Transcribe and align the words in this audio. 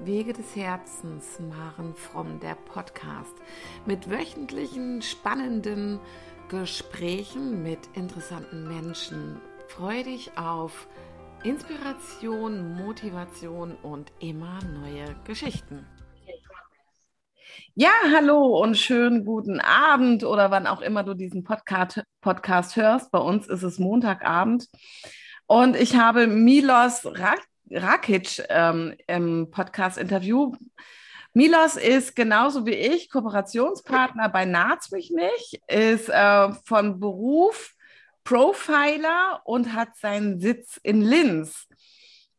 Wege 0.00 0.32
des 0.32 0.54
Herzens, 0.54 1.40
Maren 1.40 1.94
Fromm, 1.94 2.38
der 2.38 2.54
Podcast 2.54 3.34
mit 3.84 4.08
wöchentlichen 4.08 5.02
spannenden 5.02 5.98
Gesprächen 6.48 7.64
mit 7.64 7.80
interessanten 7.94 8.68
Menschen. 8.68 9.40
Freue 9.66 10.04
dich 10.04 10.38
auf 10.38 10.86
Inspiration, 11.42 12.74
Motivation 12.74 13.76
und 13.82 14.12
immer 14.20 14.60
neue 14.80 15.16
Geschichten. 15.24 15.84
Ja, 17.74 17.90
hallo 18.14 18.60
und 18.62 18.76
schönen 18.76 19.24
guten 19.24 19.60
Abend 19.60 20.22
oder 20.22 20.52
wann 20.52 20.68
auch 20.68 20.80
immer 20.80 21.02
du 21.02 21.14
diesen 21.14 21.42
Podcast, 21.42 22.02
Podcast 22.20 22.76
hörst. 22.76 23.10
Bei 23.10 23.18
uns 23.18 23.48
ist 23.48 23.64
es 23.64 23.80
Montagabend 23.80 24.68
und 25.46 25.74
ich 25.74 25.96
habe 25.96 26.28
Milos 26.28 27.04
Rak 27.04 27.40
Rakic 27.70 28.42
ähm, 28.48 28.94
im 29.06 29.50
Podcast-Interview. 29.50 30.52
Milos 31.34 31.76
ist 31.76 32.16
genauso 32.16 32.66
wie 32.66 32.74
ich 32.74 33.10
Kooperationspartner 33.10 34.28
bei 34.28 34.44
Naz 34.44 34.90
mich 34.90 35.10
nicht, 35.10 35.60
ist 35.68 36.08
äh, 36.08 36.52
von 36.64 36.98
Beruf 36.98 37.74
Profiler 38.24 39.40
und 39.44 39.72
hat 39.72 39.96
seinen 39.96 40.40
Sitz 40.40 40.78
in 40.82 41.00
Linz. 41.00 41.66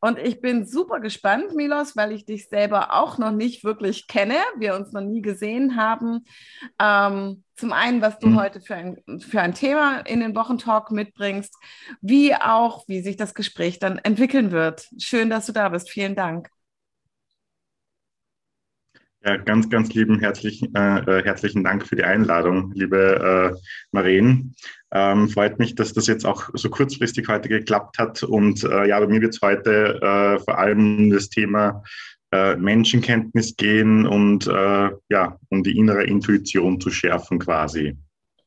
Und 0.02 0.18
ich 0.18 0.42
bin 0.42 0.66
super 0.66 1.00
gespannt, 1.00 1.54
Milos, 1.56 1.98
weil 1.98 2.14
ich 2.14 2.26
dich 2.26 2.48
selber 2.48 2.94
auch 2.94 3.18
noch 3.18 3.32
nicht 3.32 3.64
wirklich 3.64 4.08
kenne, 4.08 4.36
wir 4.58 4.76
uns 4.76 4.94
noch 4.94 5.02
nie 5.02 5.22
gesehen 5.22 5.76
haben. 5.76 6.26
Ähm, 6.80 7.44
zum 7.56 7.74
einen, 7.74 8.02
was 8.02 8.18
du 8.20 8.28
mhm. 8.28 8.40
heute 8.40 8.62
für 8.62 8.76
ein, 8.76 8.98
für 9.20 9.42
ein 9.42 9.54
Thema 9.54 10.00
in 10.00 10.22
den 10.22 10.36
Wochentalk 10.36 10.92
mitbringst, 10.92 11.54
wie 12.02 12.34
auch, 12.34 12.88
wie 12.88 13.02
sich 13.02 13.18
das 13.18 13.34
Gespräch 13.34 13.80
dann 13.80 13.98
entwickeln 13.98 14.52
wird. 14.52 14.88
Schön, 14.98 15.30
dass 15.30 15.48
du 15.48 15.52
da 15.52 15.68
bist. 15.68 15.90
Vielen 15.90 16.16
Dank. 16.16 16.50
Ja, 19.22 19.36
ganz, 19.36 19.70
ganz 19.70 19.94
lieben 19.94 20.20
herzlichen, 20.20 20.74
äh, 20.74 21.00
äh, 21.00 21.24
herzlichen 21.26 21.62
Dank 21.62 21.86
für 21.86 21.98
die 21.98 22.06
Einladung, 22.06 22.72
liebe 22.74 23.54
äh, 23.54 23.60
Maren. 23.92 24.56
Ähm, 24.92 25.30
freut 25.30 25.60
mich, 25.60 25.76
dass 25.76 25.94
das 25.94 26.08
jetzt 26.08 26.26
auch 26.26 26.50
so 26.54 26.70
kurzfristig 26.70 27.28
heute 27.28 27.48
geklappt 27.48 28.00
hat. 28.00 28.24
Und 28.24 28.64
äh, 28.64 28.88
ja, 28.88 29.00
bei 29.00 29.08
mir 29.08 29.22
wird 29.22 29.36
es 29.36 29.42
heute 29.42 30.00
äh, 30.02 30.40
vor 30.40 30.58
allem 30.58 30.98
um 30.98 31.10
das 31.12 31.30
Thema 31.30 31.84
äh, 32.32 32.56
Menschenkenntnis 32.56 33.56
gehen 33.56 34.08
und 34.08 34.48
äh, 34.48 34.90
ja, 35.10 35.38
um 35.50 35.64
die 35.64 35.78
innere 35.78 36.04
Intuition 36.04 36.80
zu 36.80 36.90
schärfen 36.90 37.40
quasi. 37.40 37.98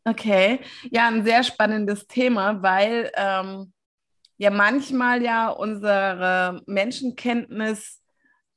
Okay, 0.04 0.58
ja, 0.90 1.06
ein 1.06 1.24
sehr 1.24 1.44
spannendes 1.44 2.06
Thema, 2.08 2.60
weil 2.62 3.12
ähm, 3.16 3.72
ja 4.36 4.50
manchmal 4.50 5.22
ja 5.22 5.48
unsere 5.48 6.60
Menschenkenntnis 6.66 8.00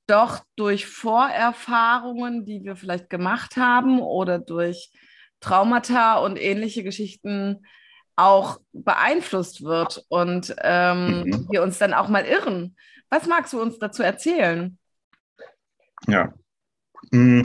doch 0.07 0.43
durch 0.55 0.87
Vorerfahrungen, 0.87 2.45
die 2.45 2.63
wir 2.63 2.75
vielleicht 2.75 3.09
gemacht 3.09 3.57
haben 3.57 3.99
oder 3.99 4.39
durch 4.39 4.91
Traumata 5.39 6.17
und 6.17 6.37
ähnliche 6.37 6.83
Geschichten 6.83 7.65
auch 8.15 8.59
beeinflusst 8.71 9.63
wird 9.63 10.05
und 10.07 10.55
ähm, 10.61 11.23
mhm. 11.23 11.47
wir 11.51 11.63
uns 11.63 11.77
dann 11.77 11.93
auch 11.93 12.07
mal 12.07 12.25
irren. 12.25 12.75
Was 13.09 13.27
magst 13.27 13.53
du 13.53 13.61
uns 13.61 13.77
dazu 13.77 14.03
erzählen? 14.03 14.77
Ja, 16.07 16.33
hm, 17.11 17.41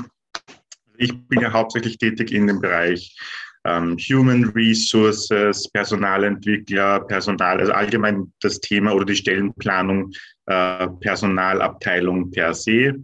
ich 0.97 1.27
bin 1.29 1.41
ja 1.41 1.53
hauptsächlich 1.53 1.99
tätig 1.99 2.33
in 2.33 2.47
dem 2.47 2.61
Bereich 2.61 3.17
ähm, 3.65 3.97
Human 3.99 4.45
Resources, 4.45 5.69
Personalentwickler, 5.71 7.01
Personal, 7.01 7.61
also 7.61 7.73
allgemein 7.73 8.33
das 8.41 8.61
Thema 8.61 8.95
oder 8.95 9.05
die 9.05 9.17
Stellenplanung, 9.17 10.13
äh, 10.47 10.89
Personalabteilung 11.01 12.31
per 12.31 12.55
se. 12.55 12.95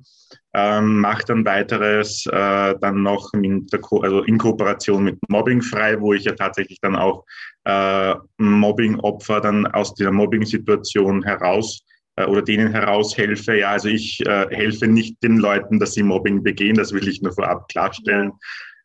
Ähm, 0.59 1.01
macht 1.01 1.29
dann 1.29 1.45
weiteres 1.45 2.25
äh, 2.33 2.75
dann 2.81 3.03
noch 3.03 3.31
in, 3.35 3.67
Ko 3.83 4.01
also 4.01 4.23
in 4.23 4.39
Kooperation 4.39 5.05
mit 5.05 5.19
Mobbing 5.29 5.61
frei, 5.61 6.01
wo 6.01 6.15
ich 6.15 6.25
ja 6.25 6.33
tatsächlich 6.33 6.81
dann 6.81 6.97
auch 6.97 7.27
äh, 7.65 8.15
Mobbing-Opfer 8.39 9.43
dann 9.43 9.67
aus 9.67 9.95
der 9.95 10.13
Mobbing-Situation 10.13 11.23
heraus 11.25 11.83
äh, 12.17 12.25
oder 12.25 12.41
denen 12.41 12.73
heraushelfe. 12.73 13.59
Ja, 13.59 13.73
also 13.73 13.89
ich 13.89 14.25
äh, 14.25 14.47
helfe 14.51 14.87
nicht 14.87 15.23
den 15.23 15.37
Leuten, 15.37 15.79
dass 15.79 15.93
sie 15.93 16.03
Mobbing 16.03 16.43
begehen, 16.43 16.77
das 16.77 16.95
will 16.95 17.07
ich 17.07 17.21
nur 17.21 17.35
vorab 17.35 17.69
klarstellen. 17.69 18.33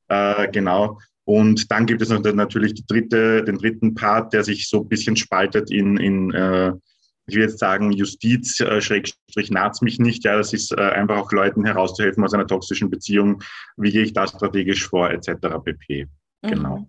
Äh, 0.09 0.50
genau. 0.51 1.00
Und 1.24 1.72
dann 1.72 1.85
gibt 1.85 2.01
es 2.01 2.09
natürlich 2.09 2.85
dritte, 2.85 3.45
den 3.45 3.57
dritten 3.57 3.95
Part, 3.95 4.34
der 4.34 4.44
sich 4.44 4.68
so 4.68 4.81
ein 4.81 4.90
bisschen 4.90 5.16
spaltet 5.16 5.72
in, 5.72 5.95
in 5.95 6.34
äh, 6.34 6.74
ich 7.27 7.35
will 7.35 7.43
jetzt 7.43 7.59
sagen, 7.59 7.91
Justiz, 7.91 8.59
äh, 8.59 8.81
Schrägstrich, 8.81 9.51
naht's 9.51 9.81
mich 9.81 9.99
nicht. 9.99 10.23
Ja, 10.23 10.37
das 10.37 10.53
ist 10.53 10.71
äh, 10.71 10.81
einfach 10.81 11.17
auch 11.17 11.31
Leuten 11.31 11.65
herauszuhelfen 11.65 12.23
aus 12.23 12.33
einer 12.33 12.47
toxischen 12.47 12.89
Beziehung. 12.89 13.41
Wie 13.77 13.91
gehe 13.91 14.03
ich 14.03 14.13
da 14.13 14.27
strategisch 14.27 14.87
vor, 14.87 15.09
etc. 15.09 15.59
pp. 15.63 16.07
Genau. 16.41 16.77
Mhm. 16.77 16.87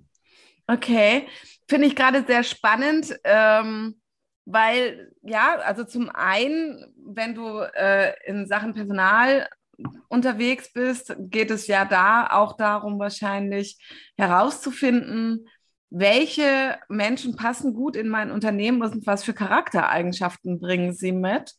Okay, 0.67 1.27
finde 1.69 1.89
ich 1.89 1.97
gerade 1.97 2.25
sehr 2.27 2.45
spannend, 2.45 3.15
ähm, 3.25 4.01
weil 4.45 5.13
ja, 5.23 5.57
also 5.59 5.85
zum 5.85 6.09
einen, 6.09 6.93
wenn 6.97 7.35
du 7.35 7.61
äh, 7.61 8.15
in 8.27 8.47
Sachen 8.47 8.73
Personal 8.73 9.49
unterwegs 10.09 10.73
bist, 10.73 11.15
geht 11.19 11.51
es 11.51 11.67
ja 11.67 11.85
da 11.85 12.29
auch 12.31 12.57
darum, 12.57 12.99
wahrscheinlich 12.99 13.79
herauszufinden, 14.17 15.47
welche 15.93 16.79
Menschen 16.89 17.37
passen 17.37 17.75
gut 17.75 17.97
in 17.97 18.09
mein 18.09 18.31
Unternehmen 18.31 18.83
und 18.83 19.07
was 19.07 19.25
für 19.25 19.35
Charaktereigenschaften 19.35 20.59
bringen 20.59 20.95
sie 20.95 21.13
mit. 21.13 21.55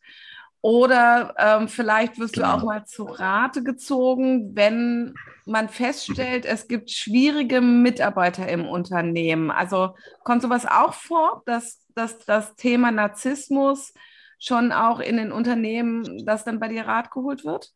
Oder 0.61 1.35
ähm, 1.37 1.67
vielleicht 1.67 2.17
wirst 2.19 2.35
genau. 2.35 2.53
du 2.53 2.53
auch 2.53 2.63
mal 2.63 2.85
zu 2.85 3.03
Rate 3.03 3.63
gezogen, 3.63 4.55
wenn 4.55 5.13
man 5.45 5.67
feststellt, 5.69 6.45
es 6.45 6.67
gibt 6.67 6.89
schwierige 6.89 7.59
Mitarbeiter 7.59 8.47
im 8.47 8.65
Unternehmen. 8.65 9.51
Also 9.51 9.95
kommt 10.23 10.41
sowas 10.41 10.65
auch 10.65 10.93
vor, 10.93 11.43
dass, 11.45 11.85
dass 11.93 12.19
das 12.19 12.55
Thema 12.55 12.91
Narzissmus 12.91 13.93
schon 14.39 14.71
auch 14.71 14.99
in 14.99 15.17
den 15.17 15.31
Unternehmen, 15.31 16.25
dass 16.25 16.45
dann 16.45 16.59
bei 16.59 16.69
dir 16.69 16.87
Rat 16.87 17.11
geholt 17.11 17.43
wird? 17.43 17.71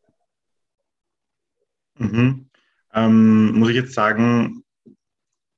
Mhm. 1.98 2.48
Ähm, 2.94 3.52
muss 3.58 3.68
ich 3.68 3.76
jetzt 3.76 3.94
sagen, 3.94 4.64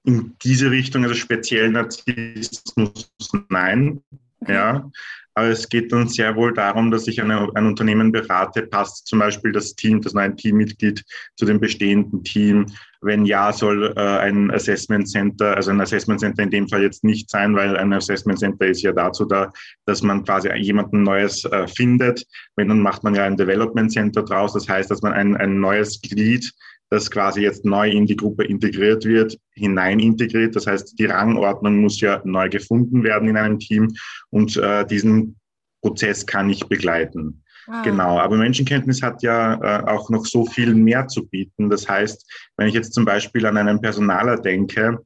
in 0.05 0.35
diese 0.43 0.71
Richtung, 0.71 1.03
also 1.03 1.15
speziell 1.15 1.71
Narzissmus, 1.71 3.13
nein. 3.49 4.03
Ja, 4.49 4.91
aber 5.35 5.49
es 5.49 5.69
geht 5.69 5.93
dann 5.93 6.09
sehr 6.09 6.35
wohl 6.35 6.53
darum, 6.53 6.91
dass 6.91 7.07
ich 7.07 7.21
eine, 7.21 7.49
ein 7.55 7.67
Unternehmen 7.67 8.11
berate, 8.11 8.63
passt 8.63 9.07
zum 9.07 9.21
Beispiel 9.21 9.53
das 9.53 9.75
Team, 9.75 10.01
das 10.01 10.13
neue 10.13 10.35
Teammitglied 10.35 11.05
zu 11.37 11.45
dem 11.45 11.61
bestehenden 11.61 12.25
Team. 12.25 12.67
Wenn 13.01 13.25
ja, 13.25 13.53
soll 13.53 13.95
äh, 13.97 14.01
ein 14.01 14.51
Assessment 14.51 15.09
Center, 15.09 15.57
also 15.57 15.71
ein 15.71 15.81
Assessment 15.81 16.21
Center 16.21 16.43
in 16.43 16.51
dem 16.51 16.69
Fall 16.69 16.83
jetzt 16.83 17.05
nicht 17.05 17.31
sein, 17.31 17.55
weil 17.55 17.77
ein 17.77 17.93
Assessment 17.93 18.39
Center 18.39 18.67
ist 18.67 18.83
ja 18.83 18.93
dazu 18.93 19.25
da, 19.25 19.53
dass 19.87 20.03
man 20.03 20.25
quasi 20.25 20.53
jemanden 20.57 21.03
Neues 21.03 21.45
äh, 21.47 21.67
findet. 21.69 22.27
Wenn, 22.57 22.69
dann 22.69 22.81
macht 22.81 23.05
man 23.05 23.15
ja 23.15 23.25
ein 23.25 23.37
Development 23.37 23.91
Center 23.91 24.23
draus. 24.23 24.53
Das 24.53 24.69
heißt, 24.69 24.91
dass 24.91 25.01
man 25.01 25.13
ein, 25.13 25.37
ein 25.37 25.61
neues 25.61 26.01
Glied 26.03 26.53
das 26.91 27.11
quasi 27.11 27.43
jetzt 27.43 27.65
neu 27.65 27.89
in 27.89 28.05
die 28.05 28.17
Gruppe 28.17 28.45
integriert 28.45 29.05
wird, 29.05 29.39
hinein 29.55 30.01
integriert. 30.01 30.57
Das 30.57 30.67
heißt, 30.67 30.99
die 30.99 31.07
Rangordnung 31.07 31.77
muss 31.81 32.01
ja 32.01 32.21
neu 32.25 32.49
gefunden 32.49 33.05
werden 33.05 33.29
in 33.29 33.37
einem 33.37 33.59
Team 33.59 33.95
und 34.31 34.57
äh, 34.57 34.85
diesen 34.85 35.37
Prozess 35.83 36.27
kann 36.27 36.51
ich 36.51 36.67
begleiten. 36.67 37.43
Ah. 37.67 37.83
Genau, 37.83 38.19
aber 38.19 38.37
Menschenkenntnis 38.37 39.03
hat 39.03 39.23
ja 39.23 39.55
äh, 39.55 39.85
auch 39.89 40.11
noch 40.11 40.27
so 40.27 40.45
viel 40.45 40.75
mehr 40.75 41.07
zu 41.07 41.27
bieten. 41.29 41.71
Das 41.71 41.89
heißt, 41.89 42.51
wenn 42.57 42.67
ich 42.67 42.75
jetzt 42.75 42.93
zum 42.93 43.05
Beispiel 43.05 43.47
an 43.47 43.57
einen 43.57 43.81
Personaler 43.81 44.37
denke 44.37 44.99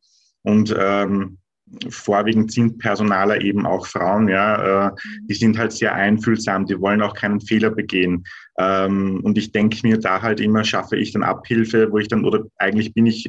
und 0.42 0.74
ähm, 0.76 1.38
vorwiegend 1.90 2.52
sind 2.52 2.78
Personaler 2.78 3.40
eben 3.40 3.66
auch 3.66 3.86
Frauen, 3.86 4.28
ja, 4.28 4.88
äh, 4.88 4.90
die 5.28 5.34
sind 5.34 5.58
halt 5.58 5.72
sehr 5.72 5.94
einfühlsam, 5.94 6.66
die 6.66 6.80
wollen 6.80 7.02
auch 7.02 7.14
keinen 7.14 7.40
Fehler 7.40 7.70
begehen. 7.70 8.24
Ähm, 8.58 9.20
und 9.22 9.36
ich 9.38 9.52
denke 9.52 9.78
mir 9.82 9.98
da 9.98 10.22
halt 10.22 10.40
immer, 10.40 10.64
schaffe 10.64 10.96
ich 10.96 11.12
dann 11.12 11.22
Abhilfe, 11.22 11.90
wo 11.90 11.99
ich 11.99 12.08
dann, 12.08 12.25
oder 12.25 12.44
eigentlich 12.56 12.94
bin 12.94 13.06
ich, 13.06 13.28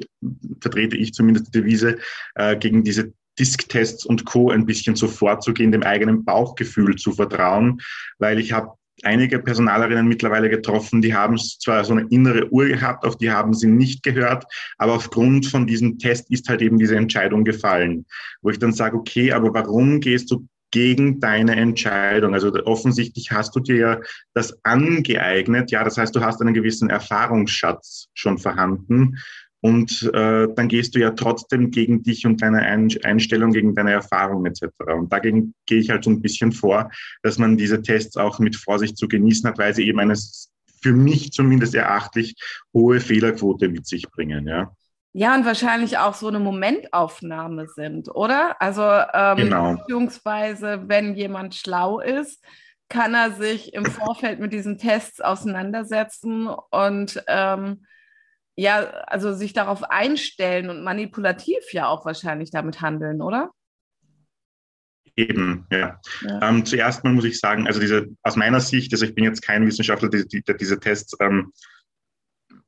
vertrete 0.62 0.98
ich 0.98 1.14
zumindest 1.14 1.48
die 1.48 1.60
Devise, 1.60 1.98
äh, 2.36 2.56
gegen 2.56 2.84
diese 2.84 3.14
Disk-Tests 3.38 4.06
und 4.06 4.26
Co. 4.26 4.50
ein 4.50 4.66
bisschen 4.66 4.96
so 4.96 5.08
vorzugehen, 5.08 5.72
dem 5.72 5.84
eigenen 5.84 6.24
Bauchgefühl 6.24 6.96
zu 6.96 7.12
vertrauen, 7.12 7.82
weil 8.18 8.40
ich 8.40 8.54
habe 8.54 8.72
einige 9.06 9.40
Personalerinnen 9.40 10.08
mittlerweile 10.08 10.50
getroffen, 10.50 11.02
die 11.02 11.14
haben 11.14 11.38
zwar 11.38 11.84
so 11.84 11.94
eine 11.94 12.08
innere 12.10 12.52
Uhr 12.52 12.68
gehabt, 12.68 13.06
auf 13.06 13.18
die 13.18 13.32
haben 13.32 13.54
sie 13.54 13.68
nicht 13.68 14.04
gehört, 14.04 14.46
aber 14.78 14.94
aufgrund 14.94 15.46
von 15.46 15.68
diesem 15.68 16.00
Test 16.00 16.32
ist 16.32 16.50
halt 16.50 16.62
eben 16.62 16.78
diese 16.78 16.96
Entscheidung 16.96 17.44
gefallen, 17.44 18.06
wo 18.42 18.50
ich 18.50 18.60
dann 18.60 18.74
sage, 18.74 18.98
okay, 18.98 19.32
aber 19.32 19.54
warum 19.54 20.00
gehst 20.00 20.32
du 20.32 20.48
gegen 20.76 21.22
deine 21.22 21.56
Entscheidung. 21.56 22.34
Also 22.34 22.54
offensichtlich 22.66 23.32
hast 23.32 23.56
du 23.56 23.62
dir 23.62 23.76
ja 23.78 24.00
das 24.34 24.58
angeeignet. 24.66 25.72
Ja, 25.72 25.86
das 25.86 25.98
heißt, 25.98 26.14
du 26.14 26.20
hast 26.20 26.42
einen 26.42 26.54
gewissen 26.54 26.90
Erfahrungsschatz 26.90 28.10
schon 28.14 28.38
vorhanden. 28.38 29.18
Und 29.66 30.04
äh, 30.14 30.48
dann 30.56 30.68
gehst 30.68 30.94
du 30.94 31.00
ja 31.00 31.10
trotzdem 31.10 31.72
gegen 31.72 32.04
dich 32.04 32.28
und 32.28 32.40
deine 32.44 32.62
Einstellung, 32.62 33.52
gegen 33.52 33.74
deine 33.74 33.94
Erfahrung 33.94 34.46
etc. 34.46 34.68
Und 34.96 35.12
dagegen 35.12 35.56
gehe 35.66 35.80
ich 35.80 35.90
halt 35.90 36.04
so 36.04 36.12
ein 36.12 36.22
bisschen 36.22 36.52
vor, 36.52 36.92
dass 37.24 37.40
man 37.40 37.58
diese 37.58 37.82
Tests 37.82 38.16
auch 38.16 38.38
mit 38.38 38.56
Vorsicht 38.56 38.96
zu 38.96 39.08
genießen 39.08 39.50
hat, 39.50 39.58
weil 39.58 39.74
sie 39.74 39.88
eben 39.88 40.00
eine 40.00 40.14
für 40.84 40.94
mich 40.94 41.32
zumindest 41.32 41.74
erachtlich 41.74 42.36
hohe 42.76 43.00
Fehlerquote 43.00 43.68
mit 43.68 43.88
sich 43.88 44.08
bringen. 44.12 44.48
Ja. 44.48 44.72
Ja, 45.14 45.34
und 45.34 45.48
wahrscheinlich 45.48 45.98
auch 45.98 46.14
so 46.14 46.28
eine 46.28 46.40
Momentaufnahme 46.40 47.68
sind, 47.68 48.14
oder? 48.14 48.62
Also, 48.62 48.84
ähm, 48.84 49.38
genau. 49.38 49.78
beziehungsweise, 49.78 50.84
wenn 50.86 51.16
jemand 51.16 51.56
schlau 51.56 52.02
ist, 52.02 52.44
kann 52.88 53.16
er 53.16 53.32
sich 53.32 53.74
im 53.74 53.86
Vorfeld 53.86 54.40
mit 54.40 54.54
diesen 54.54 54.78
Tests 54.78 55.22
auseinandersetzen 55.22 56.50
und 56.70 57.24
ähm, 57.28 57.86
ja, 58.56 58.80
also 59.08 59.34
sich 59.34 59.54
darauf 59.54 59.84
einstellen 59.84 60.70
und 60.70 60.84
manipulativ 60.84 61.74
ja 61.74 61.88
auch 61.88 62.06
wahrscheinlich 62.06 62.52
damit 62.52 62.82
handeln, 62.82 63.22
oder? 63.22 63.52
Eben, 65.18 65.66
ja. 65.72 66.00
ja. 66.22 66.50
Ähm, 66.50 66.66
zuerst 66.66 67.04
mal 67.04 67.14
muss 67.14 67.26
ich 67.26 67.40
sagen, 67.40 67.68
also 67.68 67.80
diese, 67.80 68.08
aus 68.24 68.36
meiner 68.36 68.60
Sicht, 68.60 68.92
also 68.94 69.06
ich 69.06 69.16
bin 69.16 69.24
jetzt 69.24 69.42
kein 69.42 69.66
Wissenschaftler, 69.66 70.10
der, 70.10 70.26
der 70.26 70.56
diese 70.56 70.80
Tests 70.80 71.16
ähm, 71.22 71.54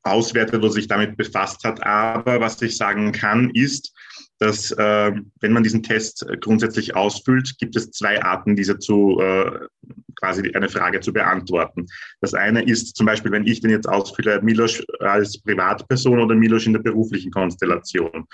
auswertet 0.04 0.56
oder 0.56 0.72
sich 0.72 0.88
damit 0.88 1.18
befasst 1.18 1.64
hat. 1.66 1.84
Aber 1.84 2.40
was 2.40 2.62
ich 2.62 2.78
sagen 2.78 3.12
kann, 3.12 3.50
ist, 3.50 3.94
dass 4.40 4.72
äh, 4.72 5.12
wenn 5.40 5.54
man 5.54 5.64
diesen 5.64 5.84
Test 5.84 6.26
grundsätzlich 6.42 6.96
ausfüllt, 6.96 7.58
gibt 7.60 7.76
es 7.76 7.92
zwei 7.92 8.22
Arten, 8.24 8.56
diese 8.56 8.78
zu 8.78 9.20
äh, 9.20 9.68
quasi 10.16 10.52
eine 10.54 10.70
Frage 10.70 11.00
zu 11.00 11.14
beantworten. 11.14 11.88
Das 12.22 12.34
eine 12.34 12.64
ist 12.64 12.96
zum 12.96 13.06
Beispiel, 13.06 13.32
wenn 13.32 13.48
ich 13.48 13.62
den 13.62 13.72
jetzt 13.72 13.90
ausfülle, 13.90 14.42
Milos 14.42 14.84
als 15.00 15.42
Privatperson 15.42 16.20
oder 16.20 16.36
Milos 16.36 16.66
in 16.66 16.74
der 16.74 16.82
beruflichen 16.82 17.32
Konstellation. 17.32 18.26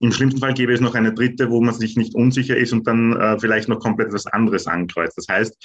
Im 0.00 0.12
schlimmsten 0.12 0.40
Fall 0.40 0.54
gäbe 0.54 0.74
es 0.74 0.80
noch 0.80 0.94
eine 0.94 1.12
dritte, 1.12 1.50
wo 1.50 1.60
man 1.60 1.74
sich 1.74 1.96
nicht 1.96 2.14
unsicher 2.14 2.56
ist 2.56 2.72
und 2.72 2.86
dann 2.86 3.16
äh, 3.16 3.38
vielleicht 3.38 3.68
noch 3.68 3.80
komplett 3.80 4.08
etwas 4.08 4.26
anderes 4.26 4.66
ankreuzt. 4.66 5.16
Das 5.16 5.26
heißt, 5.28 5.56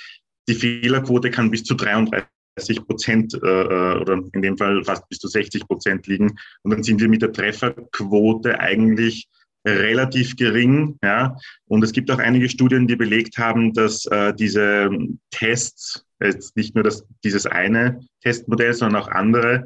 die 0.48 0.56
Fehlerquote 0.56 1.30
kann 1.32 1.52
bis 1.52 1.64
zu 1.64 1.76
33 1.76 2.28
30 2.56 2.86
Prozent 2.86 3.34
äh, 3.34 3.38
äh, 3.48 4.02
oder 4.02 4.22
in 4.34 4.42
dem 4.42 4.58
Fall 4.58 4.84
fast 4.84 5.08
bis 5.10 5.20
zu 5.20 5.28
60 5.28 5.68
Prozent 5.68 6.08
liegen. 6.08 6.36
Und 6.64 6.72
dann 6.72 6.84
sind 6.84 7.00
wir 7.00 7.08
mit 7.08 7.22
der 7.22 7.32
Trefferquote 7.32 8.60
eigentlich 8.60 9.28
relativ 9.66 10.36
gering. 10.36 10.98
Ja? 11.04 11.38
Und 11.68 11.84
es 11.84 11.92
gibt 11.92 12.10
auch 12.12 12.20
einige 12.20 12.50
Studien, 12.50 12.88
die 12.88 12.96
belegt 12.96 13.38
haben, 13.38 13.74
dass 13.74 14.06
äh, 14.08 14.34
diese 14.34 14.90
Tests, 15.32 16.06
jetzt 16.22 16.56
nicht 16.56 16.76
nur 16.76 16.84
das, 16.84 17.06
dieses 17.24 17.46
eine 17.46 18.00
Testmodell, 18.22 18.74
sondern 18.74 19.02
auch 19.02 19.08
andere, 19.08 19.66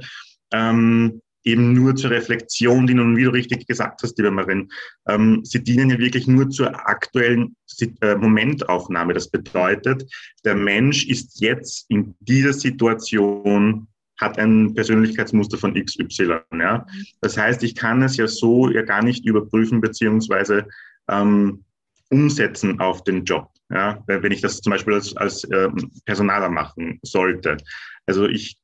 ähm, 0.54 1.22
eben 1.46 1.74
nur 1.74 1.96
zur 1.96 2.10
Reflexion 2.10 2.88
dienen. 2.88 3.02
Und 3.02 3.18
wie 3.18 3.24
du 3.24 3.30
richtig 3.32 3.68
gesagt 3.68 4.02
hast, 4.04 4.18
liebe 4.18 4.32
Marin, 4.32 4.70
ähm, 5.08 5.42
sie 5.44 5.64
dienen 5.64 5.92
ja 5.92 6.00
wirklich 6.00 6.28
nur 6.28 6.50
zur 6.50 6.88
aktuellen 6.90 7.56
äh, 8.02 8.16
Momentaufnahme. 8.16 9.14
Das 9.14 9.30
bedeutet, 9.30 10.12
der 10.44 10.56
Mensch 10.56 11.06
ist 11.06 11.40
jetzt 11.40 11.86
in 11.90 12.16
dieser 12.20 12.54
Situation 12.54 13.88
hat 14.18 14.38
ein 14.40 14.74
Persönlichkeitsmuster 14.74 15.58
von 15.58 15.74
XY. 15.74 16.40
Ja? 16.54 16.86
Das 17.22 17.38
heißt, 17.38 17.64
ich 17.64 17.76
kann 17.76 18.02
es 18.02 18.18
ja 18.18 18.28
so 18.28 18.70
ja 18.70 18.82
gar 18.82 19.04
nicht 19.04 19.26
überprüfen 19.26 19.82
beziehungsweise 19.82 20.68
ähm, 21.10 21.64
umsetzen 22.10 22.80
auf 22.80 23.04
den 23.04 23.26
Job. 23.26 23.50
Ja? 23.70 24.04
Wenn 24.08 24.32
ich 24.32 24.42
das 24.42 24.62
zum 24.62 24.72
Beispiel 24.72 24.94
als, 24.94 25.16
als 25.18 25.48
ähm, 25.52 25.92
Personaler 26.06 26.50
machen 26.50 27.00
sollte. 27.04 27.58
Also 28.06 28.28
ich 28.28 28.58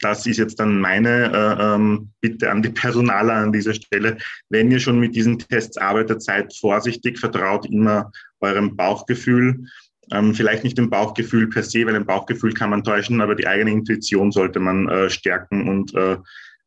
das 0.00 0.26
ist 0.26 0.38
jetzt 0.38 0.58
dann 0.60 0.80
meine 0.80 1.30
äh, 1.32 1.62
ähm, 1.62 2.10
Bitte 2.20 2.50
an 2.50 2.62
die 2.62 2.70
Personaler 2.70 3.34
an 3.34 3.52
dieser 3.52 3.74
Stelle. 3.74 4.16
Wenn 4.48 4.70
ihr 4.70 4.80
schon 4.80 4.98
mit 4.98 5.14
diesen 5.14 5.38
Tests 5.38 5.76
arbeitet, 5.76 6.22
seid 6.22 6.56
vorsichtig, 6.56 7.18
vertraut 7.18 7.66
immer 7.66 8.10
eurem 8.40 8.76
Bauchgefühl. 8.76 9.66
Ähm, 10.12 10.34
vielleicht 10.34 10.64
nicht 10.64 10.78
dem 10.78 10.90
Bauchgefühl 10.90 11.48
per 11.48 11.62
se, 11.62 11.86
weil 11.86 11.96
ein 11.96 12.06
Bauchgefühl 12.06 12.52
kann 12.52 12.70
man 12.70 12.84
täuschen, 12.84 13.20
aber 13.20 13.34
die 13.34 13.46
eigene 13.46 13.70
Intuition 13.70 14.32
sollte 14.32 14.60
man 14.60 14.88
äh, 14.88 15.10
stärken 15.10 15.68
und 15.68 15.94
äh, 15.94 16.16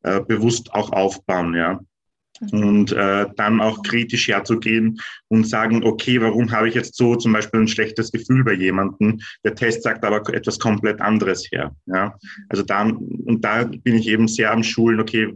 äh 0.03 0.21
bewusst 0.21 0.73
auch 0.73 0.91
aufbauen. 0.91 1.53
Ja. 1.53 1.79
Und 2.51 2.91
äh, 2.91 3.25
dann 3.35 3.61
auch 3.61 3.81
kritisch 3.81 4.27
herzugehen 4.27 4.99
und 5.27 5.47
sagen, 5.47 5.83
okay, 5.83 6.21
warum 6.21 6.51
habe 6.51 6.69
ich 6.69 6.75
jetzt 6.75 6.95
so 6.95 7.15
zum 7.15 7.33
Beispiel 7.33 7.61
ein 7.61 7.67
schlechtes 7.67 8.11
Gefühl 8.11 8.43
bei 8.43 8.53
jemandem? 8.53 9.19
Der 9.43 9.55
Test 9.55 9.81
sagt 9.81 10.05
aber 10.05 10.21
etwas 10.31 10.59
komplett 10.59 11.01
anderes 11.01 11.47
her. 11.51 11.75
Ja? 11.87 12.15
Also 12.49 12.61
da, 12.61 12.83
und 12.83 13.43
da 13.43 13.63
bin 13.63 13.95
ich 13.95 14.07
eben 14.07 14.27
sehr 14.27 14.51
am 14.51 14.63
Schulen, 14.63 14.99
okay, 14.99 15.33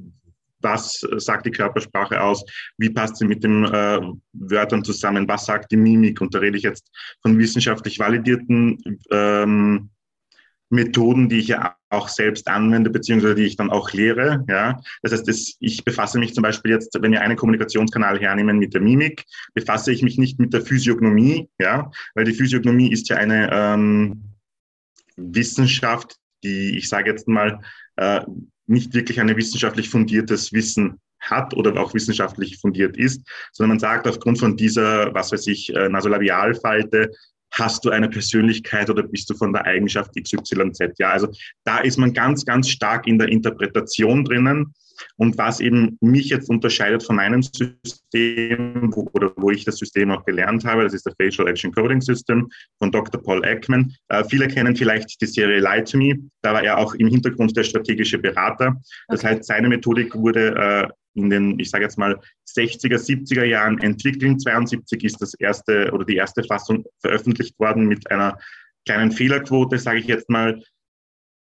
was 0.62 1.06
sagt 1.18 1.46
die 1.46 1.52
Körpersprache 1.52 2.22
aus? 2.22 2.44
Wie 2.78 2.90
passt 2.90 3.18
sie 3.18 3.25
mit 3.25 3.44
den 3.44 3.66
äh, 3.66 4.02
Wörtern 4.34 4.84
zusammen? 4.84 5.28
Was 5.28 5.46
sagt 5.46 5.72
die 5.72 5.78
Mimik? 5.78 6.22
Und 6.22 6.34
da 6.34 6.40
rede 6.40 6.58
ich 6.58 6.63
jetzt 6.63 6.90
von 7.22 7.38
wissenschaftlich 7.38 8.00
validierten 8.00 9.00
ähm, 9.12 9.90
Methoden, 10.72 11.28
die 11.28 11.40
ich 11.40 11.50
ja 11.50 11.75
auch 11.90 12.08
selbst 12.08 12.48
anwende, 12.48 12.90
beziehungsweise 12.90 13.36
die 13.36 13.44
ich 13.44 13.58
dann 13.58 13.69
auch 13.69 13.92
lehre. 13.92 14.44
Ja? 14.48 14.80
Das 15.02 15.12
heißt, 15.12 15.28
das, 15.28 15.56
ich 15.60 15.84
befasse 15.84 16.18
mich 16.18 16.34
zum 16.34 16.44
Beispiel 16.44 16.72
jetzt, 16.72 16.98
wenn 17.00 17.12
wir 17.12 17.22
einen 17.22 17.36
Kommunikationskanal 17.36 18.19
hernehmen 18.19 18.58
mit 18.58 18.74
der 18.74 18.81
Mimik, 18.81 19.25
befasse 19.54 19.92
ich 19.92 20.02
mich 20.02 20.18
nicht 20.18 20.40
mit 20.40 20.54
der 20.54 20.62
Physiognomie, 20.62 21.50
ja? 21.60 21.92
weil 22.16 22.24
die 22.24 22.34
Physiognomie 22.34 22.92
ist 22.92 23.10
ja 23.10 23.18
eine 23.18 23.50
ähm, 23.52 24.24
Wissenschaft, 25.18 26.16
die, 26.44 26.78
ich 26.78 26.88
sage 26.88 27.12
jetzt 27.12 27.28
mal, 27.28 27.60
äh, 27.98 28.22
nicht 28.68 28.94
wirklich 28.94 29.19
ein 29.19 29.36
wissenschaftlich 29.36 29.90
fundiertes 29.90 30.54
Wissen 30.54 31.00
hat 31.19 31.54
oder 31.56 31.80
auch 31.80 31.94
wissenschaftlich 31.94 32.58
fundiert 32.58 32.98
ist, 32.98 33.22
sondern 33.52 33.69
man 33.69 33.80
sagt 33.80 34.08
aufgrund 34.08 34.40
von 34.40 34.58
dieser, 34.58 35.13
was 35.13 35.31
weiß 35.31 35.48
ich, 35.48 35.74
äh, 35.75 35.88
Nasolabialfalte 35.88 37.12
hast 37.51 37.86
du 37.86 37.89
eine 37.89 38.09
Persönlichkeit 38.09 38.89
oder 38.89 39.03
bist 39.03 39.30
du 39.30 39.36
von 39.36 39.53
der 39.53 39.65
Eigenschaft 39.65 40.12
XYZ? 40.15 40.98
Ja, 40.98 41.12
also 41.12 41.27
da 41.63 41.80
ist 41.80 41.98
man 41.98 42.13
ganz, 42.13 42.45
ganz 42.45 42.69
stark 42.69 43.07
in 43.07 43.19
der 43.19 43.30
Interpretation 43.30 44.24
drinnen. 44.25 44.74
Und 45.18 45.38
was 45.38 45.59
eben 45.59 45.98
mich 46.01 46.30
jetzt 46.30 46.50
unterscheidet 46.50 47.03
von 47.03 47.15
meinem 47.15 47.42
System, 47.42 48.94
wo, 48.94 49.09
oder 49.13 49.31
wo 49.36 49.50
ich 49.50 49.65
das 49.65 49.77
System 49.77 50.12
auch 50.12 50.24
gelernt 50.25 50.63
habe, 50.65 50.83
das 50.83 50.94
ist 50.94 51.06
der 51.06 51.13
Facial 51.19 51.48
Action 51.48 51.71
Coding 51.71 52.01
System 52.01 52.48
von 52.80 52.92
Dr. 52.92 53.21
Paul 53.21 53.44
Ekman. 53.44 53.94
Äh, 54.09 54.24
viele 54.25 54.48
kennen 54.48 54.75
vielleicht 54.75 55.19
die 55.21 55.25
Serie 55.25 55.59
Lie 55.59 55.83
to 55.83 55.98
Me. 55.98 56.15
Da 56.42 56.53
war 56.53 56.63
er 56.63 56.77
auch 56.77 56.94
im 56.94 57.07
Hintergrund 57.07 57.56
der 57.57 57.63
strategische 57.63 58.19
Berater. 58.19 58.75
Das 59.07 59.24
heißt, 59.24 59.45
seine 59.45 59.69
Methodik 59.69 60.13
wurde 60.15 60.56
äh, 60.56 60.88
in 61.13 61.30
den, 61.30 61.60
ich 61.60 61.69
sage 61.69 61.84
jetzt 61.84 61.98
mal, 61.98 62.19
60er, 62.48 62.98
70er 62.98 63.44
Jahren 63.44 63.80
entwickelt. 63.80 64.42
72 64.42 65.04
ist 65.04 65.22
das 65.22 65.34
erste 65.34 65.92
oder 65.92 66.06
die 66.06 66.16
erste 66.16 66.44
Fassung 66.44 66.86
veröffentlicht 67.00 67.58
worden 67.60 67.88
mit 67.88 68.10
einer 68.12 68.38
kleinen 68.86 69.12
Fehlerquote, 69.12 69.78
sage 69.78 70.00
ich 70.00 70.08
jetzt 70.08 70.30
mal. 70.30 70.62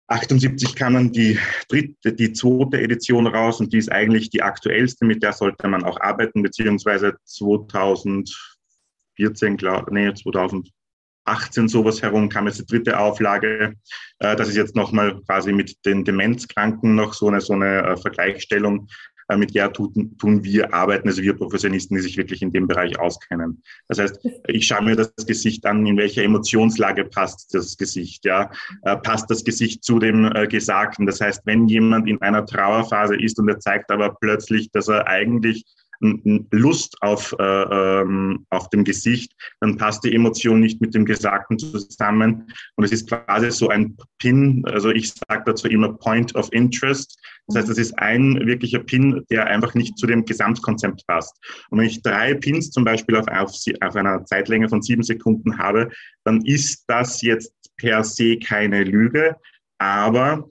78 0.08 0.76
kam 0.76 0.94
dann 0.94 1.10
die 1.10 1.38
dritte, 1.68 2.12
die 2.12 2.32
zweite 2.32 2.80
Edition 2.80 3.26
raus 3.26 3.60
und 3.60 3.72
die 3.72 3.78
ist 3.78 3.90
eigentlich 3.90 4.30
die 4.30 4.42
aktuellste, 4.42 5.04
mit 5.04 5.22
der 5.22 5.32
sollte 5.32 5.66
man 5.66 5.82
auch 5.82 6.00
arbeiten, 6.00 6.42
beziehungsweise 6.42 7.16
2014, 7.24 9.56
glaube 9.56 9.92
nee, 9.92 10.14
2018 10.14 11.66
sowas 11.66 12.02
herum 12.02 12.28
kam 12.28 12.46
jetzt 12.46 12.60
die 12.60 12.66
dritte 12.66 13.00
Auflage. 13.00 13.74
Äh, 14.20 14.36
das 14.36 14.48
ist 14.48 14.56
jetzt 14.56 14.76
nochmal 14.76 15.20
quasi 15.22 15.52
mit 15.52 15.84
den 15.84 16.04
Demenzkranken 16.04 16.94
noch 16.94 17.12
so 17.12 17.26
eine, 17.26 17.40
so 17.40 17.54
eine 17.54 17.82
äh, 17.82 17.96
Vergleichsstellung 17.96 18.86
mit 19.34 19.54
der 19.54 19.72
tun, 19.72 20.16
tun 20.18 20.44
wir 20.44 20.72
arbeiten, 20.72 21.08
also 21.08 21.22
wir 21.22 21.34
Professionisten, 21.34 21.96
die 21.96 22.02
sich 22.02 22.16
wirklich 22.16 22.42
in 22.42 22.52
dem 22.52 22.68
Bereich 22.68 22.98
auskennen. 22.98 23.62
Das 23.88 23.98
heißt, 23.98 24.20
ich 24.46 24.66
schaue 24.66 24.84
mir 24.84 24.94
das 24.94 25.12
Gesicht 25.26 25.66
an, 25.66 25.84
in 25.84 25.96
welcher 25.96 26.22
Emotionslage 26.22 27.04
passt 27.04 27.52
das 27.54 27.76
Gesicht, 27.76 28.24
ja, 28.24 28.50
äh, 28.82 28.96
passt 28.96 29.28
das 29.30 29.42
Gesicht 29.42 29.82
zu 29.82 29.98
dem 29.98 30.30
äh, 30.32 30.46
Gesagten. 30.46 31.06
Das 31.06 31.20
heißt, 31.20 31.42
wenn 31.44 31.66
jemand 31.66 32.08
in 32.08 32.20
einer 32.22 32.46
Trauerphase 32.46 33.16
ist 33.16 33.38
und 33.40 33.48
er 33.48 33.58
zeigt 33.58 33.90
aber 33.90 34.14
plötzlich, 34.20 34.70
dass 34.70 34.88
er 34.88 35.08
eigentlich 35.08 35.64
Lust 36.00 36.96
auf, 37.00 37.34
äh, 37.38 37.42
ähm, 37.42 38.46
auf 38.50 38.68
dem 38.70 38.84
Gesicht, 38.84 39.32
dann 39.60 39.76
passt 39.76 40.04
die 40.04 40.14
Emotion 40.14 40.60
nicht 40.60 40.80
mit 40.80 40.94
dem 40.94 41.04
Gesagten 41.04 41.58
zusammen. 41.58 42.48
Und 42.76 42.84
es 42.84 42.92
ist 42.92 43.08
quasi 43.08 43.50
so 43.50 43.68
ein 43.68 43.96
Pin, 44.18 44.62
also 44.66 44.90
ich 44.90 45.12
sage 45.12 45.42
dazu 45.46 45.68
immer 45.68 45.92
Point 45.92 46.34
of 46.34 46.52
Interest. 46.52 47.18
Das 47.46 47.56
heißt, 47.56 47.70
es 47.70 47.78
ist 47.78 47.98
ein 47.98 48.34
wirklicher 48.46 48.80
Pin, 48.80 49.24
der 49.30 49.46
einfach 49.46 49.74
nicht 49.74 49.96
zu 49.98 50.06
dem 50.06 50.24
Gesamtkonzept 50.24 51.06
passt. 51.06 51.36
Und 51.70 51.78
wenn 51.78 51.86
ich 51.86 52.02
drei 52.02 52.34
Pins 52.34 52.70
zum 52.70 52.84
Beispiel 52.84 53.16
auf, 53.16 53.28
auf, 53.28 53.52
auf 53.80 53.96
einer 53.96 54.24
Zeitlänge 54.24 54.68
von 54.68 54.82
sieben 54.82 55.02
Sekunden 55.02 55.58
habe, 55.58 55.90
dann 56.24 56.44
ist 56.44 56.84
das 56.88 57.22
jetzt 57.22 57.52
per 57.76 58.04
se 58.04 58.38
keine 58.38 58.84
Lüge, 58.84 59.36
aber 59.78 60.48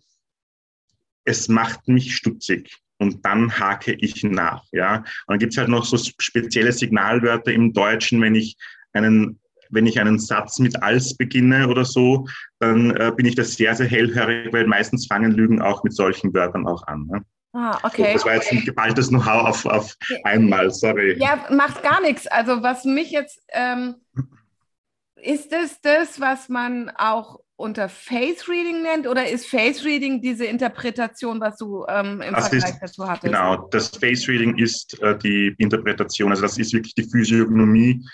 es 1.26 1.48
macht 1.48 1.88
mich 1.88 2.16
stutzig 2.16 2.85
und 3.06 3.26
dann 3.26 3.58
hake 3.60 3.94
ich 3.94 4.24
nach. 4.24 4.64
Ja? 4.72 4.98
Und 4.98 5.06
dann 5.28 5.40
gibt 5.40 5.54
es 5.54 5.58
halt 5.58 5.70
noch 5.70 5.86
so 5.86 5.98
spezielle 5.98 6.72
Signalwörter 6.72 7.52
im 7.52 7.74
Deutschen, 7.74 8.22
wenn 8.22 8.36
ich 8.36 8.58
einen 8.94 9.40
wenn 9.72 9.88
ich 9.88 10.00
einen 10.00 10.20
Satz 10.20 10.60
mit 10.60 10.82
als 10.84 11.18
beginne 11.18 11.68
oder 11.68 11.86
so, 11.86 12.28
dann 12.60 12.92
äh, 12.92 13.12
bin 13.16 13.26
ich 13.26 13.36
da 13.36 13.44
sehr, 13.44 13.76
sehr 13.76 13.88
hellhörig, 13.88 14.54
weil 14.54 14.68
meistens 14.68 15.08
fangen 15.08 15.32
Lügen 15.32 15.62
auch 15.62 15.84
mit 15.84 15.94
solchen 15.94 16.34
Wörtern 16.34 16.68
auch 16.68 16.86
an. 16.88 17.08
Ne? 17.08 17.26
Ah, 17.54 17.80
okay. 17.84 18.14
das 18.14 18.26
war 18.26 18.36
jetzt 18.36 18.52
ein 18.52 18.64
geballtes 18.64 19.10
Know-how 19.10 19.48
auf, 19.48 19.66
auf 19.66 19.96
einmal, 20.24 20.72
sorry. 20.72 21.18
Ja, 21.18 21.46
macht 21.52 21.82
gar 21.84 22.02
nichts. 22.02 22.28
Also 22.28 22.62
was 22.62 22.86
mich 22.86 23.12
jetzt, 23.12 23.42
ähm, 23.50 23.96
ist 25.16 25.52
es 25.54 25.80
das, 25.82 26.20
was 26.20 26.50
man 26.50 26.90
auch 26.90 27.40
unter 27.58 27.88
Face 27.88 28.50
Reading 28.50 28.82
nennt 28.82 29.08
oder 29.08 29.30
ist 29.30 29.48
Face 29.48 29.86
Reading 29.86 30.22
diese 30.22 30.46
Interpretation, 30.46 31.40
was 31.40 31.58
du 31.58 31.86
ähm, 31.88 32.22
im 32.22 32.34
das 32.34 32.50
Vergleich 32.50 32.72
ist, 32.72 32.82
dazu 32.82 33.08
hattest? 33.08 33.34
Genau, 33.34 33.68
das 33.70 33.90
Face 33.90 34.28
Reading 34.28 34.58
ist 34.58 35.02
äh, 35.02 35.18
die 35.18 35.56
Interpretation, 35.58 36.32
also 36.32 36.42
das 36.42 36.58
ist 36.58 36.74
wirklich 36.74 36.96
die 36.96 37.10
Physiognomie. 37.10 38.06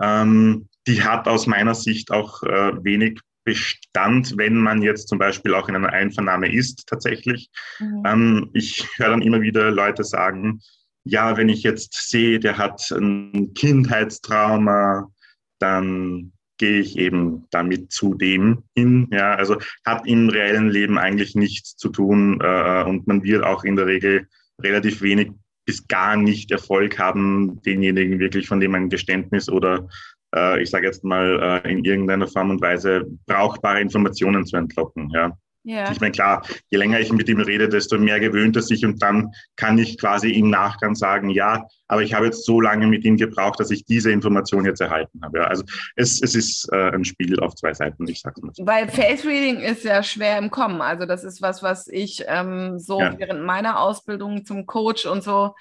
Ähm, 0.00 0.68
die 0.86 1.02
hat 1.02 1.26
aus 1.28 1.46
meiner 1.46 1.74
Sicht 1.74 2.10
auch 2.10 2.42
äh, 2.42 2.72
wenig 2.84 3.20
Bestand, 3.44 4.38
wenn 4.38 4.56
man 4.56 4.80
jetzt 4.80 5.08
zum 5.08 5.18
Beispiel 5.18 5.54
auch 5.54 5.68
in 5.68 5.76
einer 5.76 5.92
Einvernahme 5.92 6.52
ist, 6.52 6.86
tatsächlich. 6.86 7.50
Mhm. 7.78 8.02
Ähm, 8.06 8.50
ich 8.54 8.88
höre 8.96 9.10
dann 9.10 9.22
immer 9.22 9.42
wieder 9.42 9.70
Leute 9.70 10.02
sagen, 10.02 10.60
ja, 11.04 11.36
wenn 11.36 11.50
ich 11.50 11.62
jetzt 11.62 12.08
sehe, 12.08 12.40
der 12.40 12.56
hat 12.56 12.90
ein 12.90 13.52
Kindheitstrauma, 13.54 15.10
dann 15.58 16.32
gehe 16.58 16.80
ich 16.80 16.98
eben 16.98 17.46
damit 17.50 17.92
zu 17.92 18.14
dem 18.14 18.64
hin. 18.76 19.08
Ja, 19.10 19.34
also 19.34 19.56
hat 19.84 20.06
im 20.06 20.28
reellen 20.28 20.68
Leben 20.68 20.98
eigentlich 20.98 21.34
nichts 21.34 21.76
zu 21.76 21.88
tun 21.88 22.40
äh, 22.42 22.84
und 22.84 23.06
man 23.06 23.22
wird 23.22 23.44
auch 23.44 23.64
in 23.64 23.76
der 23.76 23.86
Regel 23.86 24.28
relativ 24.60 25.02
wenig 25.02 25.30
bis 25.66 25.86
gar 25.88 26.16
nicht 26.16 26.50
Erfolg 26.50 26.98
haben, 26.98 27.60
denjenigen 27.62 28.18
wirklich, 28.18 28.46
von 28.46 28.60
dem 28.60 28.74
ein 28.74 28.90
Geständnis 28.90 29.48
oder 29.48 29.88
äh, 30.34 30.62
ich 30.62 30.70
sage 30.70 30.86
jetzt 30.86 31.04
mal 31.04 31.62
äh, 31.64 31.70
in 31.72 31.84
irgendeiner 31.84 32.28
Form 32.28 32.50
und 32.50 32.60
Weise 32.60 33.06
brauchbare 33.26 33.80
Informationen 33.80 34.44
zu 34.44 34.56
entlocken. 34.56 35.10
Ja. 35.10 35.36
Ja. 35.64 35.90
Ich 35.90 36.00
meine, 36.00 36.12
klar, 36.12 36.46
je 36.68 36.76
länger 36.76 37.00
ich 37.00 37.10
mit 37.10 37.26
ihm 37.26 37.40
rede, 37.40 37.70
desto 37.70 37.98
mehr 37.98 38.20
gewöhnt 38.20 38.54
er 38.54 38.62
sich 38.62 38.84
und 38.84 39.02
dann 39.02 39.32
kann 39.56 39.78
ich 39.78 39.98
quasi 39.98 40.30
im 40.30 40.50
Nachgang 40.50 40.94
sagen, 40.94 41.30
ja, 41.30 41.66
aber 41.88 42.02
ich 42.02 42.12
habe 42.12 42.26
jetzt 42.26 42.44
so 42.44 42.60
lange 42.60 42.86
mit 42.86 43.04
ihm 43.04 43.16
gebraucht, 43.16 43.58
dass 43.60 43.70
ich 43.70 43.86
diese 43.86 44.10
Information 44.10 44.66
jetzt 44.66 44.82
erhalten 44.82 45.20
habe. 45.22 45.38
Ja, 45.38 45.44
also 45.44 45.64
es, 45.96 46.20
es 46.20 46.34
ist 46.34 46.68
äh, 46.70 46.90
ein 46.90 47.04
Spiel 47.06 47.40
auf 47.40 47.54
zwei 47.54 47.72
Seiten, 47.72 48.06
ich 48.06 48.20
sag's 48.20 48.42
mal 48.42 48.52
so. 48.52 48.66
Weil 48.66 48.88
Face 48.88 49.24
Reading 49.24 49.60
ist 49.60 49.84
ja 49.84 50.02
schwer 50.02 50.36
im 50.36 50.50
Kommen. 50.50 50.82
Also 50.82 51.06
das 51.06 51.24
ist 51.24 51.40
was, 51.40 51.62
was 51.62 51.88
ich 51.88 52.24
ähm, 52.28 52.78
so 52.78 53.00
ja. 53.00 53.18
während 53.18 53.42
meiner 53.42 53.80
Ausbildung 53.80 54.44
zum 54.44 54.66
Coach 54.66 55.06
und 55.06 55.22
so 55.22 55.54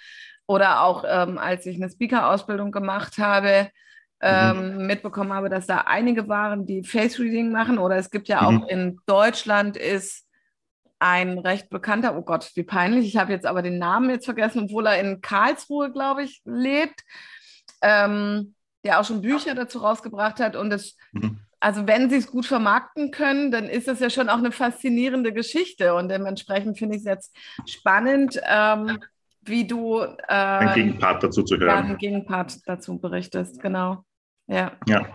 oder 0.47 0.81
auch 0.81 1.05
ähm, 1.07 1.37
als 1.37 1.65
ich 1.65 1.77
eine 1.77 1.89
Speaker-Ausbildung 1.89 2.71
gemacht 2.71 3.17
habe, 3.17 3.69
ähm, 4.23 4.77
mhm. 4.77 4.87
mitbekommen 4.87 5.33
habe, 5.33 5.49
dass 5.49 5.67
da 5.67 5.79
einige 5.79 6.27
waren, 6.29 6.65
die 6.65 6.83
Face 6.83 7.19
Reading 7.19 7.51
machen. 7.51 7.77
Oder 7.77 7.97
es 7.97 8.09
gibt 8.09 8.29
ja 8.29 8.41
auch 8.45 8.51
mhm. 8.51 8.65
in 8.69 8.99
Deutschland 9.05 9.75
ist 9.75 10.25
ein 10.99 11.37
recht 11.37 11.69
bekannter, 11.69 12.17
oh 12.17 12.21
Gott, 12.21 12.49
wie 12.55 12.63
peinlich, 12.63 13.05
ich 13.05 13.17
habe 13.17 13.33
jetzt 13.33 13.45
aber 13.45 13.61
den 13.61 13.77
Namen 13.77 14.09
jetzt 14.09 14.23
vergessen, 14.23 14.63
obwohl 14.63 14.87
er 14.87 15.01
in 15.01 15.19
Karlsruhe, 15.19 15.91
glaube 15.91 16.23
ich, 16.23 16.41
lebt, 16.45 17.01
ähm, 17.81 18.55
der 18.85 19.01
auch 19.01 19.05
schon 19.05 19.21
Bücher 19.21 19.53
dazu 19.53 19.79
rausgebracht 19.79 20.39
hat. 20.39 20.55
Und 20.55 20.71
es, 20.71 20.95
mhm. 21.11 21.39
also 21.59 21.85
wenn 21.87 22.09
sie 22.09 22.15
es 22.15 22.31
gut 22.31 22.45
vermarkten 22.45 23.11
können, 23.11 23.51
dann 23.51 23.65
ist 23.65 23.89
das 23.89 23.99
ja 23.99 24.09
schon 24.09 24.29
auch 24.29 24.37
eine 24.37 24.53
faszinierende 24.53 25.33
Geschichte. 25.33 25.93
Und 25.95 26.07
dementsprechend 26.07 26.77
finde 26.77 26.95
ich 26.95 27.01
es 27.01 27.07
jetzt 27.07 27.35
spannend, 27.65 28.39
ähm, 28.49 28.99
wie 29.41 29.67
du 29.67 29.99
äh, 29.99 30.15
einen 30.29 30.73
Gegenpart 30.73 31.21
dazu 31.21 31.43
zu 31.43 31.57
hören. 31.57 31.85
einen 31.85 31.97
Gegenpart 31.97 32.59
dazu 32.65 32.97
berichtest, 32.97 33.61
genau. 33.61 34.05
Ja. 34.47 34.73
ja. 34.87 35.05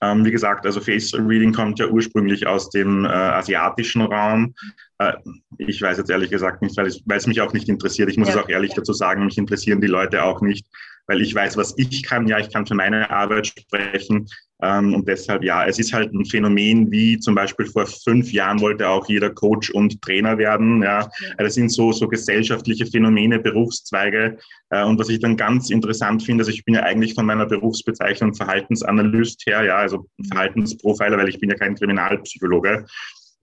Ähm, 0.00 0.24
wie 0.24 0.30
gesagt, 0.30 0.66
also 0.66 0.80
Face 0.80 1.14
Reading 1.14 1.52
kommt 1.52 1.78
ja 1.78 1.86
ursprünglich 1.86 2.46
aus 2.46 2.70
dem 2.70 3.04
äh, 3.04 3.08
asiatischen 3.08 4.02
Raum. 4.02 4.54
Äh, 4.98 5.14
ich 5.58 5.80
weiß 5.80 5.98
jetzt 5.98 6.10
ehrlich 6.10 6.30
gesagt 6.30 6.62
nicht, 6.62 6.76
weil, 6.76 6.86
es 6.86 7.26
mich 7.26 7.40
auch 7.40 7.52
nicht 7.52 7.68
interessiert. 7.68 8.10
Ich 8.10 8.18
muss 8.18 8.28
ja. 8.28 8.34
es 8.34 8.40
auch 8.40 8.48
ehrlich 8.48 8.74
dazu 8.74 8.92
sagen, 8.92 9.24
mich 9.24 9.38
interessieren 9.38 9.80
die 9.80 9.86
Leute 9.86 10.22
auch 10.22 10.42
nicht, 10.42 10.66
weil 11.06 11.22
ich 11.22 11.34
weiß, 11.34 11.56
was 11.56 11.74
ich 11.78 12.02
kann. 12.02 12.28
Ja, 12.28 12.38
ich 12.38 12.52
kann 12.52 12.66
für 12.66 12.74
meine 12.74 13.10
Arbeit 13.10 13.46
sprechen. 13.46 14.26
Ähm, 14.64 14.94
und 14.94 15.06
deshalb, 15.06 15.44
ja, 15.44 15.66
es 15.66 15.78
ist 15.78 15.92
halt 15.92 16.14
ein 16.14 16.24
Phänomen, 16.24 16.90
wie 16.90 17.18
zum 17.18 17.34
Beispiel 17.34 17.66
vor 17.66 17.86
fünf 17.86 18.32
Jahren 18.32 18.60
wollte 18.60 18.88
auch 18.88 19.06
jeder 19.08 19.28
Coach 19.28 19.70
und 19.70 20.00
Trainer 20.00 20.38
werden. 20.38 20.82
Ja, 20.82 21.06
das 21.36 21.54
sind 21.54 21.68
so, 21.68 21.92
so 21.92 22.08
gesellschaftliche 22.08 22.86
Phänomene, 22.86 23.38
Berufszweige. 23.38 24.38
Äh, 24.70 24.84
und 24.84 24.98
was 24.98 25.10
ich 25.10 25.20
dann 25.20 25.36
ganz 25.36 25.68
interessant 25.68 26.22
finde, 26.22 26.42
also 26.42 26.50
ich 26.50 26.64
bin 26.64 26.74
ja 26.74 26.82
eigentlich 26.82 27.14
von 27.14 27.26
meiner 27.26 27.44
Berufsbezeichnung 27.44 28.34
Verhaltensanalyst 28.34 29.44
her, 29.46 29.64
ja, 29.64 29.76
also 29.76 30.06
Verhaltensprofiler, 30.28 31.18
weil 31.18 31.28
ich 31.28 31.40
bin 31.40 31.50
ja 31.50 31.56
kein 31.56 31.74
Kriminalpsychologe. 31.74 32.86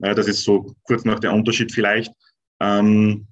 Äh, 0.02 0.16
das 0.16 0.28
ist 0.28 0.44
so 0.44 0.74
kurz 0.86 1.06
nach 1.06 1.20
der 1.20 1.34
Unterschied 1.34 1.72
vielleicht. 1.72 2.12
Ähm, 2.60 3.28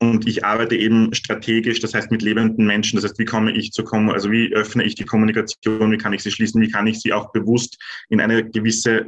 und 0.00 0.26
ich 0.26 0.44
arbeite 0.44 0.76
eben 0.76 1.14
strategisch, 1.14 1.80
das 1.80 1.94
heißt 1.94 2.10
mit 2.10 2.22
lebenden 2.22 2.66
Menschen. 2.66 2.96
Das 2.96 3.04
heißt, 3.04 3.18
wie 3.18 3.24
komme 3.24 3.52
ich 3.52 3.72
zu 3.72 3.84
kommen, 3.84 4.10
also 4.10 4.30
wie 4.30 4.52
öffne 4.52 4.84
ich 4.84 4.94
die 4.94 5.04
Kommunikation, 5.04 5.90
wie 5.92 5.98
kann 5.98 6.12
ich 6.12 6.22
sie 6.22 6.30
schließen, 6.30 6.60
wie 6.60 6.70
kann 6.70 6.86
ich 6.86 7.00
sie 7.00 7.12
auch 7.12 7.32
bewusst 7.32 7.78
in 8.08 8.20
eine 8.20 8.48
gewisse 8.48 9.06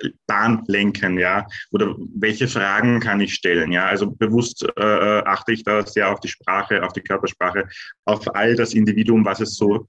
äh, 0.00 0.10
Bahn 0.26 0.64
lenken, 0.66 1.18
ja, 1.18 1.46
oder 1.70 1.96
welche 2.14 2.48
Fragen 2.48 3.00
kann 3.00 3.20
ich 3.20 3.34
stellen, 3.34 3.72
ja, 3.72 3.86
also 3.86 4.10
bewusst 4.10 4.64
äh, 4.76 5.18
äh, 5.18 5.22
achte 5.24 5.52
ich 5.52 5.64
da 5.64 5.86
sehr 5.86 6.10
auf 6.10 6.20
die 6.20 6.28
Sprache, 6.28 6.82
auf 6.82 6.92
die 6.92 7.02
Körpersprache, 7.02 7.68
auf 8.04 8.34
all 8.34 8.56
das 8.56 8.74
Individuum, 8.74 9.24
was 9.24 9.40
es 9.40 9.56
so 9.56 9.88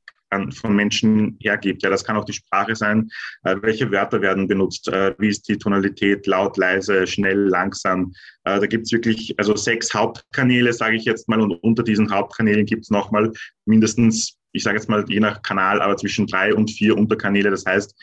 von 0.52 0.76
Menschen 0.76 1.38
hergibt. 1.42 1.84
Ja, 1.84 1.90
das 1.90 2.04
kann 2.04 2.18
auch 2.18 2.26
die 2.26 2.34
Sprache 2.34 2.76
sein. 2.76 3.10
Äh, 3.44 3.56
welche 3.62 3.92
Wörter 3.92 4.22
werden 4.22 4.48
benutzt? 4.48 4.88
Äh, 4.88 5.14
wie 5.18 5.30
ist 5.30 5.48
die 5.48 5.58
Tonalität? 5.58 6.28
Laut, 6.28 6.58
leise, 6.58 7.08
schnell, 7.08 7.48
langsam? 7.48 8.14
Äh, 8.44 8.60
da 8.60 8.66
gibt 8.66 8.86
es 8.86 8.92
wirklich 8.92 9.34
also 9.38 9.56
sechs 9.56 9.94
Hauptkanäle, 9.94 10.74
sage 10.74 10.96
ich 10.96 11.06
jetzt 11.06 11.28
mal, 11.28 11.42
und 11.42 11.52
unter 11.64 11.84
diesen 11.84 12.12
Hauptkanälen 12.12 12.66
gibt 12.66 12.84
es 12.84 12.90
nochmal 12.90 13.32
mindestens, 13.66 14.38
ich 14.52 14.64
sage 14.64 14.78
jetzt 14.78 14.90
mal 14.90 15.06
je 15.08 15.20
nach 15.20 15.42
Kanal, 15.42 15.82
aber 15.82 15.98
zwischen 15.98 16.28
drei 16.28 16.54
und 16.54 16.72
vier 16.72 16.98
Unterkanäle. 16.98 17.50
Das 17.50 17.66
heißt, 17.66 17.96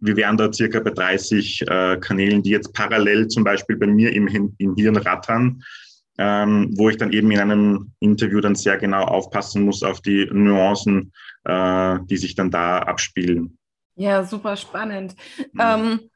wir 0.00 0.16
wären 0.16 0.36
da 0.36 0.52
circa 0.52 0.80
bei 0.80 0.90
30 0.90 1.62
äh, 1.62 1.96
Kanälen, 2.00 2.42
die 2.42 2.50
jetzt 2.50 2.72
parallel 2.72 3.28
zum 3.28 3.44
Beispiel 3.44 3.76
bei 3.76 3.86
mir 3.86 4.12
im, 4.12 4.54
im 4.58 4.76
Hirn 4.76 4.96
rattern 4.96 5.62
ähm, 6.18 6.74
wo 6.76 6.88
ich 6.88 6.96
dann 6.96 7.12
eben 7.12 7.30
in 7.30 7.38
einem 7.38 7.92
Interview 8.00 8.40
dann 8.40 8.56
sehr 8.56 8.76
genau 8.76 9.04
aufpassen 9.04 9.64
muss 9.64 9.82
auf 9.82 10.00
die 10.00 10.28
Nuancen, 10.30 11.12
äh, 11.44 11.98
die 12.02 12.16
sich 12.16 12.34
dann 12.34 12.50
da 12.50 12.80
abspielen. 12.80 13.56
Ja, 13.94 14.24
super 14.24 14.56
spannend. 14.56 15.14
Mhm. 15.52 15.60
Ähm, 15.60 16.10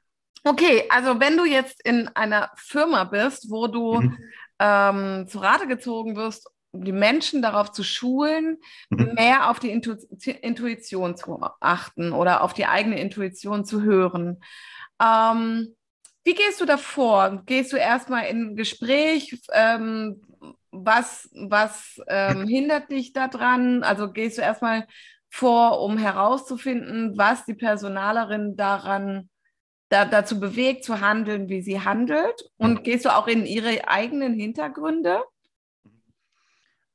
okay, 0.44 0.85
also 0.88 1.21
wenn 1.21 1.37
du 1.37 1.44
jetzt 1.44 1.80
in 1.85 2.09
einer 2.09 2.50
Firma 2.56 3.04
bist, 3.04 3.50
wo 3.50 3.68
du 3.68 4.00
mhm. 4.00 4.18
ähm, 4.59 5.26
zu 5.28 5.38
Rate 5.38 5.68
gezogen 5.68 6.16
wirst, 6.16 6.49
die 6.73 6.92
Menschen 6.92 7.42
darauf 7.42 7.71
zu 7.71 7.85
schulen, 7.85 8.59
mhm. 8.90 9.14
mehr 9.14 9.50
auf 9.50 9.61
die 9.61 9.71
Intu 9.71 9.94
Intuition 10.40 11.16
zu 11.16 11.38
achten 11.61 12.12
oder 12.12 12.42
auf 12.42 12.54
die 12.54 12.66
eigene 12.66 13.00
Intuition 13.00 13.64
zu 13.64 13.82
hören. 13.82 14.40
Ähm, 15.00 15.76
wie 16.24 16.34
gehst 16.34 16.60
du 16.60 16.64
davor? 16.64 17.42
Gehst 17.46 17.72
du 17.72 17.76
erstmal 17.76 18.26
in 18.26 18.50
ein 18.50 18.56
Gespräch? 18.56 19.40
Ähm, 19.52 20.22
was 20.70 21.28
was 21.34 22.00
ähm, 22.08 22.46
hindert 22.46 22.90
dich 22.90 23.12
daran? 23.12 23.82
Also 23.82 24.10
gehst 24.10 24.38
du 24.38 24.42
erstmal 24.42 24.86
vor, 25.28 25.80
um 25.82 25.98
herauszufinden, 25.98 27.16
was 27.16 27.44
die 27.44 27.54
Personalerin 27.54 28.56
daran 28.56 29.30
da, 29.88 30.04
dazu 30.04 30.40
bewegt, 30.40 30.84
zu 30.84 31.00
handeln, 31.00 31.48
wie 31.48 31.62
sie 31.62 31.80
handelt? 31.80 32.42
Und 32.56 32.84
gehst 32.84 33.04
du 33.04 33.14
auch 33.14 33.28
in 33.28 33.44
ihre 33.44 33.88
eigenen 33.88 34.34
Hintergründe? 34.34 35.22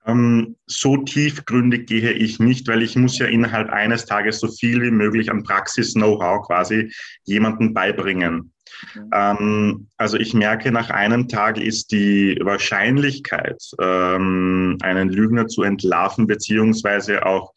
Ähm, 0.05 0.55
so 0.65 0.97
tiefgründig 0.97 1.87
gehe 1.87 2.11
ich 2.13 2.39
nicht, 2.39 2.67
weil 2.67 2.81
ich 2.81 2.95
muss 2.95 3.19
ja 3.19 3.27
innerhalb 3.27 3.69
eines 3.69 4.05
Tages 4.05 4.39
so 4.39 4.47
viel 4.47 4.81
wie 4.81 4.91
möglich 4.91 5.29
an 5.29 5.43
Praxis-Know-how 5.43 6.47
quasi 6.47 6.93
jemandem 7.25 7.73
beibringen. 7.73 8.53
Mhm. 8.95 9.09
Ähm, 9.13 9.87
also 9.97 10.17
ich 10.17 10.33
merke, 10.33 10.71
nach 10.71 10.89
einem 10.89 11.27
Tag 11.27 11.57
ist 11.57 11.91
die 11.91 12.39
Wahrscheinlichkeit, 12.41 13.61
ähm, 13.79 14.77
einen 14.81 15.09
Lügner 15.09 15.47
zu 15.47 15.63
entlarven, 15.63 16.27
beziehungsweise 16.27 17.25
auch 17.25 17.53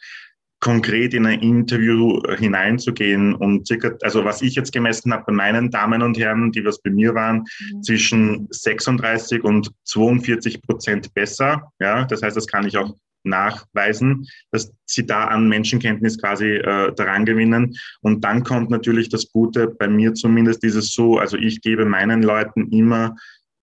konkret 0.60 1.14
in 1.14 1.26
ein 1.26 1.40
Interview 1.40 2.20
hineinzugehen 2.36 3.34
und 3.34 3.66
circa, 3.66 3.92
also 4.02 4.24
was 4.24 4.42
ich 4.42 4.54
jetzt 4.54 4.72
gemessen 4.72 5.12
habe 5.12 5.24
bei 5.28 5.32
meinen 5.32 5.70
Damen 5.70 6.02
und 6.02 6.18
Herren, 6.18 6.52
die 6.52 6.64
was 6.64 6.82
bei 6.82 6.90
mir 6.90 7.14
waren, 7.14 7.38
mhm. 7.72 7.82
zwischen 7.82 8.46
36 8.50 9.42
und 9.42 9.72
42 9.84 10.60
Prozent 10.62 11.14
besser. 11.14 11.72
Ja, 11.80 12.04
das 12.04 12.22
heißt, 12.22 12.36
das 12.36 12.46
kann 12.46 12.66
ich 12.66 12.76
auch 12.76 12.94
nachweisen, 13.24 14.26
dass 14.50 14.72
sie 14.86 15.06
da 15.06 15.26
an 15.26 15.48
Menschenkenntnis 15.48 16.18
quasi 16.18 16.56
äh, 16.56 16.92
daran 16.94 17.24
gewinnen. 17.24 17.76
Und 18.00 18.24
dann 18.24 18.44
kommt 18.44 18.70
natürlich 18.70 19.08
das 19.08 19.30
Gute, 19.32 19.68
bei 19.68 19.88
mir 19.88 20.14
zumindest 20.14 20.64
ist 20.64 20.76
es 20.76 20.92
so, 20.92 21.18
also 21.18 21.36
ich 21.36 21.60
gebe 21.60 21.84
meinen 21.84 22.22
Leuten 22.22 22.70
immer 22.72 23.16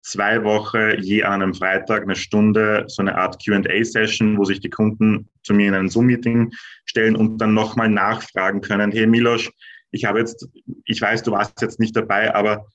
zwei 0.04 0.44
Wochen 0.44 1.00
je 1.00 1.22
an 1.22 1.42
einem 1.42 1.54
Freitag 1.54 2.02
eine 2.02 2.14
Stunde 2.14 2.84
so 2.88 3.00
eine 3.00 3.16
Art 3.16 3.42
QA-Session, 3.42 4.36
wo 4.36 4.44
sich 4.44 4.60
die 4.60 4.70
Kunden 4.70 5.28
zu 5.42 5.54
mir 5.54 5.68
in 5.68 5.74
ein 5.74 5.88
Zoom-Meeting 5.88 6.52
stellen 6.84 7.16
und 7.16 7.38
dann 7.38 7.54
nochmal 7.54 7.88
nachfragen 7.88 8.60
können, 8.60 8.92
hey 8.92 9.06
Milosch, 9.06 9.50
ich 9.90 10.04
habe 10.04 10.18
jetzt, 10.18 10.46
ich 10.84 11.00
weiß, 11.00 11.22
du 11.22 11.32
warst 11.32 11.62
jetzt 11.62 11.80
nicht 11.80 11.96
dabei, 11.96 12.34
aber 12.34 12.66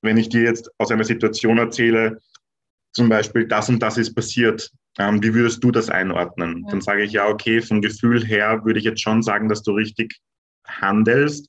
wenn 0.00 0.16
ich 0.16 0.28
dir 0.28 0.42
jetzt 0.42 0.70
aus 0.78 0.90
einer 0.90 1.04
Situation 1.04 1.58
erzähle, 1.58 2.20
zum 2.92 3.08
Beispiel 3.08 3.46
das 3.46 3.68
und 3.68 3.80
das 3.80 3.98
ist 3.98 4.14
passiert, 4.14 4.70
ähm, 4.98 5.22
wie 5.22 5.34
würdest 5.34 5.62
du 5.64 5.70
das 5.70 5.88
einordnen? 5.88 6.62
Ja. 6.64 6.70
Dann 6.70 6.80
sage 6.80 7.02
ich, 7.02 7.12
ja, 7.12 7.28
okay, 7.28 7.60
vom 7.60 7.80
Gefühl 7.80 8.24
her 8.24 8.64
würde 8.64 8.78
ich 8.78 8.84
jetzt 8.84 9.02
schon 9.02 9.22
sagen, 9.22 9.48
dass 9.48 9.62
du 9.62 9.72
richtig 9.72 10.18
handelst. 10.66 11.48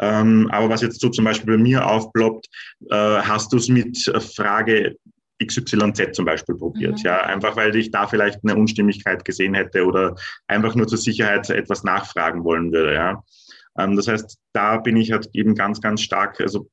Ähm, 0.00 0.48
aber 0.52 0.68
was 0.68 0.82
jetzt 0.82 1.00
so 1.00 1.08
zum 1.08 1.24
Beispiel 1.24 1.56
bei 1.56 1.62
mir 1.62 1.86
aufploppt, 1.86 2.46
äh, 2.90 2.94
hast 2.94 3.52
du 3.52 3.56
es 3.56 3.68
mit 3.68 3.98
Frage 4.36 4.96
XYZ 5.44 6.14
zum 6.14 6.24
Beispiel 6.24 6.56
probiert. 6.56 6.98
Mhm. 6.98 7.04
Ja, 7.04 7.20
einfach 7.22 7.56
weil 7.56 7.74
ich 7.76 7.90
da 7.90 8.06
vielleicht 8.06 8.40
eine 8.42 8.56
Unstimmigkeit 8.56 9.24
gesehen 9.24 9.54
hätte 9.54 9.84
oder 9.84 10.14
einfach 10.46 10.74
nur 10.74 10.86
zur 10.86 10.98
Sicherheit 10.98 11.48
etwas 11.50 11.84
nachfragen 11.84 12.44
wollen 12.44 12.72
würde. 12.72 12.94
Ja. 12.94 13.22
Ähm, 13.78 13.96
das 13.96 14.08
heißt, 14.08 14.38
da 14.52 14.78
bin 14.78 14.96
ich 14.96 15.12
halt 15.12 15.28
eben 15.32 15.54
ganz, 15.54 15.80
ganz 15.80 16.00
stark, 16.00 16.40
also 16.40 16.68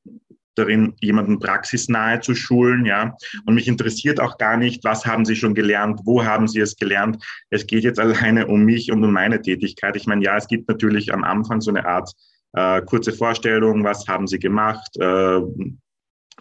darin, 0.56 0.94
jemanden 1.02 1.40
praxisnahe 1.40 2.20
zu 2.22 2.36
schulen, 2.36 2.86
ja. 2.86 3.16
Und 3.46 3.56
mich 3.56 3.68
interessiert 3.68 4.20
auch 4.20 4.38
gar 4.38 4.58
nicht, 4.58 4.84
was 4.84 5.06
haben 5.06 5.26
Sie 5.26 5.36
schon 5.36 5.54
gelernt, 5.54 6.02
wo 6.04 6.24
haben 6.24 6.48
Sie 6.48 6.60
es 6.60 6.76
gelernt. 6.76 7.24
Es 7.50 7.68
geht 7.68 7.84
jetzt 7.84 8.00
alleine 8.00 8.48
um 8.48 8.64
mich 8.64 8.92
und 8.92 9.04
um 9.04 9.12
meine 9.12 9.42
Tätigkeit. 9.42 9.96
Ich 9.96 10.08
meine, 10.08 10.24
ja, 10.24 10.38
es 10.38 10.48
gibt 10.48 10.68
natürlich 10.68 11.14
am 11.14 11.24
Anfang 11.24 11.62
so 11.62 11.72
eine 11.72 11.86
Art 11.86 12.12
äh, 12.54 12.82
kurze 12.82 13.12
Vorstellung, 13.12 13.84
was 13.84 14.08
haben 14.08 14.28
Sie 14.28 14.40
gemacht, 14.40 14.96
äh, 14.98 15.42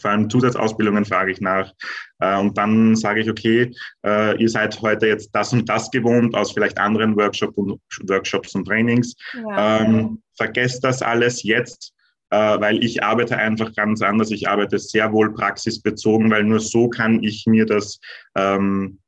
vor 0.01 0.11
allem 0.11 0.29
Zusatzausbildungen 0.29 1.05
frage 1.05 1.33
ich 1.33 1.41
nach. 1.41 1.73
Äh, 2.19 2.39
und 2.39 2.59
dann 2.59 2.97
sage 2.97 3.21
ich, 3.21 3.31
okay, 3.31 3.73
äh, 4.05 4.37
ihr 4.41 4.49
seid 4.49 4.81
heute 4.83 5.07
jetzt 5.07 5.31
das 5.35 5.53
und 5.53 5.69
das 5.69 5.91
gewohnt 5.91 6.35
aus 6.35 6.53
vielleicht 6.53 6.79
anderen 6.79 7.17
Workshop 7.17 7.57
und, 7.57 7.81
Workshops 8.09 8.55
und 8.55 8.67
Trainings. 8.67 9.15
Ja. 9.35 9.81
Ähm, 9.81 10.23
vergesst 10.37 10.83
das 10.83 11.03
alles 11.03 11.43
jetzt, 11.43 11.94
weil 12.35 12.83
ich 12.83 13.03
arbeite 13.03 13.37
einfach 13.37 13.75
ganz 13.75 14.03
anders. 14.03 14.31
Ich 14.31 14.49
arbeite 14.49 14.79
sehr 14.79 15.13
wohl 15.13 15.33
praxisbezogen, 15.33 16.31
weil 16.31 16.45
nur 16.45 16.61
so 16.61 16.89
kann 16.89 17.23
ich 17.23 17.47
mir 17.47 17.67
das 17.67 18.01
ähm, 18.35 18.99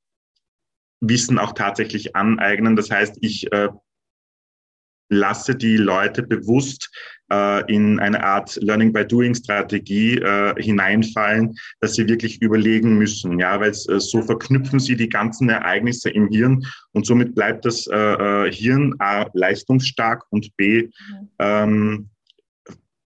Wissen 1.01 1.39
auch 1.39 1.53
tatsächlich 1.53 2.17
aneignen. 2.17 2.77
Das 2.77 2.91
heißt, 2.91 3.19
ich 3.21 3.53
äh, 3.53 3.69
lasse 5.09 5.55
die 5.55 5.77
Leute 5.77 6.23
bewusst 6.23 6.91
äh, 7.31 7.73
in 7.73 8.01
eine 8.01 8.23
Art 8.25 8.57
Learning 8.57 8.93
by 8.93 9.07
Doing 9.07 9.35
Strategie 9.35 10.17
äh, 10.17 10.55
hineinfallen, 10.61 11.57
dass 11.81 11.95
sie 11.95 12.09
wirklich 12.09 12.43
überlegen 12.43 12.99
müssen, 12.99 13.39
ja, 13.39 13.61
weil 13.61 13.71
äh, 13.71 14.01
so 14.01 14.23
verknüpfen 14.23 14.81
sie 14.81 14.97
die 14.97 15.09
ganzen 15.09 15.49
Ereignisse 15.49 16.11
im 16.11 16.29
Hirn 16.29 16.67
und 16.93 17.07
somit 17.07 17.35
bleibt 17.35 17.65
das 17.65 17.87
äh, 17.87 17.97
äh 17.97 18.53
Hirn 18.53 18.95
A 18.99 19.27
leistungsstark 19.33 20.25
und 20.31 20.57
B 20.57 20.85
mhm. 20.85 21.29
ähm, 21.39 22.11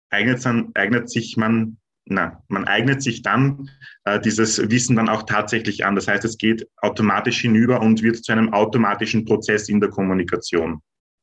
eignet, 0.09 0.45
eignet 0.75 1.09
sich 1.09 1.37
man 1.37 1.77
na, 2.09 2.41
man 2.47 2.65
eignet 2.65 3.03
sich 3.03 3.21
dann 3.21 3.69
äh, 4.05 4.19
dieses 4.19 4.69
Wissen 4.69 4.95
dann 4.95 5.09
auch 5.09 5.23
tatsächlich 5.23 5.85
an. 5.85 5.95
Das 5.95 6.07
heißt, 6.07 6.23
es 6.23 6.37
geht 6.37 6.67
automatisch 6.77 7.41
hinüber 7.41 7.81
und 7.81 8.01
wird 8.01 8.23
zu 8.23 8.31
einem 8.31 8.53
automatischen 8.53 9.25
Prozess 9.25 9.67
in 9.69 9.81
der 9.81 9.89
Kommunikation. 9.89 10.81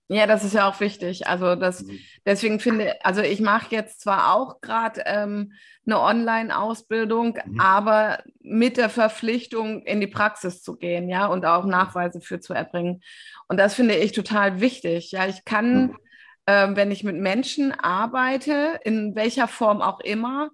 Ja, 0.09 0.27
das 0.27 0.45
ist 0.45 0.53
ja 0.53 0.69
auch 0.69 0.81
wichtig. 0.81 1.27
Also 1.27 1.55
das, 1.55 1.83
mhm. 1.83 1.99
deswegen 2.27 2.61
finde, 2.61 3.03
also 3.05 3.23
ich 3.23 3.41
mache 3.41 3.75
jetzt 3.75 4.03
zwar 4.03 4.35
auch 4.35 4.61
gerade 4.61 5.03
ähm, 5.07 5.53
eine 5.87 5.99
Online-Ausbildung, 5.99 7.39
mhm. 7.43 7.59
aber 7.59 8.23
mit 8.41 8.77
der 8.77 8.91
Verpflichtung, 8.91 9.83
in 9.83 10.03
die 10.03 10.07
Praxis 10.07 10.63
zu 10.63 10.77
gehen, 10.77 11.09
ja, 11.09 11.27
und 11.27 11.47
auch 11.47 11.65
Nachweise 11.65 12.21
für 12.21 12.39
zu 12.39 12.53
erbringen. 12.53 13.03
Und 13.49 13.59
das 13.59 13.75
finde 13.75 13.95
ich 13.97 14.13
total 14.13 14.61
wichtig. 14.61 15.11
Ja, 15.13 15.27
ich 15.27 15.47
kann, 15.47 15.87
mhm. 15.87 15.99
Ähm, 16.47 16.77
wenn 16.77 16.91
ich 16.91 17.05
mit 17.05 17.17
Menschen 17.17 17.73
arbeite, 17.73 18.81
in 18.85 19.15
welcher 19.15 19.49
Form 19.49 19.81
auch 19.81 20.01
immer, 20.01 20.51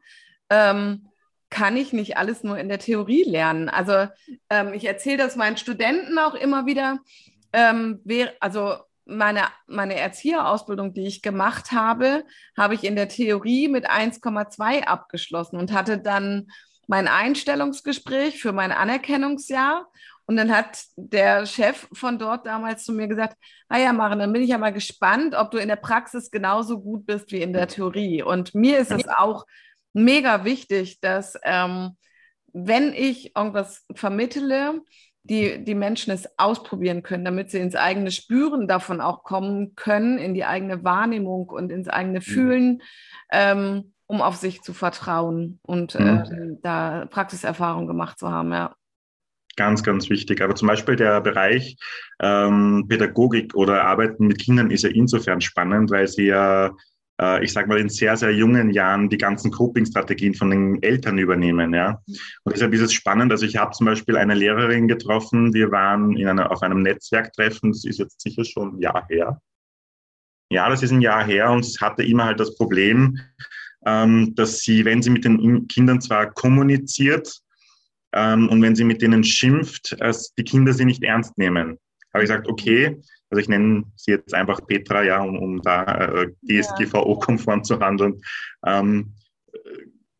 ähm, 0.48 1.08
kann 1.50 1.76
ich 1.76 1.92
nicht 1.92 2.16
alles 2.16 2.44
nur 2.44 2.58
in 2.58 2.68
der 2.68 2.78
Theorie 2.78 3.24
lernen. 3.24 3.68
Also 3.68 4.08
ähm, 4.48 4.72
ich 4.72 4.84
erzähle 4.84 5.18
das 5.18 5.36
meinen 5.36 5.56
Studenten 5.56 6.18
auch 6.18 6.34
immer 6.34 6.64
wieder. 6.66 7.00
Ähm, 7.52 8.00
wär, 8.04 8.32
also 8.38 8.76
meine, 9.04 9.42
meine 9.66 9.96
Erzieherausbildung, 9.96 10.94
die 10.94 11.06
ich 11.06 11.22
gemacht 11.22 11.72
habe, 11.72 12.24
habe 12.56 12.74
ich 12.74 12.84
in 12.84 12.94
der 12.94 13.08
Theorie 13.08 13.66
mit 13.66 13.90
1,2 13.90 14.84
abgeschlossen 14.84 15.56
und 15.56 15.72
hatte 15.72 15.98
dann 15.98 16.46
mein 16.86 17.08
Einstellungsgespräch 17.08 18.40
für 18.40 18.52
mein 18.52 18.72
Anerkennungsjahr. 18.72 19.86
Und 20.30 20.36
dann 20.36 20.54
hat 20.54 20.84
der 20.94 21.44
Chef 21.44 21.88
von 21.92 22.16
dort 22.16 22.46
damals 22.46 22.84
zu 22.84 22.92
mir 22.92 23.08
gesagt, 23.08 23.36
naja, 23.68 23.90
ah 23.90 23.92
Maren, 23.92 24.20
dann 24.20 24.32
bin 24.32 24.42
ich 24.42 24.50
ja 24.50 24.58
mal 24.58 24.72
gespannt, 24.72 25.34
ob 25.34 25.50
du 25.50 25.58
in 25.58 25.66
der 25.66 25.74
Praxis 25.74 26.30
genauso 26.30 26.80
gut 26.80 27.04
bist 27.04 27.32
wie 27.32 27.42
in 27.42 27.52
der 27.52 27.66
Theorie. 27.66 28.22
Und 28.22 28.54
mir 28.54 28.78
ist 28.78 28.92
es 28.92 29.08
auch 29.08 29.44
mega 29.92 30.44
wichtig, 30.44 31.00
dass 31.00 31.36
ähm, 31.42 31.96
wenn 32.52 32.92
ich 32.92 33.34
irgendwas 33.34 33.84
vermittele, 33.92 34.82
die, 35.24 35.64
die 35.64 35.74
Menschen 35.74 36.12
es 36.12 36.28
ausprobieren 36.38 37.02
können, 37.02 37.24
damit 37.24 37.50
sie 37.50 37.58
ins 37.58 37.74
eigene 37.74 38.12
Spüren 38.12 38.68
davon 38.68 39.00
auch 39.00 39.24
kommen 39.24 39.74
können, 39.74 40.18
in 40.18 40.34
die 40.34 40.44
eigene 40.44 40.84
Wahrnehmung 40.84 41.48
und 41.48 41.72
ins 41.72 41.88
eigene 41.88 42.20
mhm. 42.20 42.22
Fühlen, 42.22 42.82
ähm, 43.32 43.94
um 44.06 44.22
auf 44.22 44.36
sich 44.36 44.62
zu 44.62 44.74
vertrauen 44.74 45.58
und 45.62 45.98
mhm. 45.98 46.06
äh, 46.06 46.58
da 46.62 47.06
Praxiserfahrung 47.06 47.88
gemacht 47.88 48.16
zu 48.20 48.30
haben, 48.30 48.52
ja. 48.52 48.76
Ganz, 49.60 49.82
ganz 49.82 50.08
wichtig. 50.08 50.40
Aber 50.40 50.54
zum 50.54 50.68
Beispiel 50.68 50.96
der 50.96 51.20
Bereich 51.20 51.76
ähm, 52.18 52.86
Pädagogik 52.88 53.54
oder 53.54 53.84
Arbeiten 53.84 54.26
mit 54.26 54.38
Kindern 54.38 54.70
ist 54.70 54.84
ja 54.84 54.88
insofern 54.88 55.42
spannend, 55.42 55.90
weil 55.90 56.08
sie 56.08 56.28
ja 56.28 56.74
äh, 57.20 57.44
ich 57.44 57.52
sage 57.52 57.68
mal, 57.68 57.78
in 57.78 57.90
sehr, 57.90 58.16
sehr 58.16 58.34
jungen 58.34 58.70
Jahren 58.70 59.10
die 59.10 59.18
ganzen 59.18 59.50
Coping-Strategien 59.50 60.34
von 60.34 60.48
den 60.48 60.82
Eltern 60.82 61.18
übernehmen. 61.18 61.74
Ja? 61.74 62.00
Und 62.44 62.54
deshalb 62.54 62.72
ist 62.72 62.80
es 62.80 62.94
spannend. 62.94 63.32
Also 63.32 63.44
ich 63.44 63.58
habe 63.58 63.72
zum 63.72 63.84
Beispiel 63.84 64.16
eine 64.16 64.32
Lehrerin 64.32 64.88
getroffen, 64.88 65.52
wir 65.52 65.70
waren 65.70 66.16
in 66.16 66.26
einer, 66.26 66.50
auf 66.50 66.62
einem 66.62 66.80
Netzwerktreffen, 66.80 67.72
das 67.72 67.84
ist 67.84 67.98
jetzt 67.98 68.22
sicher 68.22 68.46
schon 68.46 68.76
ein 68.76 68.80
Jahr 68.80 69.04
her. 69.10 69.42
Ja, 70.48 70.70
das 70.70 70.82
ist 70.82 70.90
ein 70.90 71.02
Jahr 71.02 71.22
her 71.26 71.50
und 71.50 71.66
es 71.66 71.82
hatte 71.82 72.02
immer 72.02 72.24
halt 72.24 72.40
das 72.40 72.56
Problem, 72.56 73.20
ähm, 73.84 74.34
dass 74.36 74.60
sie, 74.60 74.86
wenn 74.86 75.02
sie 75.02 75.10
mit 75.10 75.26
den 75.26 75.68
Kindern 75.68 76.00
zwar 76.00 76.30
kommuniziert 76.30 77.42
ähm, 78.12 78.48
und 78.48 78.62
wenn 78.62 78.76
sie 78.76 78.84
mit 78.84 79.02
denen 79.02 79.24
schimpft, 79.24 79.96
als 80.00 80.34
die 80.34 80.44
Kinder 80.44 80.72
sie 80.72 80.84
nicht 80.84 81.02
ernst 81.02 81.36
nehmen. 81.38 81.78
Habe 82.12 82.24
ich 82.24 82.30
gesagt, 82.30 82.48
okay, 82.48 83.00
also 83.30 83.40
ich 83.40 83.48
nenne 83.48 83.84
sie 83.94 84.12
jetzt 84.12 84.34
einfach 84.34 84.66
Petra, 84.66 85.04
ja, 85.04 85.20
um, 85.20 85.38
um 85.38 85.62
da 85.62 85.84
äh, 85.84 86.32
DSGVO-konform 86.42 87.62
zu 87.62 87.78
handeln. 87.78 88.20
Ähm, 88.66 89.14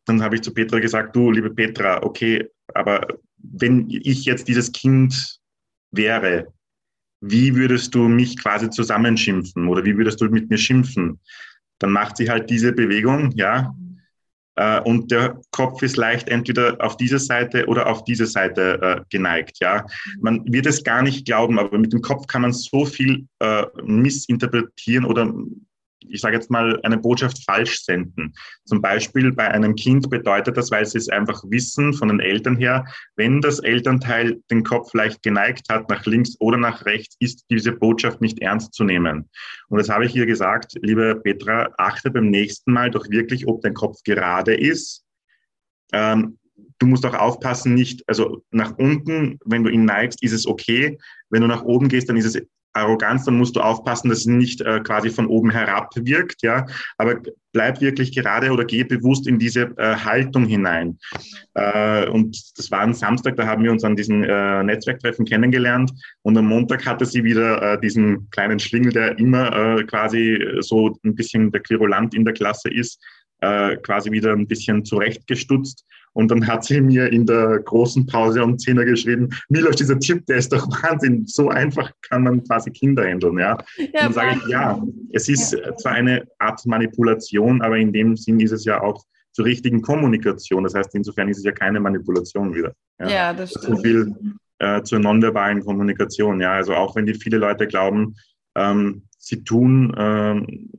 dann 0.05 0.23
habe 0.23 0.35
ich 0.35 0.41
zu 0.41 0.53
Petra 0.53 0.79
gesagt, 0.79 1.15
du, 1.15 1.31
liebe 1.31 1.49
Petra, 1.49 2.01
okay, 2.03 2.47
aber 2.73 3.05
wenn 3.37 3.89
ich 3.89 4.25
jetzt 4.25 4.47
dieses 4.47 4.71
Kind 4.71 5.39
wäre, 5.91 6.53
wie 7.21 7.55
würdest 7.55 7.93
du 7.93 8.07
mich 8.07 8.37
quasi 8.37 8.69
zusammenschimpfen 8.69 9.67
oder 9.67 9.85
wie 9.85 9.97
würdest 9.97 10.21
du 10.21 10.25
mit 10.25 10.49
mir 10.49 10.57
schimpfen? 10.57 11.19
Dann 11.79 11.91
macht 11.91 12.17
sie 12.17 12.29
halt 12.29 12.49
diese 12.49 12.71
Bewegung, 12.73 13.31
ja, 13.31 13.75
und 14.83 15.11
der 15.11 15.39
Kopf 15.51 15.81
ist 15.81 15.97
leicht 15.97 16.27
entweder 16.27 16.77
auf 16.79 16.97
diese 16.97 17.19
Seite 17.19 17.65
oder 17.67 17.87
auf 17.87 18.03
diese 18.03 18.25
Seite 18.25 18.79
äh, 18.81 19.01
geneigt. 19.09 19.57
Ja, 19.59 19.85
man 20.19 20.43
wird 20.51 20.65
es 20.65 20.83
gar 20.83 21.01
nicht 21.01 21.25
glauben, 21.25 21.59
aber 21.59 21.77
mit 21.77 21.93
dem 21.93 22.01
Kopf 22.01 22.27
kann 22.27 22.43
man 22.43 22.53
so 22.53 22.85
viel 22.85 23.27
äh, 23.39 23.65
missinterpretieren 23.83 25.05
oder 25.05 25.33
ich 26.07 26.21
sage 26.21 26.35
jetzt 26.35 26.49
mal, 26.49 26.79
eine 26.83 26.97
Botschaft 26.97 27.43
falsch 27.45 27.83
senden. 27.83 28.33
Zum 28.65 28.81
Beispiel 28.81 29.31
bei 29.31 29.47
einem 29.49 29.75
Kind 29.75 30.09
bedeutet 30.09 30.57
das, 30.57 30.71
weil 30.71 30.85
sie 30.85 30.97
es 30.97 31.09
einfach 31.09 31.43
wissen 31.47 31.93
von 31.93 32.07
den 32.07 32.19
Eltern 32.19 32.57
her, 32.57 32.85
wenn 33.15 33.41
das 33.41 33.59
Elternteil 33.59 34.41
den 34.49 34.63
Kopf 34.63 34.93
leicht 34.93 35.21
geneigt 35.23 35.67
hat, 35.69 35.89
nach 35.89 36.05
links 36.05 36.35
oder 36.39 36.57
nach 36.57 36.85
rechts, 36.85 37.15
ist 37.19 37.45
diese 37.49 37.71
Botschaft 37.71 38.21
nicht 38.21 38.39
ernst 38.39 38.73
zu 38.73 38.83
nehmen. 38.83 39.29
Und 39.69 39.79
das 39.79 39.89
habe 39.89 40.05
ich 40.05 40.15
ihr 40.15 40.25
gesagt, 40.25 40.73
liebe 40.81 41.15
Petra, 41.15 41.69
achte 41.77 42.11
beim 42.11 42.29
nächsten 42.29 42.73
Mal 42.73 42.91
doch 42.91 43.09
wirklich, 43.09 43.47
ob 43.47 43.61
dein 43.61 43.73
Kopf 43.73 44.01
gerade 44.03 44.55
ist. 44.55 45.03
Ähm, 45.93 46.37
du 46.79 46.87
musst 46.87 47.05
auch 47.05 47.13
aufpassen, 47.13 47.73
nicht, 47.73 48.03
also 48.07 48.43
nach 48.51 48.77
unten, 48.77 49.39
wenn 49.45 49.63
du 49.63 49.69
ihn 49.69 49.85
neigst, 49.85 50.23
ist 50.23 50.33
es 50.33 50.47
okay. 50.47 50.97
Wenn 51.29 51.41
du 51.41 51.47
nach 51.47 51.63
oben 51.63 51.89
gehst, 51.89 52.09
dann 52.09 52.17
ist 52.17 52.25
es 52.25 52.41
Arroganz, 52.73 53.25
dann 53.25 53.37
musst 53.37 53.55
du 53.55 53.61
aufpassen, 53.61 54.09
dass 54.09 54.19
es 54.19 54.25
nicht 54.25 54.61
äh, 54.61 54.79
quasi 54.79 55.09
von 55.09 55.27
oben 55.27 55.49
herab 55.49 55.89
wirkt, 55.95 56.41
ja. 56.41 56.65
Aber 56.97 57.15
bleib 57.51 57.81
wirklich 57.81 58.13
gerade 58.13 58.51
oder 58.51 58.63
geh 58.63 58.83
bewusst 58.83 59.27
in 59.27 59.39
diese 59.39 59.73
äh, 59.77 59.95
Haltung 59.95 60.45
hinein. 60.45 60.97
Äh, 61.53 62.07
und 62.07 62.37
das 62.57 62.71
war 62.71 62.81
ein 62.81 62.93
Samstag, 62.93 63.35
da 63.35 63.45
haben 63.45 63.63
wir 63.63 63.71
uns 63.71 63.83
an 63.83 63.95
diesen 63.95 64.23
äh, 64.23 64.63
Netzwerktreffen 64.63 65.25
kennengelernt. 65.25 65.91
Und 66.21 66.37
am 66.37 66.47
Montag 66.47 66.85
hatte 66.85 67.05
sie 67.05 67.23
wieder 67.23 67.73
äh, 67.73 67.79
diesen 67.79 68.29
kleinen 68.29 68.59
Schlingel, 68.59 68.93
der 68.93 69.19
immer 69.19 69.79
äh, 69.79 69.83
quasi 69.83 70.39
so 70.59 70.97
ein 71.03 71.15
bisschen 71.15 71.51
der 71.51 71.61
Querulant 71.61 72.13
in 72.13 72.23
der 72.23 72.33
Klasse 72.33 72.69
ist, 72.69 73.03
äh, 73.41 73.75
quasi 73.77 74.11
wieder 74.11 74.31
ein 74.31 74.47
bisschen 74.47 74.85
zurechtgestutzt. 74.85 75.85
Und 76.13 76.29
dann 76.29 76.45
hat 76.45 76.65
sie 76.65 76.81
mir 76.81 77.11
in 77.11 77.25
der 77.25 77.59
großen 77.59 78.05
Pause 78.05 78.43
um 78.43 78.57
10 78.57 78.77
Uhr 78.77 78.85
geschrieben, 78.85 79.29
Milos, 79.49 79.77
dieser 79.77 79.99
Tipp, 79.99 80.25
der 80.25 80.37
ist 80.37 80.51
doch 80.51 80.67
Wahnsinn. 80.83 81.25
So 81.25 81.49
einfach 81.49 81.91
kann 82.01 82.23
man 82.23 82.43
quasi 82.43 82.71
Kinder 82.71 83.05
handeln. 83.05 83.37
Ja? 83.37 83.57
ja 83.77 83.85
und 83.85 83.93
dann 83.93 84.13
sage 84.13 84.37
ich, 84.37 84.47
ja, 84.49 84.81
es 85.13 85.29
ist 85.29 85.53
ja. 85.53 85.75
zwar 85.77 85.93
eine 85.93 86.27
Art 86.39 86.65
Manipulation, 86.65 87.61
aber 87.61 87.77
in 87.77 87.93
dem 87.93 88.17
Sinn 88.17 88.39
ist 88.39 88.51
es 88.51 88.65
ja 88.65 88.81
auch 88.81 89.05
zur 89.31 89.45
richtigen 89.45 89.81
Kommunikation. 89.81 90.63
Das 90.63 90.75
heißt, 90.75 90.93
insofern 90.95 91.29
ist 91.29 91.37
es 91.37 91.43
ja 91.43 91.51
keine 91.51 91.79
Manipulation 91.79 92.53
wieder. 92.53 92.73
Ja, 92.99 93.09
ja 93.09 93.33
das 93.33 93.51
stimmt. 93.51 93.77
So 93.77 93.77
viel 93.77 94.15
äh, 94.59 94.83
zur 94.83 94.99
nonverbalen 94.99 95.63
Kommunikation. 95.63 96.41
Ja, 96.41 96.53
also 96.53 96.73
auch 96.73 96.95
wenn 96.95 97.05
die 97.05 97.13
viele 97.13 97.37
Leute 97.37 97.67
glauben, 97.67 98.15
ähm, 98.55 99.03
sie 99.17 99.43
tun 99.43 99.95
ähm, 99.97 100.69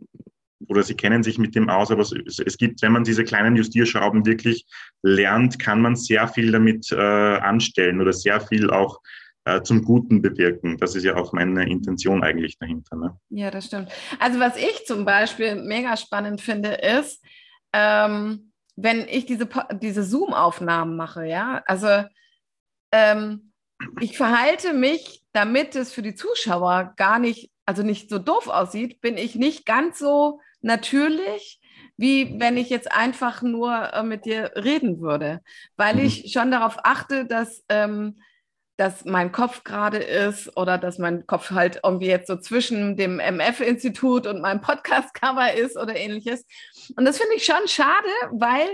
oder 0.69 0.83
sie 0.83 0.95
kennen 0.95 1.23
sich 1.23 1.39
mit 1.39 1.55
dem 1.55 1.69
aus, 1.69 1.91
aber 1.91 2.03
es, 2.03 2.13
es, 2.39 2.57
gibt, 2.57 2.83
wenn 2.83 2.93
man 2.93 3.05
diese 3.05 3.25
kleinen 3.25 3.57
Justierschrauben 3.57 4.27
wirklich 4.27 4.67
lernt, 5.03 5.59
kann 5.59 5.81
man 5.81 5.97
sehr 5.97 6.29
viel 6.29 6.53
damit 6.53 6.91
äh, 6.93 6.97
anstellen 6.97 8.01
oder 8.01 8.13
sehr 8.13 8.41
viel 8.41 8.71
auch 8.71 9.01
äh, 9.45 9.63
zum 9.63 9.85
Guten 9.85 10.23
bewirken. 10.23 10.79
Das 10.79 10.95
ist 10.95 11.05
ja 11.05 11.17
auch 11.17 11.33
meine 11.33 11.69
Intention 11.69 12.23
eigentlich 12.23 12.59
dahinter. 12.59 12.97
Ne? 12.97 13.19
Ja, 13.31 13.51
das 13.51 13.67
stimmt. 13.67 13.91
Also 14.19 14.39
was 14.39 14.57
ich 14.57 14.85
zum 14.87 15.05
Beispiel 15.05 15.57
mega 15.57 15.97
spannend 15.97 16.41
finde, 16.41 16.75
ist, 16.75 17.25
ähm, 17.73 18.53
wenn 18.77 19.07
ich 19.09 19.27
diese, 19.27 19.49
diese 19.81 20.05
Zoom-Aufnahmen 20.05 20.97
mache, 20.97 21.27
ja, 21.27 21.63
also 21.67 22.05
ähm, 22.93 23.53
ich 24.01 24.17
verhalte 24.17 24.73
mich, 24.75 25.25
damit 25.33 25.75
es 25.75 25.93
für 25.93 26.03
die 26.03 26.15
Zuschauer 26.15 26.95
gar 26.97 27.19
nicht, 27.19 27.51
also 27.67 27.83
nicht 27.83 28.11
so 28.11 28.19
doof 28.19 28.49
aussieht, 28.49 29.01
bin 29.01 29.17
ich 29.17 29.35
nicht 29.35 29.67
ganz 29.67 29.99
so 29.99 30.41
natürlich, 30.63 31.61
wie 31.97 32.41
wenn 32.41 32.57
ich 32.57 32.71
jetzt 32.71 32.91
einfach 32.91 33.43
nur 33.43 33.93
äh, 33.93 34.03
mit 34.03 34.25
dir 34.25 34.53
reden 34.57 35.01
würde, 35.01 35.41
weil 35.77 35.95
mhm. 35.95 36.01
ich 36.07 36.33
schon 36.33 36.51
darauf 36.51 36.79
achte, 36.85 37.27
dass, 37.27 37.65
ähm, 37.69 38.21
dass 38.77 39.05
mein 39.05 39.31
Kopf 39.33 39.65
gerade 39.65 39.99
ist 39.99 40.57
oder 40.57 40.79
dass 40.79 40.99
mein 40.99 41.27
Kopf 41.27 41.51
halt 41.51 41.81
irgendwie 41.85 42.07
jetzt 42.07 42.27
so 42.27 42.37
zwischen 42.37 42.97
dem 42.97 43.21
MF-Institut 43.21 44.27
und 44.27 44.41
meinem 44.41 44.61
Podcast-Cover 44.61 45.53
ist 45.55 45.77
oder 45.77 45.95
ähnliches. 45.95 46.47
Und 46.97 47.05
das 47.05 47.19
finde 47.19 47.37
ich 47.37 47.45
schon 47.45 47.69
schade, 47.69 48.09
weil 48.31 48.69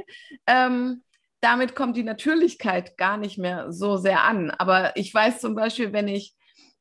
ähm, 0.46 1.03
damit 1.40 1.74
kommt 1.74 1.96
die 1.96 2.05
Natürlichkeit 2.05 2.96
gar 2.96 3.16
nicht 3.16 3.38
mehr 3.38 3.72
so 3.72 3.96
sehr 3.96 4.22
an. 4.24 4.51
Aber 4.51 4.96
ich 4.96 5.12
weiß 5.12 5.40
zum 5.40 5.55
Beispiel, 5.55 5.92
wenn 5.92 6.09
ich 6.09 6.35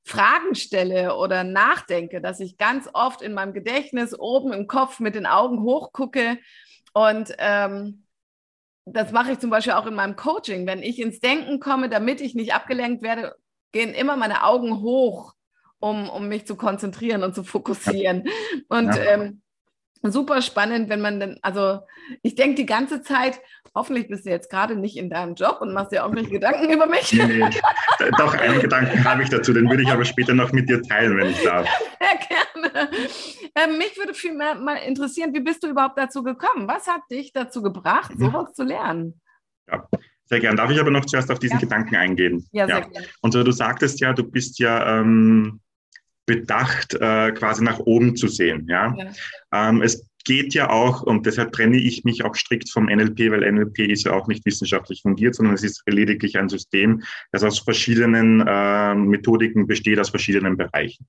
Fragen 0.08 0.56
stelle 0.56 1.16
oder 1.16 1.44
nachdenke, 1.44 2.22
dass 2.22 2.40
ich 2.40 2.58
ganz 2.58 2.90
oft 2.94 3.22
in 3.22 3.34
meinem 3.34 3.54
Gedächtnis 3.54 4.18
oben 4.18 4.54
im 4.54 4.68
Kopf 4.68 5.00
mit 5.00 5.16
den 5.16 5.26
Augen 5.26 5.62
hochgucke. 5.62 6.38
Und 6.94 7.34
ähm, 7.38 8.06
das 8.86 9.12
mache 9.12 9.34
ich 9.34 9.40
zum 9.40 9.50
Beispiel 9.50 9.74
auch 9.74 9.86
in 9.86 9.94
meinem 9.94 10.16
Coaching. 10.16 10.66
Wenn 10.66 10.82
ich 10.82 11.00
ins 11.00 11.20
Denken 11.20 11.60
komme, 11.60 11.90
damit 11.90 12.22
ich 12.22 12.36
nicht 12.36 12.54
abgelenkt 12.54 13.04
werde, 13.04 13.36
gehen 13.72 13.94
immer 13.94 14.16
meine 14.16 14.44
Augen 14.44 14.82
hoch, 14.82 15.34
um, 15.80 16.10
um 16.10 16.28
mich 16.30 16.48
zu 16.48 16.56
konzentrieren 16.56 17.24
und 17.24 17.36
zu 17.36 17.44
fokussieren. 17.44 18.24
Und 18.70 18.96
ja. 18.96 19.04
ähm, 19.04 19.42
super 20.04 20.42
spannend, 20.42 20.90
wenn 20.90 21.02
man 21.02 21.20
dann, 21.20 21.38
also 21.42 21.80
ich 22.24 22.36
denke 22.36 22.56
die 22.56 22.66
ganze 22.66 23.02
Zeit, 23.02 23.40
hoffentlich 23.76 24.08
bist 24.08 24.26
du 24.26 24.30
jetzt 24.30 24.50
gerade 24.50 24.76
nicht 24.76 24.98
in 24.98 25.10
deinem 25.10 25.36
Job 25.36 25.60
und 25.62 25.74
machst 25.74 25.92
dir 25.92 26.06
auch 26.06 26.12
nicht 26.12 26.30
Gedanken 26.30 26.72
über 26.72 26.88
mich. 26.88 27.14
Nee, 27.14 27.26
nee. 27.26 27.50
Doch, 28.18 28.34
einen 28.34 28.60
Gedanken 28.60 29.04
habe 29.04 29.24
ich 29.24 29.30
dazu, 29.30 29.54
den 29.54 29.70
würde 29.70 29.84
ich 29.84 29.90
aber 29.90 30.06
später 30.06 30.34
noch 30.34 30.52
mit 30.52 30.70
dir 30.70 30.82
teilen, 30.82 31.18
wenn 31.18 31.30
ich 31.30 31.44
darf. 31.44 31.68
Ja, 32.00 32.64
gerne. 32.74 32.90
Ähm, 33.56 33.78
mich 33.78 33.98
würde 33.98 34.14
viel 34.14 34.34
mehr 34.34 34.56
mal 34.56 34.76
interessieren, 34.76 35.34
wie 35.34 35.40
bist 35.40 35.64
du 35.64 35.68
überhaupt 35.68 35.98
dazu 35.98 36.24
gekommen? 36.24 36.68
Was 36.68 36.88
hat 36.88 37.02
dich 37.12 37.34
dazu 37.34 37.62
gebracht, 37.62 38.16
mhm. 38.16 38.26
sowas 38.26 38.54
zu 38.54 38.64
lernen? 38.64 39.20
Ja. 39.70 39.88
Sehr 40.30 40.42
gern. 40.42 40.58
Darf 40.58 40.70
ich 40.70 40.80
aber 40.80 40.92
noch 40.92 41.06
zuerst 41.06 41.32
auf 41.32 41.40
diesen 41.40 41.56
ja. 41.56 41.62
Gedanken 41.62 41.96
eingehen? 41.96 42.46
Ja, 42.52 42.66
sehr 42.66 42.80
ja. 42.80 42.86
gerne. 42.86 43.08
Und 43.22 43.32
so, 43.32 43.44
du 43.44 43.52
sagtest 43.52 44.00
ja, 44.02 44.14
du 44.14 44.24
bist 44.24 44.60
ja 44.60 45.00
ähm, 45.00 45.62
bedacht, 46.28 46.94
äh, 46.94 47.32
quasi 47.32 47.64
nach 47.64 47.80
oben 47.80 48.16
zu 48.16 48.28
sehen. 48.28 48.68
Ja? 48.70 48.96
ja. 48.96 49.12
Ähm, 49.52 49.82
es 49.82 50.08
geht 50.26 50.54
ja 50.54 50.70
auch, 50.70 51.02
und 51.02 51.26
deshalb 51.26 51.54
trenne 51.54 51.78
ich 51.78 52.04
mich 52.04 52.24
auch 52.24 52.36
strikt 52.36 52.70
vom 52.70 52.86
NLP, 52.88 53.32
weil 53.32 53.50
NLP 53.50 53.80
ist 53.80 54.06
ja 54.06 54.12
auch 54.12 54.28
nicht 54.28 54.46
wissenschaftlich 54.46 55.02
fundiert, 55.02 55.36
sondern 55.36 55.56
es 55.56 55.64
ist 55.64 55.82
lediglich 55.88 56.38
ein 56.38 56.50
System, 56.50 57.02
das 57.32 57.44
aus 57.44 57.60
verschiedenen 57.60 58.46
äh, 58.46 58.94
Methodiken 58.94 59.68
besteht, 59.68 60.00
aus 60.00 60.10
verschiedenen 60.10 60.58
Bereichen. 60.58 61.08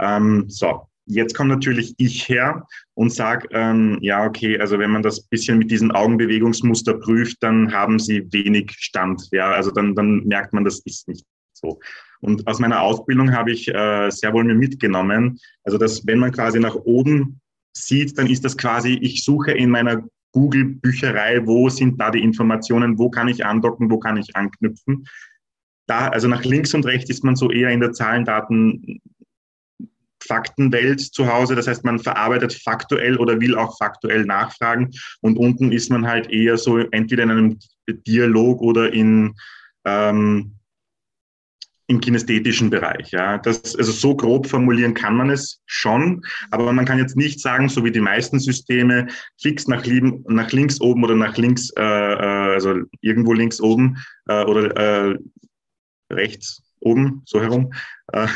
Ähm, 0.00 0.46
so, 0.48 0.88
jetzt 1.06 1.36
kommt 1.36 1.50
natürlich 1.50 1.94
ich 1.98 2.28
her 2.28 2.66
und 2.94 3.12
sage, 3.12 3.46
ähm, 3.52 3.98
ja, 4.00 4.24
okay, 4.24 4.58
also 4.58 4.80
wenn 4.80 4.90
man 4.90 5.04
das 5.04 5.22
bisschen 5.22 5.58
mit 5.58 5.70
diesen 5.70 5.92
Augenbewegungsmuster 5.92 6.94
prüft, 6.94 7.36
dann 7.42 7.72
haben 7.72 8.00
sie 8.00 8.26
wenig 8.32 8.72
Stand. 8.72 9.28
Ja, 9.30 9.52
also 9.52 9.70
dann, 9.70 9.94
dann 9.94 10.24
merkt 10.24 10.52
man, 10.52 10.64
das 10.64 10.80
ist 10.80 11.06
nicht 11.06 11.24
so. 11.52 11.78
Und 12.20 12.46
aus 12.46 12.58
meiner 12.58 12.82
Ausbildung 12.82 13.32
habe 13.32 13.52
ich 13.52 13.68
äh, 13.68 14.10
sehr 14.10 14.32
wohl 14.32 14.44
mir 14.44 14.54
mitgenommen, 14.54 15.38
also 15.64 15.78
dass 15.78 16.06
wenn 16.06 16.18
man 16.18 16.32
quasi 16.32 16.60
nach 16.60 16.74
oben 16.74 17.40
sieht, 17.72 18.18
dann 18.18 18.26
ist 18.26 18.44
das 18.44 18.56
quasi, 18.56 18.98
ich 19.00 19.24
suche 19.24 19.52
in 19.52 19.70
meiner 19.70 20.02
Google-Bücherei, 20.32 21.46
wo 21.46 21.68
sind 21.68 22.00
da 22.00 22.10
die 22.10 22.22
Informationen, 22.22 22.98
wo 22.98 23.10
kann 23.10 23.28
ich 23.28 23.44
andocken, 23.44 23.90
wo 23.90 23.98
kann 23.98 24.16
ich 24.16 24.36
anknüpfen. 24.36 25.06
Da, 25.86 26.08
also 26.08 26.28
nach 26.28 26.44
links 26.44 26.72
und 26.74 26.86
rechts 26.86 27.10
ist 27.10 27.24
man 27.24 27.36
so 27.36 27.50
eher 27.50 27.70
in 27.70 27.80
der 27.80 27.92
Zahlen, 27.92 28.24
Daten, 28.24 29.00
Faktenwelt 30.22 31.00
zu 31.00 31.26
Hause. 31.26 31.56
Das 31.56 31.66
heißt, 31.66 31.84
man 31.84 31.98
verarbeitet 31.98 32.52
faktuell 32.52 33.16
oder 33.16 33.40
will 33.40 33.56
auch 33.56 33.76
faktuell 33.78 34.24
nachfragen. 34.24 34.90
Und 35.20 35.36
unten 35.36 35.72
ist 35.72 35.90
man 35.90 36.06
halt 36.06 36.30
eher 36.30 36.56
so 36.58 36.78
entweder 36.78 37.24
in 37.24 37.30
einem 37.30 37.58
Dialog 38.06 38.60
oder 38.60 38.92
in 38.92 39.34
ähm, 39.84 40.59
im 41.90 42.00
kinästhetischen 42.00 42.70
Bereich. 42.70 43.10
Ja. 43.10 43.38
Das, 43.38 43.74
also 43.74 43.90
so 43.90 44.16
grob 44.16 44.46
formulieren 44.46 44.94
kann 44.94 45.16
man 45.16 45.28
es 45.28 45.60
schon, 45.66 46.22
aber 46.52 46.72
man 46.72 46.84
kann 46.84 46.98
jetzt 46.98 47.16
nicht 47.16 47.40
sagen, 47.40 47.68
so 47.68 47.84
wie 47.84 47.90
die 47.90 48.00
meisten 48.00 48.38
Systeme, 48.38 49.08
fix 49.40 49.66
nach, 49.66 49.84
lieben, 49.84 50.24
nach 50.28 50.52
links 50.52 50.80
oben 50.80 51.02
oder 51.02 51.16
nach 51.16 51.36
links, 51.36 51.70
äh, 51.76 51.82
äh 51.82 52.54
also 52.54 52.82
irgendwo 53.00 53.32
links 53.32 53.60
oben 53.60 53.98
äh, 54.28 54.44
oder 54.44 54.76
äh, 54.76 55.18
rechts 56.12 56.62
oben, 56.78 57.22
so 57.26 57.42
herum, 57.42 57.72
äh, 58.12 58.28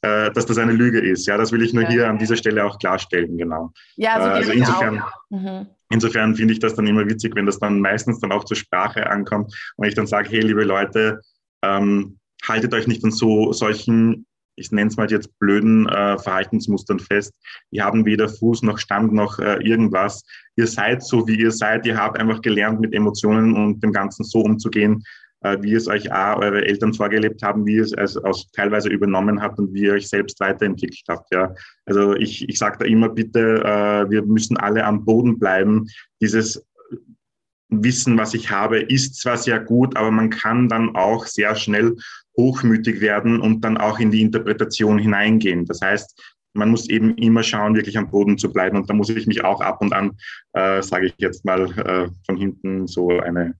äh, 0.00 0.32
dass 0.32 0.46
das 0.46 0.56
eine 0.56 0.72
Lüge 0.72 0.98
ist. 0.98 1.26
Ja, 1.26 1.36
das 1.36 1.52
will 1.52 1.62
ich 1.62 1.74
nur 1.74 1.82
ja, 1.84 1.90
hier 1.90 2.08
an 2.08 2.18
dieser 2.18 2.36
Stelle 2.36 2.64
auch 2.64 2.78
klarstellen, 2.78 3.36
genau. 3.36 3.72
Ja, 3.96 4.22
so 4.22 4.28
also 4.30 4.52
insofern, 4.52 5.02
mhm. 5.28 5.66
insofern 5.90 6.34
finde 6.34 6.54
ich 6.54 6.60
das 6.60 6.74
dann 6.74 6.86
immer 6.86 7.06
witzig, 7.06 7.34
wenn 7.36 7.44
das 7.44 7.58
dann 7.58 7.78
meistens 7.80 8.20
dann 8.20 8.32
auch 8.32 8.44
zur 8.44 8.56
Sprache 8.56 9.10
ankommt 9.10 9.54
und 9.76 9.86
ich 9.86 9.94
dann 9.94 10.06
sage, 10.06 10.30
hey, 10.30 10.40
liebe 10.40 10.64
Leute, 10.64 11.20
ähm, 11.62 12.18
haltet 12.46 12.74
euch 12.74 12.86
nicht 12.86 13.04
an 13.04 13.10
so 13.10 13.52
solchen, 13.52 14.26
ich 14.56 14.70
nenne 14.70 14.88
es 14.88 14.96
mal 14.96 15.10
jetzt 15.10 15.38
blöden 15.38 15.88
äh, 15.88 16.18
Verhaltensmustern 16.18 17.00
fest. 17.00 17.32
Ihr 17.70 17.84
habt 17.84 18.04
weder 18.04 18.28
Fuß 18.28 18.62
noch 18.62 18.78
Stand 18.78 19.12
noch 19.12 19.38
äh, 19.38 19.56
irgendwas. 19.62 20.24
Ihr 20.56 20.66
seid 20.66 21.02
so, 21.02 21.26
wie 21.26 21.40
ihr 21.40 21.52
seid. 21.52 21.86
Ihr 21.86 21.96
habt 21.96 22.18
einfach 22.18 22.42
gelernt, 22.42 22.80
mit 22.80 22.94
Emotionen 22.94 23.54
und 23.54 23.82
dem 23.82 23.92
Ganzen 23.92 24.24
so 24.24 24.40
umzugehen, 24.40 25.02
äh, 25.40 25.56
wie 25.62 25.74
es 25.74 25.88
euch 25.88 26.12
auch 26.12 26.38
eure 26.38 26.64
Eltern 26.66 26.92
vorgelebt 26.92 27.42
haben, 27.42 27.64
wie 27.64 27.76
ihr 27.76 27.84
es 27.84 27.94
also 27.94 28.22
aus, 28.24 28.50
teilweise 28.52 28.90
übernommen 28.90 29.40
habt 29.40 29.58
und 29.58 29.72
wie 29.72 29.84
ihr 29.84 29.94
euch 29.94 30.08
selbst 30.08 30.38
weiterentwickelt 30.40 31.04
habt. 31.08 31.32
Ja. 31.32 31.54
Also 31.86 32.14
ich, 32.14 32.48
ich 32.48 32.58
sage 32.58 32.76
da 32.80 32.84
immer 32.84 33.08
bitte, 33.08 33.62
äh, 33.64 34.10
wir 34.10 34.22
müssen 34.22 34.56
alle 34.58 34.84
am 34.84 35.04
Boden 35.04 35.38
bleiben. 35.38 35.86
Dieses 36.20 36.62
Wissen, 37.72 38.18
was 38.18 38.34
ich 38.34 38.50
habe, 38.50 38.80
ist 38.80 39.16
zwar 39.20 39.38
sehr 39.38 39.58
gut, 39.58 39.96
aber 39.96 40.10
man 40.10 40.28
kann 40.28 40.68
dann 40.68 40.94
auch 40.94 41.26
sehr 41.26 41.56
schnell 41.56 41.96
hochmütig 42.36 43.00
werden 43.00 43.40
und 43.40 43.62
dann 43.62 43.76
auch 43.76 43.98
in 43.98 44.10
die 44.10 44.22
Interpretation 44.22 44.98
hineingehen. 44.98 45.66
Das 45.66 45.80
heißt, 45.80 46.20
man 46.54 46.70
muss 46.70 46.88
eben 46.88 47.16
immer 47.16 47.42
schauen, 47.42 47.74
wirklich 47.74 47.96
am 47.96 48.10
Boden 48.10 48.38
zu 48.38 48.52
bleiben. 48.52 48.76
Und 48.76 48.88
da 48.88 48.94
muss 48.94 49.08
ich 49.10 49.26
mich 49.26 49.44
auch 49.44 49.60
ab 49.60 49.80
und 49.80 49.92
an, 49.92 50.16
äh, 50.52 50.82
sage 50.82 51.06
ich 51.06 51.14
jetzt 51.18 51.44
mal, 51.44 51.64
äh, 51.78 52.08
von 52.26 52.36
hinten 52.36 52.86
so 52.86 53.08
eine 53.20 53.54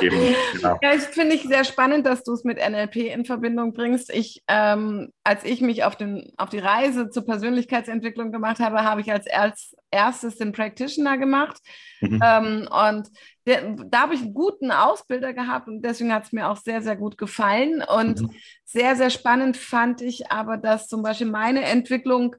Genau. 0.00 0.78
Ja, 0.82 0.94
ich 0.94 1.02
finde 1.02 1.34
ich 1.34 1.42
sehr 1.42 1.64
spannend, 1.64 2.06
dass 2.06 2.22
du 2.22 2.32
es 2.32 2.44
mit 2.44 2.58
NLP 2.58 2.96
in 2.96 3.24
Verbindung 3.24 3.72
bringst. 3.72 4.10
Ich, 4.12 4.42
ähm, 4.48 5.12
als 5.24 5.44
ich 5.44 5.60
mich 5.60 5.84
auf, 5.84 5.96
den, 5.96 6.32
auf 6.36 6.48
die 6.48 6.58
Reise 6.58 7.10
zur 7.10 7.24
Persönlichkeitsentwicklung 7.24 8.32
gemacht 8.32 8.60
habe, 8.60 8.84
habe 8.84 9.00
ich 9.02 9.12
als, 9.12 9.26
als 9.30 9.76
erstes 9.90 10.36
den 10.36 10.52
Practitioner 10.52 11.18
gemacht. 11.18 11.58
Mhm. 12.00 12.20
Ähm, 12.24 12.68
und 12.70 13.08
der, 13.46 13.76
da 13.86 14.02
habe 14.02 14.14
ich 14.14 14.22
einen 14.22 14.34
guten 14.34 14.70
Ausbilder 14.70 15.32
gehabt 15.32 15.68
und 15.68 15.82
deswegen 15.82 16.12
hat 16.12 16.24
es 16.24 16.32
mir 16.32 16.48
auch 16.48 16.56
sehr, 16.56 16.82
sehr 16.82 16.96
gut 16.96 17.18
gefallen. 17.18 17.82
Und 17.82 18.22
mhm. 18.22 18.30
sehr, 18.64 18.96
sehr 18.96 19.10
spannend 19.10 19.56
fand 19.56 20.00
ich 20.00 20.30
aber, 20.30 20.56
dass 20.56 20.88
zum 20.88 21.02
Beispiel 21.02 21.28
meine 21.28 21.64
Entwicklung 21.64 22.36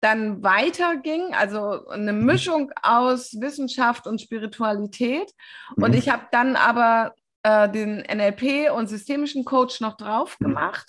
dann 0.00 0.42
weiterging, 0.42 1.34
also 1.34 1.88
eine 1.88 2.12
mhm. 2.12 2.24
Mischung 2.24 2.72
aus 2.82 3.40
Wissenschaft 3.40 4.06
und 4.06 4.20
Spiritualität. 4.20 5.32
Mhm. 5.76 5.84
Und 5.84 5.94
ich 5.94 6.08
habe 6.08 6.26
dann 6.30 6.56
aber 6.56 7.14
äh, 7.42 7.68
den 7.68 7.98
NLP 8.00 8.70
und 8.72 8.88
systemischen 8.88 9.44
Coach 9.44 9.80
noch 9.80 9.96
drauf 9.96 10.36
mhm. 10.38 10.46
gemacht 10.46 10.88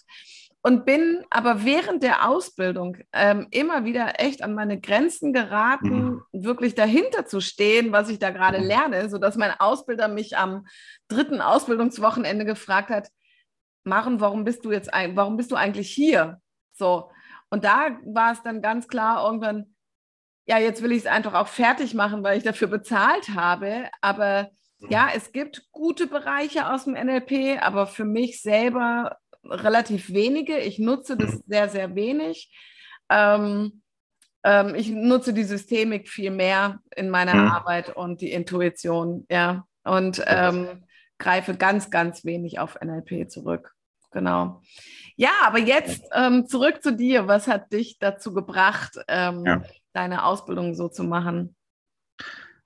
und 0.62 0.86
bin 0.86 1.24
aber 1.30 1.64
während 1.64 2.04
der 2.04 2.28
Ausbildung 2.28 2.98
ähm, 3.14 3.48
immer 3.52 3.86
wieder 3.86 4.20
echt 4.20 4.44
an 4.44 4.54
meine 4.54 4.80
Grenzen 4.80 5.32
geraten, 5.32 6.22
mhm. 6.32 6.44
wirklich 6.44 6.76
dahinter 6.76 7.26
zu 7.26 7.40
stehen, 7.40 7.92
was 7.92 8.10
ich 8.10 8.20
da 8.20 8.30
gerade 8.30 8.60
mhm. 8.60 8.66
lerne, 8.66 9.10
sodass 9.10 9.38
mein 9.38 9.58
Ausbilder 9.58 10.08
mich 10.08 10.38
am 10.38 10.68
dritten 11.08 11.42
Ausbildungswochenende 11.42 12.46
gefragt 12.46 12.90
hat, 12.90 13.10
Maren, 13.86 14.20
warum 14.20 14.44
bist 14.44 14.66
du 14.66 14.72
jetzt, 14.72 14.92
warum 14.92 15.38
bist 15.38 15.52
du 15.52 15.56
eigentlich 15.56 15.90
hier? 15.90 16.40
So, 16.74 17.10
und 17.50 17.64
da 17.64 17.98
war 18.06 18.32
es 18.32 18.42
dann 18.44 18.62
ganz 18.62 18.88
klar 18.88 19.26
irgendwann, 19.26 19.76
ja, 20.46 20.58
jetzt 20.58 20.82
will 20.82 20.92
ich 20.92 21.00
es 21.00 21.06
einfach 21.06 21.34
auch 21.34 21.48
fertig 21.48 21.94
machen, 21.94 22.24
weil 22.24 22.38
ich 22.38 22.44
dafür 22.44 22.68
bezahlt 22.68 23.30
habe. 23.36 23.90
Aber 24.02 24.50
ja, 24.90 25.10
es 25.14 25.32
gibt 25.32 25.68
gute 25.72 26.08
Bereiche 26.08 26.72
aus 26.72 26.86
dem 26.86 26.94
NLP, 26.94 27.62
aber 27.62 27.86
für 27.86 28.06
mich 28.06 28.42
selber 28.42 29.18
relativ 29.44 30.12
wenige. 30.12 30.58
Ich 30.58 30.80
nutze 30.80 31.18
das 31.18 31.42
sehr, 31.48 31.70
sehr 31.70 31.96
wenig. 31.96 32.52
Ähm, 33.10 33.82
ähm, 34.44 34.76
ich 34.76 34.90
nutze 34.90 35.34
die 35.34 35.44
Systemik 35.44 36.08
viel 36.08 36.32
mehr 36.32 36.80
in 36.96 37.10
meiner 37.10 37.36
mhm. 37.36 37.52
Arbeit 37.52 37.96
und 37.96 38.22
die 38.22 38.32
Intuition, 38.32 39.26
ja. 39.30 39.66
Und 39.84 40.24
ähm, 40.28 40.84
greife 41.18 41.56
ganz, 41.56 41.90
ganz 41.90 42.26
wenig 42.26 42.60
auf 42.60 42.78
NLP 42.82 43.30
zurück. 43.30 43.74
Genau. 44.12 44.62
Ja, 45.20 45.32
aber 45.44 45.60
jetzt 45.60 46.02
ähm, 46.14 46.48
zurück 46.48 46.82
zu 46.82 46.96
dir. 46.96 47.28
Was 47.28 47.46
hat 47.46 47.74
dich 47.74 48.00
dazu 48.00 48.34
gebracht, 48.34 48.98
ähm, 49.10 49.44
ja. 49.46 49.64
deine 49.92 50.24
Ausbildung 50.24 50.76
so 50.76 50.88
zu 50.88 51.04
machen? 51.04 51.58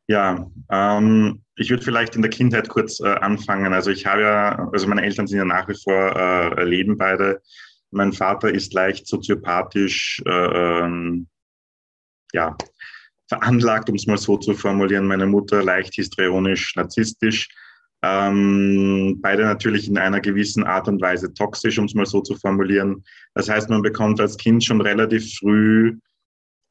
Ja, 0.06 0.52
ähm, 0.70 1.42
ich 1.56 1.72
würde 1.72 1.84
vielleicht 1.84 2.16
in 2.16 2.22
der 2.22 2.30
Kindheit 2.30 2.70
kurz 2.70 3.00
äh, 3.00 3.08
anfangen. 3.08 3.74
Also 3.74 3.90
ich 3.90 4.06
habe 4.06 4.22
ja, 4.22 4.70
also 4.72 4.86
meine 4.86 5.02
Eltern 5.02 5.26
sind 5.26 5.40
ja 5.40 5.46
nach 5.46 5.68
wie 5.68 5.74
vor 5.74 6.16
äh, 6.16 6.64
leben 6.64 6.96
beide. 6.96 7.42
Mein 7.90 8.14
Vater 8.14 8.54
ist 8.54 8.72
leicht 8.76 9.08
soziopathisch, 9.08 10.22
äh, 10.24 10.30
ähm, 10.30 11.28
ja, 12.34 12.56
veranlagt, 13.30 13.90
um 13.90 13.96
es 13.96 14.06
mal 14.06 14.20
so 14.20 14.38
zu 14.38 14.54
formulieren. 14.54 15.08
Meine 15.08 15.26
Mutter 15.26 15.64
leicht 15.64 15.96
histrionisch, 15.96 16.76
narzisstisch. 16.76 17.50
Ähm, 18.04 19.20
beide 19.22 19.44
natürlich 19.44 19.88
in 19.88 19.98
einer 19.98 20.20
gewissen 20.20 20.66
Art 20.66 20.90
und 20.90 21.02
Weise 21.02 21.34
toxisch, 21.34 21.80
um 21.80 21.86
es 21.86 21.96
mal 21.96 22.06
so 22.06 22.20
zu 22.20 22.36
formulieren. 22.36 23.04
Das 23.34 23.48
heißt, 23.48 23.70
man 23.70 23.82
bekommt 23.82 24.20
als 24.20 24.38
Kind 24.38 24.64
schon 24.64 24.82
relativ 24.82 25.38
früh 25.38 25.98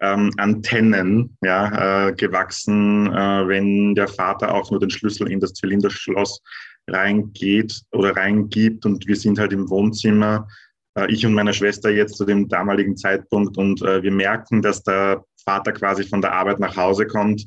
ähm, 0.03 0.31
Antennen 0.37 1.39
ja, 1.43 2.09
äh, 2.09 2.13
gewachsen, 2.13 3.07
äh, 3.07 3.49
wenn 3.49 3.95
der 3.95 4.09
Vater 4.09 4.53
auch 4.53 4.71
nur 4.71 4.81
den 4.81 4.91
Schlüssel 4.91 5.31
in 5.31 5.41
das 5.41 5.55
Zylinderschloss 5.55 6.43
reingeht 6.91 7.81
oder 7.93 8.15
reingibt. 8.15 8.85
Und 8.85 9.07
wir 9.07 9.17
sind 9.17 9.39
halt 9.39 9.55
im 9.55 9.71
Wohnzimmer, 9.71 10.49
äh, 10.99 11.11
ich 11.11 11.25
und 11.25 11.33
meine 11.33 11.55
Schwester 11.55 11.89
jetzt 11.89 12.17
zu 12.17 12.27
dem 12.27 12.49
damaligen 12.49 12.97
Zeitpunkt. 12.97 13.57
Und 13.57 13.81
äh, 13.81 14.03
wir 14.03 14.13
merken, 14.13 14.61
dass 14.61 14.83
der 14.83 15.25
Vater 15.45 15.73
quasi 15.73 16.05
von 16.05 16.21
der 16.21 16.35
Arbeit 16.35 16.61
nach 16.61 16.77
Hause 16.77 17.07
kommt, 17.07 17.47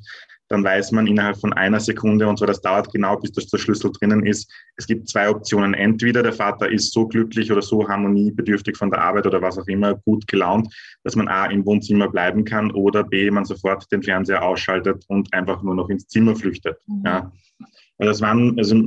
dann 0.55 0.63
weiß 0.63 0.93
man 0.93 1.05
innerhalb 1.05 1.37
von 1.37 1.51
einer 1.51 1.81
Sekunde, 1.81 2.27
und 2.27 2.37
zwar 2.37 2.47
das 2.47 2.61
dauert 2.61 2.89
genau, 2.93 3.17
bis 3.17 3.33
das 3.33 3.47
der 3.47 3.57
Schlüssel 3.57 3.91
drinnen 3.91 4.25
ist. 4.25 4.49
Es 4.77 4.87
gibt 4.87 5.09
zwei 5.09 5.29
Optionen. 5.29 5.73
Entweder 5.73 6.23
der 6.23 6.31
Vater 6.31 6.71
ist 6.71 6.93
so 6.93 7.07
glücklich 7.07 7.51
oder 7.51 7.61
so 7.61 7.85
harmoniebedürftig 7.85 8.77
von 8.77 8.89
der 8.89 9.01
Arbeit 9.01 9.27
oder 9.27 9.41
was 9.41 9.57
auch 9.57 9.67
immer, 9.67 9.95
gut 9.95 10.25
gelaunt, 10.27 10.73
dass 11.03 11.17
man 11.17 11.27
A 11.27 11.47
im 11.47 11.65
Wohnzimmer 11.65 12.07
bleiben 12.07 12.45
kann 12.45 12.71
oder 12.71 13.03
B, 13.03 13.29
man 13.29 13.43
sofort 13.43 13.91
den 13.91 14.01
Fernseher 14.01 14.43
ausschaltet 14.43 15.03
und 15.09 15.33
einfach 15.33 15.61
nur 15.61 15.75
noch 15.75 15.89
ins 15.89 16.07
Zimmer 16.07 16.37
flüchtet. 16.37 16.77
Mhm. 16.87 17.03
Ja. 17.05 17.31
Also 17.97 18.11
das 18.11 18.21
waren 18.21 18.57
also 18.57 18.81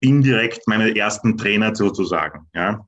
indirekt 0.00 0.60
meine 0.66 0.94
ersten 0.94 1.38
Trainer 1.38 1.74
sozusagen. 1.74 2.46
Ja. 2.54 2.86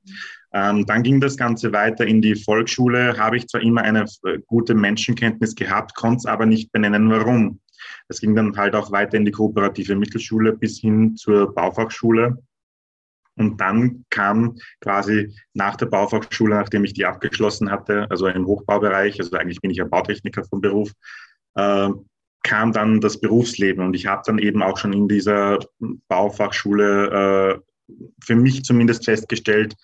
Ähm, 0.55 0.85
dann 0.85 1.03
ging 1.03 1.19
das 1.19 1.35
Ganze 1.35 1.73
weiter 1.73 2.07
in 2.07 2.21
die 2.21 2.33
Volksschule, 2.33 3.17
habe 3.17 3.35
ich 3.35 3.45
zwar 3.47 3.61
immer 3.61 3.81
eine 3.81 4.05
äh, 4.23 4.39
gute 4.47 4.73
Menschenkenntnis 4.73 5.53
gehabt, 5.53 5.95
konnte 5.95 6.19
es 6.19 6.25
aber 6.25 6.45
nicht 6.45 6.71
benennen, 6.71 7.09
warum. 7.09 7.59
Es 8.07 8.21
ging 8.21 8.35
dann 8.35 8.55
halt 8.55 8.73
auch 8.73 8.89
weiter 8.89 9.17
in 9.17 9.25
die 9.25 9.31
kooperative 9.31 9.97
Mittelschule 9.97 10.53
bis 10.53 10.79
hin 10.79 11.17
zur 11.17 11.53
Baufachschule. 11.53 12.41
Und 13.37 13.59
dann 13.59 14.05
kam 14.09 14.55
quasi 14.79 15.35
nach 15.53 15.75
der 15.75 15.87
Baufachschule, 15.87 16.55
nachdem 16.55 16.85
ich 16.85 16.93
die 16.93 17.05
abgeschlossen 17.05 17.69
hatte, 17.69 18.09
also 18.09 18.27
im 18.27 18.45
Hochbaubereich, 18.45 19.19
also 19.19 19.35
eigentlich 19.35 19.59
bin 19.59 19.71
ich 19.71 19.77
ja 19.77 19.83
Bautechniker 19.83 20.45
vom 20.45 20.61
Beruf, 20.61 20.93
äh, 21.55 21.89
kam 22.43 22.71
dann 22.71 23.01
das 23.01 23.19
Berufsleben. 23.19 23.83
Und 23.83 23.93
ich 23.93 24.05
habe 24.05 24.21
dann 24.25 24.37
eben 24.37 24.63
auch 24.63 24.77
schon 24.77 24.93
in 24.93 25.09
dieser 25.09 25.59
Baufachschule 26.07 27.59
äh, 27.89 27.93
für 28.23 28.35
mich 28.37 28.63
zumindest 28.63 29.03
festgestellt, 29.03 29.75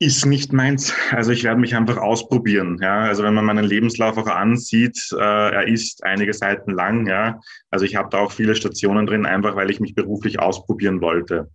ist 0.00 0.26
nicht 0.26 0.52
meins. 0.52 0.92
Also 1.10 1.30
ich 1.32 1.44
werde 1.44 1.60
mich 1.60 1.76
einfach 1.76 1.98
ausprobieren. 1.98 2.78
Ja, 2.82 3.00
also 3.02 3.22
wenn 3.22 3.34
man 3.34 3.44
meinen 3.44 3.64
Lebenslauf 3.64 4.16
auch 4.18 4.26
ansieht, 4.26 4.98
äh, 5.12 5.16
er 5.18 5.68
ist 5.68 6.04
einige 6.04 6.32
Seiten 6.32 6.72
lang. 6.72 7.06
Ja, 7.06 7.40
also 7.70 7.84
ich 7.84 7.96
habe 7.96 8.08
da 8.10 8.18
auch 8.18 8.32
viele 8.32 8.54
Stationen 8.54 9.06
drin, 9.06 9.26
einfach 9.26 9.56
weil 9.56 9.70
ich 9.70 9.80
mich 9.80 9.94
beruflich 9.94 10.40
ausprobieren 10.40 11.00
wollte. 11.00 11.48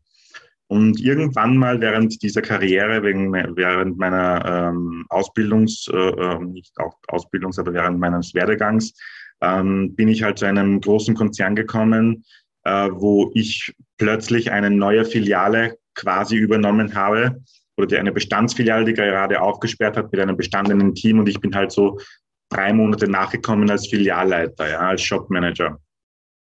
Und 0.67 0.99
irgendwann 0.99 1.57
mal 1.57 1.81
während 1.81 2.21
dieser 2.21 2.43
Karriere, 2.43 3.01
wegen, 3.01 3.33
während 3.33 3.97
meiner 3.97 4.69
ähm, 4.69 5.05
Ausbildungs, 5.09 5.89
äh, 5.91 5.97
ähm, 5.97 6.51
nicht 6.51 6.77
auch 6.79 6.95
Ausbildungs, 7.07 7.57
aber 7.57 7.73
während 7.73 7.99
meines 7.99 8.35
Werdegangs, 8.35 8.93
ähm, 9.41 9.95
bin 9.95 10.09
ich 10.09 10.21
halt 10.21 10.37
zu 10.37 10.45
einem 10.45 10.79
großen 10.79 11.15
Konzern 11.15 11.55
gekommen, 11.55 12.23
äh, 12.65 12.89
wo 12.91 13.31
ich 13.33 13.73
plötzlich 13.97 14.51
eine 14.51 14.69
neue 14.69 15.05
Filiale 15.05 15.77
quasi 15.95 16.35
übernommen 16.37 16.93
habe 16.93 17.41
oder 17.79 17.87
die 17.87 17.97
eine 17.97 18.11
Bestandsfiliale, 18.11 18.83
die 18.83 18.93
gerade 18.93 19.41
aufgesperrt 19.41 19.95
hat 19.95 20.11
mit 20.11 20.19
einem 20.19 20.35
bestandenen 20.35 20.93
Team 20.93 21.19
und 21.19 21.29
ich 21.29 21.39
bin 21.39 21.55
halt 21.55 21.71
so 21.71 21.97
drei 22.49 22.73
Monate 22.73 23.09
nachgekommen 23.09 23.69
als 23.71 23.87
Filialleiter, 23.87 24.69
ja, 24.69 24.79
als 24.79 25.01
Shopmanager. 25.01 25.79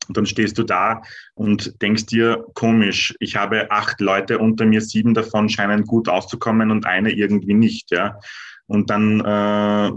Und 0.08 0.18
dann 0.18 0.26
stehst 0.28 0.58
du 0.60 0.64
da 0.64 1.02
und 1.34 1.82
denkst 1.82 2.06
dir, 2.06 2.46
komisch, 2.54 3.16
ich 3.20 3.36
habe 3.36 3.72
acht 3.72 4.00
Leute 4.00 4.38
unter 4.38 4.66
mir, 4.66 4.82
sieben 4.82 5.14
davon 5.14 5.50
scheinen 5.50 5.86
gut 5.86 6.08
auszukommen 6.08 6.70
und 6.70 6.86
eine 6.86 7.12
irgendwie 7.12 7.56
nicht, 7.56 7.90
ja. 7.90 8.20
Und 8.68 8.90
dann 8.92 9.20
äh, 9.22 9.92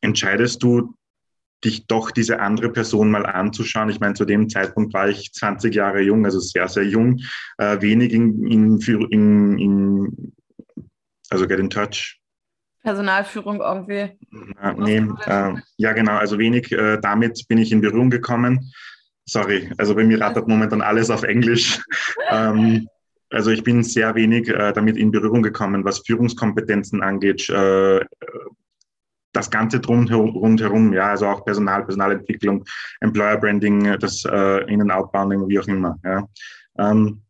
entscheidest 0.00 0.62
du, 0.62 0.94
dich 1.64 1.86
doch 1.86 2.10
diese 2.10 2.40
andere 2.40 2.70
Person 2.70 3.10
mal 3.10 3.26
anzuschauen. 3.26 3.90
Ich 3.90 4.00
meine, 4.00 4.14
zu 4.14 4.24
dem 4.24 4.48
Zeitpunkt 4.48 4.94
war 4.94 5.08
ich 5.08 5.32
20 5.32 5.74
Jahre 5.74 6.00
jung, 6.00 6.24
also 6.24 6.38
sehr, 6.38 6.68
sehr 6.68 6.84
jung, 6.84 7.20
äh, 7.58 7.80
wenig 7.80 8.12
in, 8.12 8.46
in, 8.46 8.80
in, 9.10 9.58
in, 9.58 10.32
also 11.30 11.46
get 11.46 11.58
in 11.58 11.70
touch. 11.70 12.20
Personalführung 12.82 13.60
irgendwie. 13.60 14.16
Äh, 14.62 14.72
nee, 14.78 15.04
äh, 15.26 15.54
ja 15.76 15.92
genau, 15.92 16.16
also 16.16 16.38
wenig 16.38 16.70
äh, 16.72 16.98
damit 17.00 17.46
bin 17.48 17.58
ich 17.58 17.72
in 17.72 17.80
Berührung 17.80 18.10
gekommen. 18.10 18.72
Sorry, 19.26 19.70
also 19.76 19.94
bei 19.94 20.04
mir 20.04 20.20
rattert 20.20 20.48
momentan 20.48 20.80
alles 20.80 21.10
auf 21.10 21.22
Englisch. 21.22 21.82
ähm, 22.30 22.88
also 23.30 23.50
ich 23.50 23.62
bin 23.62 23.82
sehr 23.82 24.14
wenig 24.14 24.48
äh, 24.48 24.72
damit 24.72 24.96
in 24.96 25.10
Berührung 25.10 25.42
gekommen, 25.42 25.84
was 25.84 25.98
Führungskompetenzen 26.06 27.02
angeht, 27.02 27.48
äh, 27.50 28.00
das 29.38 29.50
Ganze 29.50 29.80
drum, 29.80 30.06
rundherum, 30.08 30.92
ja, 30.92 31.10
also 31.10 31.26
auch 31.26 31.44
Personal, 31.44 31.84
Personalentwicklung, 31.84 32.64
Employer 33.00 33.38
Branding, 33.38 33.96
das 34.00 34.24
äh, 34.24 34.64
In-and-Outbounding, 34.72 35.48
wie 35.48 35.60
auch 35.60 35.68
immer. 35.68 35.96
Ja. 36.04 36.28
Ähm, 36.78 37.22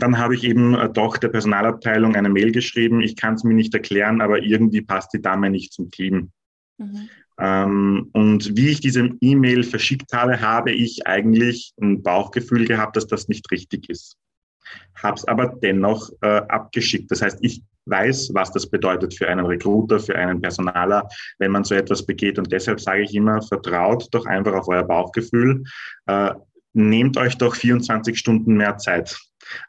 dann 0.00 0.18
habe 0.18 0.34
ich 0.34 0.44
eben 0.44 0.74
äh, 0.74 0.90
doch 0.90 1.18
der 1.18 1.28
Personalabteilung 1.28 2.16
eine 2.16 2.28
Mail 2.28 2.52
geschrieben. 2.52 3.00
Ich 3.00 3.16
kann 3.16 3.34
es 3.34 3.44
mir 3.44 3.54
nicht 3.54 3.74
erklären, 3.74 4.20
aber 4.20 4.42
irgendwie 4.42 4.80
passt 4.80 5.12
die 5.12 5.20
Dame 5.20 5.50
nicht 5.50 5.72
zum 5.72 5.90
Team. 5.90 6.30
Mhm. 6.78 7.08
Ähm, 7.38 8.08
und 8.12 8.56
wie 8.56 8.68
ich 8.68 8.80
diese 8.80 9.10
E-Mail 9.20 9.62
verschickt 9.62 10.12
habe, 10.14 10.40
habe 10.40 10.72
ich 10.72 11.06
eigentlich 11.06 11.74
ein 11.80 12.02
Bauchgefühl 12.02 12.66
gehabt, 12.66 12.96
dass 12.96 13.06
das 13.06 13.28
nicht 13.28 13.50
richtig 13.50 13.90
ist. 13.90 14.16
Habe 14.94 15.16
es 15.16 15.28
aber 15.28 15.48
dennoch 15.62 16.10
äh, 16.22 16.26
abgeschickt. 16.48 17.10
Das 17.10 17.20
heißt, 17.20 17.38
ich 17.42 17.62
weiß, 17.86 18.30
was 18.34 18.52
das 18.52 18.68
bedeutet 18.68 19.14
für 19.14 19.28
einen 19.28 19.46
Recruiter, 19.46 19.98
für 19.98 20.16
einen 20.16 20.40
Personaler, 20.40 21.08
wenn 21.38 21.52
man 21.52 21.64
so 21.64 21.74
etwas 21.74 22.04
begeht. 22.04 22.38
Und 22.38 22.52
deshalb 22.52 22.80
sage 22.80 23.02
ich 23.02 23.14
immer, 23.14 23.40
vertraut 23.42 24.08
doch 24.12 24.26
einfach 24.26 24.54
auf 24.54 24.68
euer 24.68 24.84
Bauchgefühl. 24.84 25.64
Äh, 26.06 26.34
nehmt 26.72 27.16
euch 27.16 27.38
doch 27.38 27.54
24 27.54 28.18
Stunden 28.18 28.56
mehr 28.56 28.76
Zeit. 28.76 29.18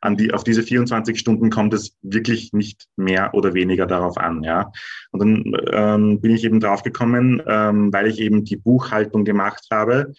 An 0.02 0.18
die, 0.18 0.34
auf 0.34 0.44
diese 0.44 0.64
24 0.64 1.20
Stunden 1.20 1.50
kommt 1.50 1.74
es 1.74 1.96
wirklich 2.02 2.52
nicht 2.52 2.88
mehr 2.96 3.34
oder 3.34 3.54
weniger 3.54 3.86
darauf 3.86 4.18
an. 4.18 4.44
Ja? 4.44 4.72
Und 5.12 5.20
dann 5.20 5.44
ähm, 5.72 6.22
bin 6.22 6.32
ich 6.32 6.44
eben 6.44 6.60
draufgekommen, 6.60 7.42
ähm, 7.48 7.94
weil 7.94 8.08
ich 8.08 8.20
eben 8.20 8.44
die 8.44 8.58
Buchhaltung 8.58 9.24
gemacht 9.24 9.68
habe, 9.72 10.14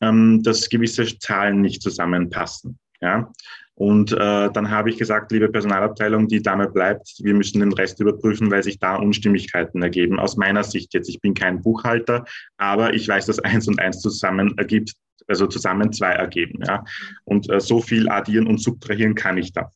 ähm, 0.00 0.42
dass 0.42 0.68
gewisse 0.68 1.18
Zahlen 1.18 1.60
nicht 1.60 1.82
zusammenpassen. 1.82 2.78
Ja? 3.00 3.32
Und 3.74 4.12
äh, 4.12 4.50
dann 4.52 4.70
habe 4.70 4.90
ich 4.90 4.98
gesagt, 4.98 5.32
liebe 5.32 5.48
Personalabteilung, 5.48 6.28
die 6.28 6.42
Dame 6.42 6.68
bleibt, 6.68 7.14
wir 7.22 7.32
müssen 7.32 7.60
den 7.60 7.72
Rest 7.72 7.98
überprüfen, 7.98 8.50
weil 8.50 8.62
sich 8.62 8.78
da 8.78 8.96
Unstimmigkeiten 8.96 9.82
ergeben. 9.82 10.20
Aus 10.20 10.36
meiner 10.36 10.64
Sicht 10.64 10.92
jetzt, 10.92 11.08
ich 11.08 11.20
bin 11.20 11.32
kein 11.32 11.62
Buchhalter, 11.62 12.26
aber 12.58 12.92
ich 12.92 13.08
weiß, 13.08 13.26
dass 13.26 13.38
eins 13.40 13.68
und 13.68 13.80
eins 13.80 14.00
zusammen 14.00 14.56
ergibt, 14.58 14.94
also 15.28 15.46
zusammen 15.46 15.92
zwei 15.92 16.10
ergeben. 16.10 16.62
Ja? 16.66 16.84
Und 17.24 17.50
äh, 17.50 17.60
so 17.60 17.80
viel 17.80 18.10
addieren 18.10 18.46
und 18.46 18.60
subtrahieren 18.60 19.14
kann 19.14 19.38
ich 19.38 19.52
da. 19.52 19.72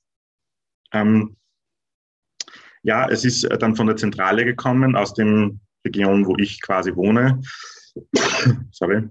Ähm, 0.92 1.36
ja, 2.82 3.08
es 3.08 3.24
ist 3.24 3.48
dann 3.60 3.74
von 3.74 3.86
der 3.86 3.96
Zentrale 3.96 4.44
gekommen, 4.44 4.96
aus 4.96 5.14
dem 5.14 5.60
Region, 5.86 6.26
wo 6.26 6.36
ich 6.36 6.60
quasi 6.60 6.94
wohne. 6.94 7.40
Sorry 8.70 9.08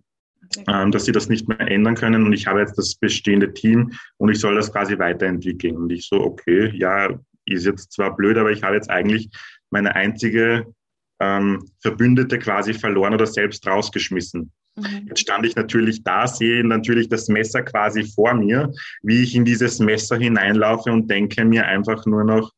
ähm, 0.67 0.91
dass 0.91 1.05
sie 1.05 1.11
das 1.11 1.29
nicht 1.29 1.47
mehr 1.47 1.59
ändern 1.59 1.95
können 1.95 2.25
und 2.25 2.33
ich 2.33 2.47
habe 2.47 2.59
jetzt 2.59 2.77
das 2.77 2.95
bestehende 2.95 3.53
Team 3.53 3.91
und 4.17 4.29
ich 4.29 4.39
soll 4.39 4.55
das 4.55 4.71
quasi 4.71 4.97
weiterentwickeln. 4.97 5.77
Und 5.77 5.91
ich 5.91 6.07
so, 6.07 6.21
okay, 6.21 6.71
ja, 6.75 7.09
ist 7.45 7.65
jetzt 7.65 7.91
zwar 7.91 8.15
blöd, 8.15 8.37
aber 8.37 8.51
ich 8.51 8.63
habe 8.63 8.75
jetzt 8.75 8.89
eigentlich 8.89 9.29
meine 9.69 9.95
einzige 9.95 10.73
ähm, 11.19 11.65
Verbündete 11.81 12.39
quasi 12.39 12.73
verloren 12.73 13.13
oder 13.13 13.27
selbst 13.27 13.65
rausgeschmissen. 13.67 14.51
Mhm. 14.75 15.05
Jetzt 15.07 15.21
stand 15.21 15.45
ich 15.45 15.55
natürlich 15.55 16.03
da, 16.03 16.27
sehe 16.27 16.63
natürlich 16.63 17.09
das 17.09 17.27
Messer 17.27 17.61
quasi 17.61 18.03
vor 18.03 18.33
mir, 18.33 18.71
wie 19.01 19.23
ich 19.23 19.35
in 19.35 19.45
dieses 19.45 19.79
Messer 19.79 20.17
hineinlaufe 20.17 20.91
und 20.91 21.09
denke 21.09 21.45
mir 21.45 21.65
einfach 21.65 22.05
nur 22.05 22.23
noch, 22.23 22.51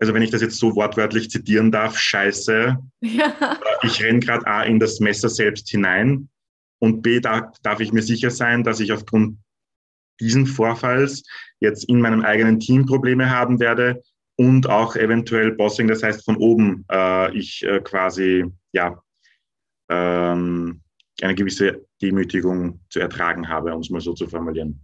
also 0.00 0.14
wenn 0.14 0.22
ich 0.22 0.30
das 0.30 0.42
jetzt 0.42 0.58
so 0.58 0.76
wortwörtlich 0.76 1.30
zitieren 1.30 1.72
darf, 1.72 1.98
scheiße, 1.98 2.76
ja. 3.00 3.58
ich 3.82 4.02
renne 4.02 4.20
gerade 4.20 4.46
A 4.46 4.62
in 4.62 4.78
das 4.78 5.00
Messer 5.00 5.28
selbst 5.28 5.68
hinein 5.70 6.28
und 6.78 7.02
B 7.02 7.20
da, 7.20 7.52
darf 7.62 7.80
ich 7.80 7.92
mir 7.92 8.02
sicher 8.02 8.30
sein, 8.30 8.64
dass 8.64 8.80
ich 8.80 8.92
aufgrund 8.92 9.38
diesen 10.20 10.46
Vorfalls 10.46 11.22
jetzt 11.60 11.88
in 11.88 12.00
meinem 12.00 12.22
eigenen 12.22 12.60
Team 12.60 12.86
Probleme 12.86 13.30
haben 13.30 13.60
werde 13.60 14.02
und 14.36 14.68
auch 14.68 14.96
eventuell 14.96 15.52
Bossing, 15.52 15.88
das 15.88 16.02
heißt 16.02 16.24
von 16.24 16.36
oben 16.36 16.84
äh, 16.90 17.36
ich 17.36 17.64
äh, 17.64 17.80
quasi 17.80 18.44
ja 18.72 19.02
ähm, 19.88 20.82
eine 21.20 21.34
gewisse 21.34 21.84
Demütigung 22.00 22.80
zu 22.90 23.00
ertragen 23.00 23.48
habe, 23.48 23.74
um 23.74 23.80
es 23.80 23.90
mal 23.90 24.00
so 24.00 24.12
zu 24.12 24.28
formulieren. 24.28 24.80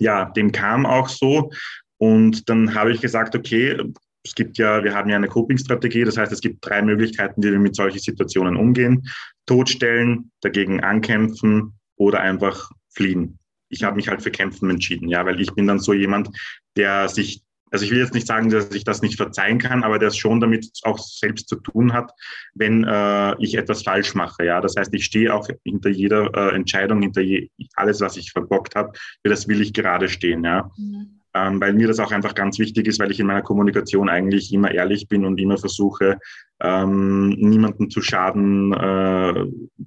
Ja, 0.00 0.24
dem 0.24 0.50
kam 0.50 0.86
auch 0.86 1.08
so 1.08 1.52
und 1.98 2.48
dann 2.48 2.74
habe 2.74 2.92
ich 2.92 3.00
gesagt, 3.00 3.36
okay, 3.36 3.80
es 4.24 4.34
gibt 4.34 4.56
ja, 4.56 4.82
wir 4.82 4.94
haben 4.94 5.10
ja 5.10 5.16
eine 5.16 5.28
Coping-Strategie, 5.28 6.04
das 6.04 6.16
heißt, 6.16 6.32
es 6.32 6.40
gibt 6.40 6.66
drei 6.66 6.80
Möglichkeiten, 6.82 7.42
wie 7.42 7.52
wir 7.52 7.58
mit 7.58 7.76
solchen 7.76 7.98
Situationen 7.98 8.56
umgehen. 8.56 9.06
Totstellen, 9.46 10.30
dagegen 10.40 10.82
ankämpfen 10.82 11.78
oder 11.96 12.20
einfach 12.20 12.70
fliehen. 12.94 13.38
Ich 13.68 13.84
habe 13.84 13.96
mich 13.96 14.08
halt 14.08 14.22
für 14.22 14.30
Kämpfen 14.30 14.70
entschieden, 14.70 15.08
ja, 15.08 15.26
weil 15.26 15.40
ich 15.40 15.52
bin 15.54 15.66
dann 15.66 15.78
so 15.78 15.92
jemand, 15.92 16.30
der 16.76 17.08
sich, 17.08 17.42
also 17.70 17.84
ich 17.84 17.90
will 17.90 17.98
jetzt 17.98 18.14
nicht 18.14 18.26
sagen, 18.26 18.48
dass 18.48 18.74
ich 18.74 18.84
das 18.84 19.02
nicht 19.02 19.16
verzeihen 19.16 19.58
kann, 19.58 19.84
aber 19.84 19.98
der 19.98 20.08
es 20.08 20.16
schon 20.16 20.40
damit 20.40 20.70
auch 20.84 20.98
selbst 20.98 21.48
zu 21.48 21.56
tun 21.56 21.92
hat, 21.92 22.10
wenn 22.54 22.84
äh, 22.84 23.34
ich 23.42 23.56
etwas 23.56 23.82
falsch 23.82 24.14
mache, 24.14 24.44
ja. 24.44 24.60
Das 24.62 24.76
heißt, 24.76 24.94
ich 24.94 25.04
stehe 25.04 25.34
auch 25.34 25.48
hinter 25.64 25.90
jeder 25.90 26.32
äh, 26.34 26.54
Entscheidung, 26.54 27.02
hinter 27.02 27.20
je, 27.20 27.50
alles, 27.74 28.00
was 28.00 28.16
ich 28.16 28.32
verbockt 28.32 28.74
habe, 28.74 28.92
für 29.22 29.28
das 29.28 29.48
will 29.48 29.60
ich 29.60 29.74
gerade 29.74 30.08
stehen, 30.08 30.44
ja. 30.44 30.70
Mhm 30.78 31.20
ähm, 31.34 31.60
weil 31.60 31.74
mir 31.74 31.88
das 31.88 31.98
auch 31.98 32.12
einfach 32.12 32.34
ganz 32.34 32.58
wichtig 32.58 32.86
ist, 32.86 33.00
weil 33.00 33.10
ich 33.10 33.20
in 33.20 33.26
meiner 33.26 33.42
Kommunikation 33.42 34.08
eigentlich 34.08 34.52
immer 34.52 34.70
ehrlich 34.70 35.08
bin 35.08 35.24
und 35.24 35.40
immer 35.40 35.58
versuche, 35.58 36.18
ähm, 36.60 37.30
niemanden 37.30 37.90
zu 37.90 38.00
schaden, 38.02 38.72
äh, 38.72 39.46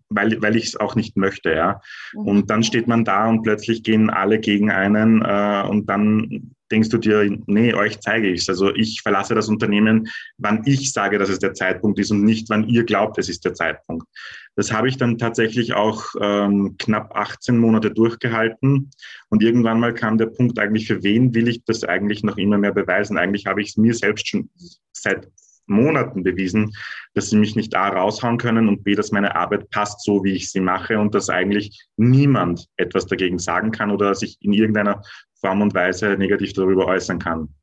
weil, 0.09 0.41
weil 0.41 0.55
ich 0.57 0.65
es 0.65 0.75
auch 0.75 0.95
nicht 0.95 1.15
möchte. 1.15 1.53
Ja? 1.53 1.79
Mhm. 2.13 2.27
Und 2.27 2.49
dann 2.49 2.63
steht 2.63 2.87
man 2.87 3.05
da 3.05 3.27
und 3.29 3.43
plötzlich 3.43 3.83
gehen 3.83 4.09
alle 4.09 4.39
gegen 4.39 4.71
einen 4.71 5.21
äh, 5.21 5.63
und 5.67 5.89
dann 5.89 6.51
denkst 6.71 6.89
du 6.89 6.97
dir, 6.97 7.29
nee, 7.45 7.73
euch 7.73 7.99
zeige 7.99 8.29
ich 8.29 8.41
es. 8.41 8.49
Also 8.49 8.73
ich 8.73 9.01
verlasse 9.01 9.35
das 9.35 9.47
Unternehmen, 9.47 10.09
wann 10.37 10.63
ich 10.65 10.91
sage, 10.91 11.17
dass 11.17 11.29
es 11.29 11.39
der 11.39 11.53
Zeitpunkt 11.53 11.99
ist 11.99 12.11
und 12.11 12.23
nicht, 12.23 12.49
wann 12.49 12.67
ihr 12.67 12.83
glaubt, 12.83 13.17
es 13.17 13.29
ist 13.29 13.45
der 13.45 13.53
Zeitpunkt. 13.53 14.07
Das 14.55 14.71
habe 14.71 14.89
ich 14.89 14.97
dann 14.97 15.17
tatsächlich 15.17 15.73
auch 15.73 16.03
ähm, 16.19 16.75
knapp 16.79 17.15
18 17.15 17.57
Monate 17.57 17.91
durchgehalten. 17.91 18.89
Und 19.29 19.43
irgendwann 19.43 19.79
mal 19.79 19.93
kam 19.93 20.17
der 20.17 20.25
Punkt 20.27 20.57
eigentlich, 20.57 20.87
für 20.87 21.03
wen 21.03 21.33
will 21.35 21.47
ich 21.47 21.63
das 21.65 21.83
eigentlich 21.83 22.23
noch 22.23 22.37
immer 22.37 22.57
mehr 22.57 22.73
beweisen? 22.73 23.17
Eigentlich 23.17 23.45
habe 23.45 23.61
ich 23.61 23.69
es 23.69 23.77
mir 23.77 23.93
selbst 23.93 24.27
schon 24.27 24.49
seit 24.93 25.29
Monaten 25.67 26.23
bewiesen, 26.23 26.75
dass 27.13 27.29
sie 27.29 27.37
mich 27.37 27.55
nicht 27.55 27.75
A 27.75 27.89
raushauen 27.89 28.37
können 28.37 28.67
und 28.67 28.83
B, 28.83 28.95
dass 28.95 29.11
meine 29.11 29.35
Arbeit 29.35 29.69
passt 29.69 30.03
so, 30.03 30.23
wie 30.23 30.33
ich 30.33 30.51
sie 30.51 30.61
mache 30.61 30.99
und 30.99 31.13
dass 31.13 31.29
eigentlich 31.29 31.87
niemand 31.97 32.67
etwas 32.77 33.05
dagegen 33.05 33.39
sagen 33.39 33.71
kann 33.71 33.91
oder 33.91 34.15
sich 34.15 34.37
in 34.41 34.53
irgendeiner 34.53 35.01
Form 35.39 35.61
und 35.61 35.73
Weise 35.73 36.17
negativ 36.17 36.53
darüber 36.53 36.87
äußern 36.87 37.19
kann. 37.19 37.53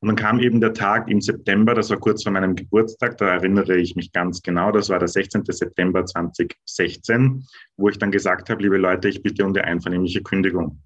Und 0.00 0.08
dann 0.08 0.16
kam 0.16 0.40
eben 0.40 0.62
der 0.62 0.72
Tag 0.72 1.10
im 1.10 1.20
September, 1.20 1.74
das 1.74 1.90
war 1.90 1.98
kurz 1.98 2.22
vor 2.22 2.32
meinem 2.32 2.56
Geburtstag, 2.56 3.18
da 3.18 3.34
erinnere 3.34 3.76
ich 3.76 3.96
mich 3.96 4.12
ganz 4.12 4.40
genau, 4.40 4.72
das 4.72 4.88
war 4.88 4.98
der 4.98 5.08
16. 5.08 5.44
September 5.44 6.06
2016, 6.06 7.46
wo 7.76 7.90
ich 7.90 7.98
dann 7.98 8.10
gesagt 8.10 8.48
habe, 8.48 8.62
liebe 8.62 8.78
Leute, 8.78 9.10
ich 9.10 9.22
bitte 9.22 9.44
um 9.44 9.52
die 9.52 9.60
einvernehmliche 9.60 10.22
Kündigung. 10.22 10.82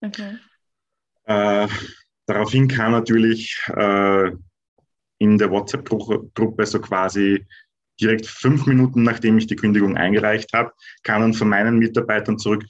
Okay. 0.00 0.38
Äh, 1.24 1.66
daraufhin 2.26 2.68
kam 2.68 2.92
natürlich 2.92 3.60
äh, 3.74 4.30
in 5.24 5.38
der 5.38 5.50
WhatsApp-Gruppe 5.50 6.66
so 6.66 6.80
quasi 6.80 7.44
direkt 8.00 8.26
fünf 8.26 8.66
Minuten, 8.66 9.02
nachdem 9.02 9.38
ich 9.38 9.46
die 9.46 9.56
Kündigung 9.56 9.96
eingereicht 9.96 10.52
habe, 10.52 10.72
kam 11.02 11.22
dann 11.22 11.34
von 11.34 11.48
meinen 11.48 11.78
Mitarbeitern 11.78 12.38
zurück, 12.38 12.64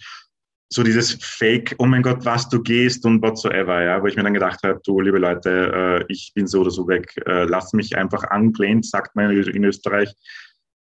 so 0.71 0.83
dieses 0.83 1.13
Fake, 1.21 1.75
oh 1.79 1.87
mein 1.87 2.03
Gott, 2.03 2.25
was 2.25 2.49
du 2.49 2.61
gehst 2.63 3.05
und 3.07 3.23
whatsoever, 3.23 3.83
ja, 3.83 4.03
wo 4.03 4.07
ich 4.07 4.17
mir 4.17 4.25
dann 4.25 4.35
gedacht 4.35 4.61
habe, 4.65 4.81
du 4.85 5.01
liebe 5.01 5.19
Leute, 5.19 6.01
äh, 6.01 6.13
ich 6.13 6.33
bin 6.35 6.47
so 6.47 6.63
oder 6.63 6.71
so 6.71 6.89
weg, 6.89 7.15
äh, 7.27 7.45
lass 7.45 7.73
mich 7.73 7.97
einfach 7.97 8.25
angelehnt, 8.25 8.85
sagt 8.85 9.15
man 9.15 9.31
in 9.31 9.65
Österreich, 9.65 10.13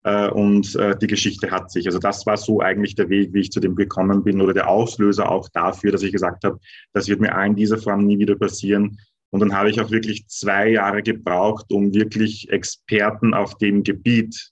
äh, 0.04 0.30
und 0.30 0.76
äh, 0.76 0.98
die 0.98 1.08
Geschichte 1.08 1.50
hat 1.52 1.72
sich. 1.72 1.86
Also 1.86 2.00
das 2.00 2.26
war 2.26 2.38
so 2.38 2.62
eigentlich 2.62 2.96
der 2.96 3.10
Weg, 3.10 3.34
wie 3.34 3.42
ich 3.42 3.52
zu 3.52 3.60
dem 3.60 3.76
gekommen 3.76 4.24
bin 4.24 4.42
oder 4.42 4.54
der 4.54 4.68
Auslöser 4.68 5.30
auch 5.30 5.50
dafür, 5.50 5.92
dass 5.92 6.04
ich 6.04 6.12
gesagt 6.12 6.44
habe, 6.44 6.60
das 6.94 7.08
wird 7.08 7.22
mir 7.22 7.32
in 7.46 7.56
dieser 7.56 7.78
Form 7.78 8.06
nie 8.06 8.20
wieder 8.20 8.36
passieren. 8.36 9.00
Und 9.34 9.40
dann 9.40 9.56
habe 9.56 9.72
ich 9.72 9.82
auch 9.82 9.90
wirklich 9.90 10.28
zwei 10.28 10.70
Jahre 10.70 11.02
gebraucht, 11.02 11.72
um 11.72 11.92
wirklich 11.92 12.52
Experten 12.52 13.34
auf 13.34 13.58
dem 13.58 13.82
Gebiet 13.82 14.52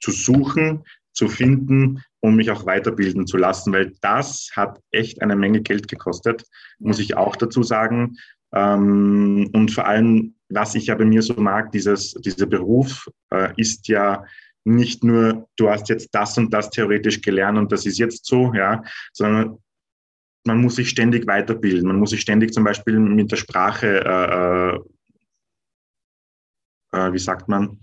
zu 0.00 0.12
suchen, 0.12 0.84
zu 1.12 1.26
finden, 1.26 2.00
um 2.20 2.36
mich 2.36 2.52
auch 2.52 2.64
weiterbilden 2.64 3.26
zu 3.26 3.36
lassen, 3.36 3.72
weil 3.72 3.92
das 4.00 4.50
hat 4.54 4.80
echt 4.92 5.20
eine 5.20 5.34
Menge 5.34 5.62
Geld 5.62 5.88
gekostet, 5.88 6.44
muss 6.78 7.00
ich 7.00 7.16
auch 7.16 7.34
dazu 7.34 7.64
sagen. 7.64 8.18
Ähm, 8.54 9.50
und 9.52 9.72
vor 9.72 9.88
allem, 9.88 10.36
was 10.48 10.76
ich 10.76 10.86
ja 10.86 10.94
bei 10.94 11.04
mir 11.04 11.22
so 11.22 11.34
mag, 11.34 11.72
dieses, 11.72 12.14
dieser 12.14 12.46
Beruf 12.46 13.10
äh, 13.32 13.52
ist 13.56 13.88
ja 13.88 14.24
nicht 14.62 15.02
nur, 15.02 15.48
du 15.56 15.70
hast 15.70 15.88
jetzt 15.88 16.10
das 16.12 16.38
und 16.38 16.54
das 16.54 16.70
theoretisch 16.70 17.20
gelernt 17.20 17.58
und 17.58 17.72
das 17.72 17.84
ist 17.84 17.98
jetzt 17.98 18.26
so, 18.26 18.54
ja, 18.54 18.84
sondern 19.12 19.58
man 20.48 20.60
muss 20.62 20.76
sich 20.76 20.88
ständig 20.88 21.26
weiterbilden. 21.26 21.86
Man 21.86 21.98
muss 21.98 22.10
sich 22.10 22.22
ständig 22.22 22.52
zum 22.52 22.64
Beispiel 22.64 22.98
mit 22.98 23.30
der 23.30 23.36
Sprache, 23.36 24.80
äh, 26.92 26.96
äh, 26.96 27.12
wie 27.12 27.18
sagt 27.18 27.48
man, 27.48 27.78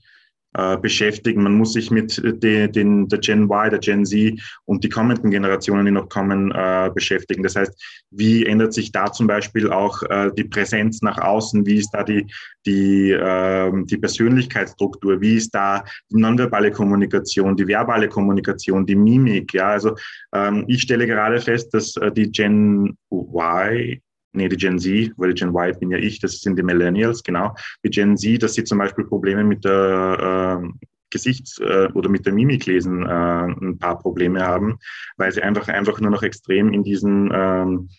äh, 0.58 0.78
beschäftigen. 0.78 1.44
Man 1.44 1.54
muss 1.54 1.74
sich 1.74 1.92
mit 1.92 2.22
de, 2.24 2.68
den, 2.68 3.08
der 3.08 3.20
Gen 3.20 3.44
Y, 3.44 3.70
der 3.70 3.80
Gen 3.80 4.06
Z 4.06 4.40
und 4.66 4.84
die 4.84 4.90
kommenden 4.90 5.32
Generationen, 5.32 5.86
die 5.86 5.92
noch 5.92 6.10
kommen, 6.10 6.52
äh, 6.52 6.90
beschäftigen. 6.94 7.44
Das 7.44 7.56
heißt, 7.56 7.74
wie 8.12 8.46
ändert 8.46 8.74
sich 8.74 8.92
da 8.92 9.12
zum 9.12 9.28
Beispiel 9.28 9.70
auch 9.70 10.02
äh, 10.04 10.32
die 10.38 10.46
Präsenz 10.46 11.02
nach 11.02 11.18
außen? 11.18 11.66
Wie 11.66 11.78
ist 11.78 11.92
da 11.92 12.04
die, 12.04 12.26
die, 12.66 13.12
äh, 13.12 13.72
die 13.86 13.98
Persönlichkeitsstruktur? 13.98 15.20
Wie 15.20 15.36
ist 15.36 15.52
da 15.52 15.84
die 16.10 16.18
nonverbale 16.18 16.72
Kommunikation, 16.72 17.58
die 17.58 17.68
verbale 17.68 18.08
Kommunikation, 18.08 18.86
die 18.86 18.96
Mimik? 18.96 19.54
Ja, 19.54 19.70
also 19.70 19.96
ähm, 20.34 20.66
ich 20.68 20.82
stelle 20.84 21.06
gerade 21.06 21.40
fest, 21.42 21.74
dass 21.74 21.96
äh, 21.98 22.12
die 22.12 22.32
Gen 22.32 22.98
Y 23.12 24.02
nee, 24.36 24.50
die 24.50 24.58
Gen 24.58 24.80
Z, 24.80 25.12
weil 25.18 25.34
die 25.34 25.40
Gen 25.40 25.56
Y 25.56 25.80
bin 25.80 25.92
ja 25.92 25.98
ich, 25.98 26.20
das 26.20 26.42
sind 26.42 26.58
die 26.58 26.64
Millennials, 26.64 27.24
genau. 27.24 27.54
Die 27.84 27.90
Gen 27.90 28.18
Z, 28.18 28.42
dass 28.44 28.54
sie 28.54 28.64
zum 28.64 28.78
Beispiel 28.78 29.06
Probleme 29.06 29.44
mit 29.44 29.66
der 29.66 30.62
äh, 30.64 30.88
Gesichts- 31.12 31.62
oder 31.62 32.10
mit 32.10 32.26
der 32.26 32.34
Mimiklesen 32.34 33.04
äh, 33.04 33.46
ein 33.46 33.78
paar 33.80 34.00
Probleme 34.00 34.42
haben, 34.42 34.78
weil 35.18 35.32
sie 35.32 35.42
einfach, 35.42 35.68
einfach 35.70 36.02
nur 36.02 36.12
noch 36.12 36.24
extrem 36.24 36.74
in 36.74 36.84
diesen 36.84 37.32
ähm, 37.34 37.90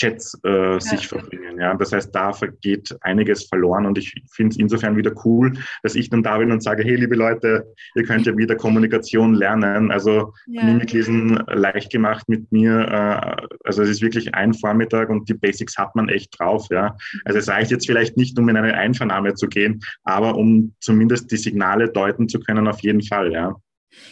Chats 0.00 0.38
äh, 0.44 0.72
ja. 0.72 0.80
sich 0.80 1.06
verbringen. 1.06 1.60
Ja? 1.60 1.74
Das 1.74 1.92
heißt, 1.92 2.14
da 2.14 2.32
vergeht 2.32 2.96
einiges 3.02 3.44
verloren 3.44 3.84
und 3.84 3.98
ich 3.98 4.14
finde 4.30 4.52
es 4.52 4.58
insofern 4.58 4.96
wieder 4.96 5.12
cool, 5.24 5.52
dass 5.82 5.94
ich 5.94 6.08
dann 6.08 6.22
da 6.22 6.38
bin 6.38 6.50
und 6.50 6.62
sage, 6.62 6.82
hey, 6.84 6.96
liebe 6.96 7.14
Leute, 7.14 7.66
ihr 7.94 8.04
könnt 8.04 8.26
ja 8.26 8.36
wieder 8.36 8.56
Kommunikation 8.56 9.34
lernen. 9.34 9.90
Also 9.90 10.32
ja. 10.46 10.64
Mimiklesen 10.64 11.42
leicht 11.48 11.92
gemacht 11.92 12.28
mit 12.28 12.50
mir. 12.50 12.80
Äh, 12.80 13.46
also 13.64 13.82
es 13.82 13.90
ist 13.90 14.02
wirklich 14.02 14.34
ein 14.34 14.54
Vormittag 14.54 15.10
und 15.10 15.28
die 15.28 15.34
Basics 15.34 15.76
hat 15.76 15.94
man 15.94 16.08
echt 16.08 16.38
drauf. 16.38 16.66
Ja? 16.70 16.96
Also 17.24 17.38
es 17.38 17.48
reicht 17.48 17.70
jetzt 17.70 17.86
vielleicht 17.86 18.16
nicht, 18.16 18.38
um 18.38 18.48
in 18.48 18.56
eine 18.56 18.74
Einvernahme 18.74 19.34
zu 19.34 19.48
gehen, 19.48 19.80
aber 20.04 20.36
um 20.36 20.74
zumindest 20.80 21.30
die 21.30 21.36
Signale 21.36 21.90
deuten 21.90 22.28
zu 22.28 22.40
können, 22.40 22.66
auf 22.68 22.80
jeden 22.80 23.02
Fall. 23.02 23.32
Ja, 23.32 23.54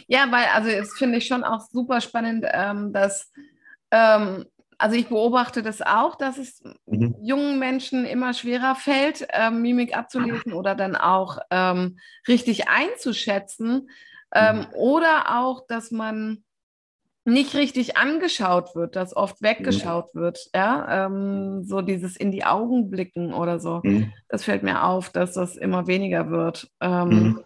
ja 0.06 0.26
weil 0.30 0.44
also 0.52 0.68
es 0.68 0.92
finde 0.98 1.18
ich 1.18 1.26
schon 1.26 1.44
auch 1.44 1.60
super 1.60 2.00
spannend, 2.02 2.44
ähm, 2.52 2.92
dass 2.92 3.32
ähm, 3.90 4.44
also 4.78 4.94
ich 4.94 5.08
beobachte 5.08 5.62
das 5.62 5.82
auch, 5.82 6.14
dass 6.14 6.38
es 6.38 6.62
mhm. 6.86 7.16
jungen 7.20 7.58
Menschen 7.58 8.04
immer 8.04 8.32
schwerer 8.32 8.76
fällt, 8.76 9.26
ähm, 9.32 9.60
Mimik 9.60 9.96
abzulesen 9.96 10.52
oder 10.52 10.76
dann 10.76 10.94
auch 10.94 11.38
ähm, 11.50 11.98
richtig 12.28 12.68
einzuschätzen. 12.68 13.90
Ähm, 14.32 14.58
mhm. 14.58 14.66
Oder 14.74 15.40
auch, 15.40 15.66
dass 15.66 15.90
man 15.90 16.44
nicht 17.24 17.54
richtig 17.54 17.96
angeschaut 17.96 18.74
wird, 18.74 18.96
dass 18.96 19.14
oft 19.14 19.42
weggeschaut 19.42 20.14
mhm. 20.14 20.20
wird, 20.20 20.38
ja, 20.54 21.06
ähm, 21.06 21.62
so 21.64 21.82
dieses 21.82 22.16
in 22.16 22.30
die 22.30 22.44
Augen 22.44 22.88
blicken 22.88 23.34
oder 23.34 23.58
so. 23.58 23.80
Mhm. 23.82 24.12
Das 24.28 24.44
fällt 24.44 24.62
mir 24.62 24.84
auf, 24.84 25.10
dass 25.10 25.34
das 25.34 25.56
immer 25.56 25.86
weniger 25.86 26.30
wird. 26.30 26.70
Ähm, 26.80 27.08
mhm. 27.08 27.44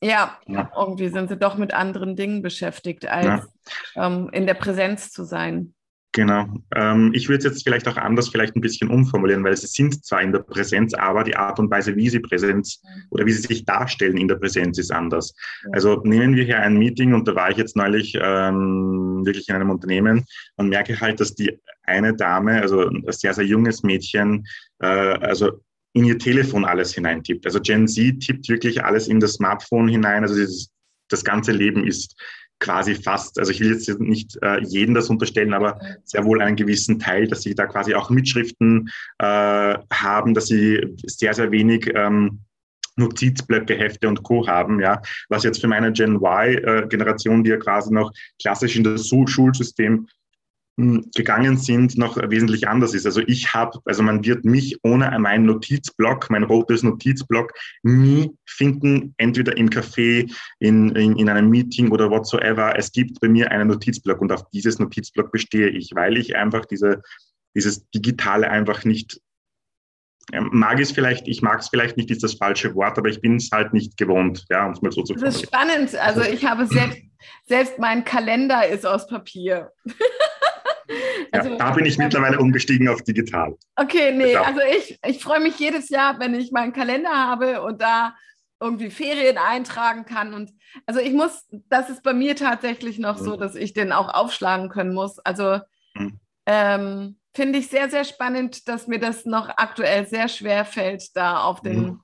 Ja, 0.00 0.38
ja, 0.46 0.70
irgendwie 0.76 1.08
sind 1.08 1.28
sie 1.28 1.36
doch 1.36 1.56
mit 1.56 1.74
anderen 1.74 2.14
Dingen 2.14 2.40
beschäftigt, 2.40 3.06
als 3.08 3.48
ja. 3.96 4.06
ähm, 4.06 4.28
in 4.32 4.46
der 4.46 4.54
Präsenz 4.54 5.10
zu 5.10 5.24
sein. 5.24 5.74
Genau. 6.12 6.46
Ähm, 6.74 7.12
ich 7.14 7.28
würde 7.28 7.38
es 7.38 7.44
jetzt 7.44 7.64
vielleicht 7.64 7.86
auch 7.86 7.96
anders 7.96 8.28
vielleicht 8.28 8.56
ein 8.56 8.62
bisschen 8.62 8.88
umformulieren, 8.88 9.44
weil 9.44 9.56
sie 9.56 9.66
sind 9.66 10.04
zwar 10.04 10.22
in 10.22 10.32
der 10.32 10.40
Präsenz, 10.40 10.94
aber 10.94 11.22
die 11.22 11.36
Art 11.36 11.58
und 11.58 11.70
Weise, 11.70 11.94
wie 11.96 12.08
sie 12.08 12.18
Präsenz 12.18 12.82
oder 13.10 13.26
wie 13.26 13.32
sie 13.32 13.42
sich 13.42 13.64
darstellen 13.64 14.16
in 14.16 14.26
der 14.26 14.36
Präsenz 14.36 14.78
ist 14.78 14.90
anders. 14.90 15.34
Also 15.72 16.00
nehmen 16.04 16.34
wir 16.34 16.44
hier 16.44 16.60
ein 16.60 16.78
Meeting 16.78 17.12
und 17.12 17.28
da 17.28 17.34
war 17.34 17.50
ich 17.50 17.58
jetzt 17.58 17.76
neulich 17.76 18.18
ähm, 18.20 19.22
wirklich 19.24 19.48
in 19.48 19.54
einem 19.54 19.70
Unternehmen 19.70 20.24
und 20.56 20.70
merke 20.70 20.98
halt, 20.98 21.20
dass 21.20 21.34
die 21.34 21.60
eine 21.84 22.14
Dame, 22.14 22.60
also 22.60 22.88
ein 22.88 23.04
sehr, 23.08 23.34
sehr 23.34 23.44
junges 23.44 23.82
Mädchen, 23.82 24.46
äh, 24.80 24.86
also 24.86 25.60
in 25.92 26.04
ihr 26.04 26.18
Telefon 26.18 26.64
alles 26.64 26.94
hineintippt. 26.94 27.44
Also 27.44 27.60
Gen 27.60 27.86
Z 27.86 28.20
tippt 28.20 28.48
wirklich 28.48 28.82
alles 28.82 29.08
in 29.08 29.20
das 29.20 29.34
Smartphone 29.34 29.88
hinein. 29.88 30.22
Also 30.22 30.34
das 31.08 31.24
ganze 31.24 31.52
Leben 31.52 31.86
ist 31.86 32.16
quasi 32.60 32.94
fast, 32.94 33.38
also 33.38 33.50
ich 33.52 33.60
will 33.60 33.72
jetzt 33.72 33.88
nicht 34.00 34.38
äh, 34.42 34.60
jeden 34.64 34.94
das 34.94 35.10
unterstellen, 35.10 35.54
aber 35.54 35.78
sehr 36.04 36.24
wohl 36.24 36.42
einen 36.42 36.56
gewissen 36.56 36.98
Teil, 36.98 37.28
dass 37.28 37.42
sie 37.42 37.54
da 37.54 37.66
quasi 37.66 37.94
auch 37.94 38.10
Mitschriften 38.10 38.90
äh, 39.18 39.78
haben, 39.92 40.34
dass 40.34 40.46
sie 40.46 40.96
sehr, 41.04 41.34
sehr 41.34 41.50
wenig 41.50 41.90
ähm, 41.94 42.40
Notizblöcke, 42.96 43.76
Hefte 43.76 44.08
und 44.08 44.22
Co. 44.24 44.46
haben, 44.46 44.80
ja, 44.80 45.00
was 45.28 45.44
jetzt 45.44 45.60
für 45.60 45.68
meine 45.68 45.92
Gen 45.92 46.16
Y-Generation, 46.16 47.40
äh, 47.40 47.42
die 47.44 47.50
ja 47.50 47.56
quasi 47.56 47.92
noch 47.92 48.12
klassisch 48.40 48.76
in 48.76 48.84
das 48.84 49.08
Schulsystem 49.08 50.08
gegangen 50.78 51.56
sind, 51.56 51.98
noch 51.98 52.16
wesentlich 52.30 52.68
anders 52.68 52.94
ist. 52.94 53.04
Also 53.04 53.20
ich 53.26 53.52
habe, 53.52 53.80
also 53.84 54.02
man 54.04 54.24
wird 54.24 54.44
mich 54.44 54.78
ohne 54.84 55.18
meinen 55.18 55.44
Notizblock, 55.44 56.30
mein 56.30 56.44
rotes 56.44 56.84
Notizblock, 56.84 57.52
nie 57.82 58.30
finden, 58.46 59.12
entweder 59.16 59.56
im 59.56 59.70
Café, 59.70 60.32
in, 60.60 60.90
in, 60.90 61.16
in 61.16 61.28
einem 61.28 61.50
Meeting 61.50 61.90
oder 61.90 62.10
whatsoever. 62.10 62.78
Es 62.78 62.92
gibt 62.92 63.20
bei 63.20 63.28
mir 63.28 63.50
einen 63.50 63.66
Notizblock 63.68 64.20
und 64.20 64.30
auf 64.30 64.48
dieses 64.50 64.78
Notizblock 64.78 65.32
bestehe 65.32 65.68
ich, 65.68 65.90
weil 65.94 66.16
ich 66.16 66.36
einfach 66.36 66.64
diese, 66.64 67.02
dieses 67.56 67.88
Digitale 67.90 68.48
einfach 68.48 68.84
nicht 68.84 69.20
mag 70.32 70.78
es 70.78 70.92
vielleicht, 70.92 71.26
ich 71.26 71.40
mag 71.40 71.60
es 71.60 71.70
vielleicht 71.70 71.96
nicht, 71.96 72.10
ist 72.10 72.22
das 72.22 72.34
falsche 72.34 72.74
Wort, 72.74 72.98
aber 72.98 73.08
ich 73.08 73.22
bin 73.22 73.36
es 73.36 73.48
halt 73.50 73.72
nicht 73.72 73.96
gewohnt, 73.96 74.44
ja, 74.50 74.66
um 74.66 74.72
es 74.72 74.82
mal 74.82 74.92
so 74.92 75.02
zu 75.02 75.14
Das 75.14 75.36
ist 75.36 75.42
spannend. 75.44 75.94
Also 75.96 76.20
ich 76.20 76.44
habe 76.44 76.66
selbst, 76.66 76.98
selbst 77.46 77.78
mein 77.78 78.04
Kalender 78.04 78.68
ist 78.68 78.84
aus 78.84 79.08
Papier. 79.08 79.72
Also, 81.30 81.50
ja, 81.50 81.56
da 81.56 81.72
bin 81.72 81.84
ich 81.84 81.98
mittlerweile 81.98 82.38
umgestiegen 82.38 82.88
auf 82.88 83.02
digital. 83.02 83.54
Okay, 83.76 84.12
nee, 84.16 84.34
also 84.34 84.60
ich, 84.78 84.98
ich 85.06 85.22
freue 85.22 85.40
mich 85.40 85.58
jedes 85.58 85.90
Jahr, 85.90 86.18
wenn 86.18 86.34
ich 86.34 86.52
meinen 86.52 86.72
Kalender 86.72 87.10
habe 87.10 87.60
und 87.60 87.82
da 87.82 88.14
irgendwie 88.60 88.90
Ferien 88.90 89.38
eintragen 89.38 90.04
kann. 90.04 90.34
Und 90.34 90.52
also 90.86 91.00
ich 91.00 91.12
muss, 91.12 91.46
das 91.68 91.90
ist 91.90 92.02
bei 92.02 92.12
mir 92.12 92.34
tatsächlich 92.36 92.98
noch 92.98 93.18
so, 93.18 93.36
mhm. 93.36 93.40
dass 93.40 93.54
ich 93.54 93.72
den 93.72 93.92
auch 93.92 94.12
aufschlagen 94.12 94.68
können 94.68 94.94
muss. 94.94 95.18
Also 95.20 95.60
mhm. 95.94 96.18
ähm, 96.46 97.16
finde 97.34 97.58
ich 97.58 97.68
sehr, 97.68 97.88
sehr 97.90 98.04
spannend, 98.04 98.68
dass 98.68 98.88
mir 98.88 98.98
das 98.98 99.24
noch 99.24 99.48
aktuell 99.48 100.06
sehr 100.06 100.28
schwer 100.28 100.64
fällt, 100.64 101.16
da 101.16 101.42
auf 101.42 101.60
den 101.60 101.80
mhm. 101.80 102.00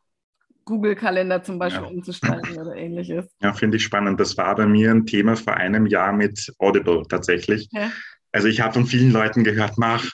Google-Kalender 0.65 1.43
zum 1.43 1.59
Beispiel 1.59 1.85
ja. 1.85 1.91
umzusteigen 1.91 2.59
oder 2.59 2.75
ähnliches. 2.77 3.27
Ja, 3.41 3.53
finde 3.53 3.77
ich 3.77 3.85
spannend. 3.85 4.21
Das 4.21 4.37
war 4.37 4.55
bei 4.55 4.67
mir 4.67 4.91
ein 4.91 5.07
Thema 5.07 5.37
vor 5.37 5.55
einem 5.55 5.87
Jahr 5.87 6.13
mit 6.13 6.53
Audible 6.59 7.03
tatsächlich. 7.09 7.69
Ja. 7.73 7.91
Also 8.35 8.49
ich 8.49 8.61
habe 8.61 8.75
von 8.75 8.87
vielen 8.87 9.13
Leuten 9.13 9.45
gehört, 9.45 9.79
mach, 9.79 10.05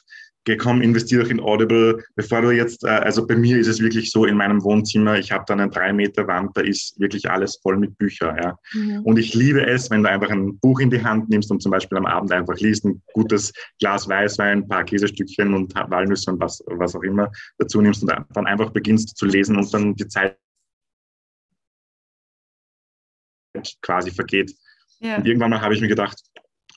geh 0.44 0.56
komm, 0.56 0.82
investiere 0.82 1.22
doch 1.22 1.30
in 1.30 1.40
Audible, 1.40 2.04
bevor 2.16 2.42
du 2.42 2.50
jetzt, 2.50 2.84
äh, 2.84 2.88
also 2.88 3.26
bei 3.26 3.34
mir 3.34 3.58
ist 3.58 3.66
es 3.66 3.80
wirklich 3.80 4.10
so 4.10 4.26
in 4.26 4.36
meinem 4.36 4.62
Wohnzimmer, 4.62 5.18
ich 5.18 5.32
habe 5.32 5.44
da 5.46 5.54
eine 5.54 5.70
drei 5.70 5.92
Meter 5.94 6.26
Wand, 6.26 6.50
da 6.54 6.60
ist 6.60 7.00
wirklich 7.00 7.30
alles 7.30 7.58
voll 7.62 7.78
mit 7.78 7.96
Büchern, 7.96 8.36
ja. 8.36 8.58
Mhm. 8.74 9.00
Und 9.04 9.18
ich 9.18 9.34
liebe 9.34 9.66
es, 9.66 9.90
wenn 9.90 10.02
du 10.02 10.10
einfach 10.10 10.28
ein 10.28 10.58
Buch 10.58 10.80
in 10.80 10.90
die 10.90 11.02
Hand 11.02 11.30
nimmst 11.30 11.50
und 11.50 11.62
zum 11.62 11.72
Beispiel 11.72 11.96
am 11.96 12.04
Abend 12.04 12.30
einfach 12.30 12.56
liest, 12.58 12.84
ein 12.84 13.02
gutes 13.14 13.52
Glas 13.78 14.06
Weißwein, 14.06 14.58
ein 14.58 14.68
paar 14.68 14.84
Käsestückchen 14.84 15.54
und 15.54 15.74
Walnüsse 15.74 16.30
und 16.30 16.40
was, 16.40 16.62
was 16.66 16.94
auch 16.94 17.02
immer 17.02 17.32
dazu 17.56 17.80
nimmst 17.80 18.02
und 18.02 18.12
dann 18.34 18.46
einfach 18.46 18.70
beginnst 18.70 19.16
zu 19.16 19.24
lesen 19.24 19.56
und 19.56 19.72
dann 19.72 19.94
die 19.94 20.08
Zeit 20.08 20.36
quasi 23.80 24.10
vergeht. 24.10 24.54
Ja. 25.00 25.16
Und 25.16 25.26
irgendwann 25.26 25.50
mal 25.50 25.60
habe 25.62 25.74
ich 25.74 25.80
mir 25.80 25.88
gedacht, 25.88 26.20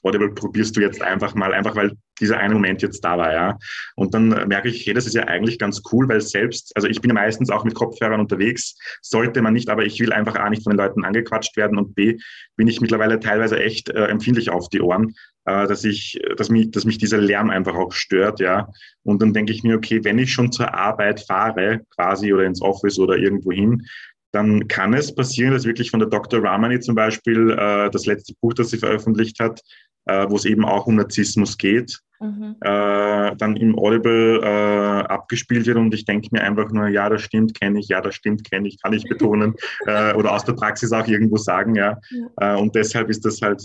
Audible 0.03 0.33
probierst 0.33 0.75
du 0.75 0.81
jetzt 0.81 1.01
einfach 1.01 1.33
mal, 1.33 1.53
einfach 1.53 1.75
weil 1.75 1.93
dieser 2.19 2.37
eine 2.37 2.53
Moment 2.53 2.81
jetzt 2.81 3.03
da 3.03 3.17
war, 3.17 3.33
ja. 3.33 3.57
Und 3.95 4.13
dann 4.13 4.29
merke 4.47 4.69
ich, 4.69 4.85
hey, 4.85 4.93
das 4.93 5.07
ist 5.07 5.15
ja 5.15 5.23
eigentlich 5.23 5.57
ganz 5.57 5.81
cool, 5.91 6.07
weil 6.07 6.21
selbst, 6.21 6.71
also 6.75 6.87
ich 6.87 7.01
bin 7.01 7.09
ja 7.09 7.15
meistens 7.15 7.49
auch 7.49 7.63
mit 7.63 7.73
Kopfhörern 7.73 8.19
unterwegs, 8.19 8.77
sollte 9.01 9.41
man 9.41 9.53
nicht, 9.53 9.69
aber 9.69 9.85
ich 9.85 9.99
will 9.99 10.13
einfach 10.13 10.35
A, 10.35 10.49
nicht 10.49 10.63
von 10.63 10.71
den 10.71 10.77
Leuten 10.77 11.05
angequatscht 11.05 11.57
werden 11.57 11.77
und 11.77 11.95
B, 11.95 12.17
bin 12.55 12.67
ich 12.67 12.81
mittlerweile 12.81 13.19
teilweise 13.19 13.59
echt 13.59 13.89
äh, 13.89 14.05
empfindlich 14.05 14.49
auf 14.51 14.69
die 14.69 14.81
Ohren, 14.81 15.15
äh, 15.45 15.67
dass 15.67 15.83
ich, 15.83 16.19
dass 16.37 16.49
mich, 16.49 16.71
dass 16.71 16.85
mich 16.85 16.97
dieser 16.97 17.17
Lärm 17.17 17.49
einfach 17.49 17.75
auch 17.75 17.93
stört, 17.93 18.39
ja. 18.39 18.69
Und 19.03 19.21
dann 19.21 19.33
denke 19.33 19.51
ich 19.51 19.63
mir, 19.63 19.75
okay, 19.75 20.03
wenn 20.03 20.19
ich 20.19 20.31
schon 20.31 20.51
zur 20.51 20.73
Arbeit 20.73 21.21
fahre, 21.21 21.81
quasi, 21.95 22.33
oder 22.33 22.43
ins 22.43 22.61
Office 22.61 22.99
oder 22.99 23.17
irgendwo 23.17 23.51
hin, 23.51 23.85
dann 24.34 24.67
kann 24.67 24.93
es 24.93 25.13
passieren, 25.13 25.53
dass 25.53 25.63
wirklich 25.63 25.91
von 25.91 25.99
der 25.99 26.09
Dr. 26.09 26.43
Ramani 26.43 26.79
zum 26.79 26.95
Beispiel 26.95 27.51
äh, 27.51 27.89
das 27.91 28.05
letzte 28.07 28.34
Buch, 28.41 28.53
das 28.53 28.71
sie 28.71 28.79
veröffentlicht 28.79 29.39
hat, 29.39 29.61
äh, 30.05 30.25
wo 30.27 30.36
es 30.36 30.45
eben 30.45 30.65
auch 30.65 30.88
um 30.88 30.95
Narzissmus 30.95 31.57
geht, 31.57 31.99
mhm. 32.19 32.55
äh, 32.61 33.36
dann 33.36 33.55
im 33.55 33.77
Audible 33.77 34.41
äh, 34.41 35.05
abgespielt 35.05 35.67
wird 35.67 35.77
und 35.77 35.93
ich 35.93 36.05
denke 36.05 36.29
mir 36.31 36.41
einfach 36.41 36.71
nur, 36.71 36.88
ja, 36.88 37.09
das 37.09 37.21
stimmt, 37.21 37.57
kenne 37.59 37.79
ich, 37.79 37.89
ja, 37.89 38.01
das 38.01 38.15
stimmt, 38.15 38.49
kenne 38.49 38.67
ich, 38.67 38.81
kann 38.81 38.93
ich 38.93 39.03
betonen 39.07 39.53
äh, 39.86 40.13
oder 40.13 40.34
aus 40.34 40.43
der 40.43 40.53
Praxis 40.53 40.91
auch 40.91 41.07
irgendwo 41.07 41.38
sagen, 41.38 41.75
ja. 41.75 41.99
ja. 42.09 42.55
Äh, 42.55 42.59
und 42.59 42.73
deshalb 42.75 43.09
ist 43.09 43.23
das 43.25 43.41
halt 43.41 43.63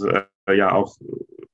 ja 0.50 0.72
auch 0.72 0.96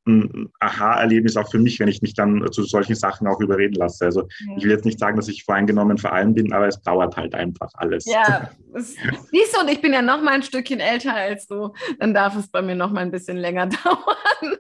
ein 0.07 0.53
Aha-Erlebnis 0.61 1.37
auch 1.37 1.51
für 1.51 1.59
mich, 1.59 1.81
wenn 1.81 1.89
ich 1.89 2.03
mich 2.03 2.15
dann 2.15 2.51
zu 2.53 2.63
solchen 2.65 2.95
Sachen 2.95 3.27
auch 3.27 3.41
überreden 3.41 3.75
lasse. 3.75 4.05
Also 4.05 4.23
ja. 4.23 4.57
ich 4.57 4.65
will 4.65 4.71
jetzt 4.71 4.85
nicht 4.85 4.99
sagen, 4.99 5.17
dass 5.17 5.29
ich 5.29 5.45
voreingenommen 5.45 5.99
vor 5.99 6.13
allem 6.13 6.35
bin, 6.35 6.53
aber 6.53 6.69
es 6.69 6.81
dauert 6.83 7.17
halt 7.17 7.35
einfach 7.35 7.71
alles. 7.75 8.05
Ja, 8.05 8.51
siehst 8.75 9.55
du, 9.55 9.61
und 9.61 9.71
ich 9.71 9.81
bin 9.81 9.93
ja 9.93 10.03
noch 10.03 10.23
mal 10.23 10.33
ein 10.33 10.43
Stückchen 10.43 10.81
älter 10.81 11.15
als 11.15 11.47
du, 11.47 11.73
dann 11.99 12.13
darf 12.13 12.37
es 12.37 12.51
bei 12.51 12.61
mir 12.61 12.75
noch 12.75 12.93
mal 12.93 13.01
ein 13.01 13.11
bisschen 13.11 13.37
länger 13.37 13.67
dauern. 13.85 14.57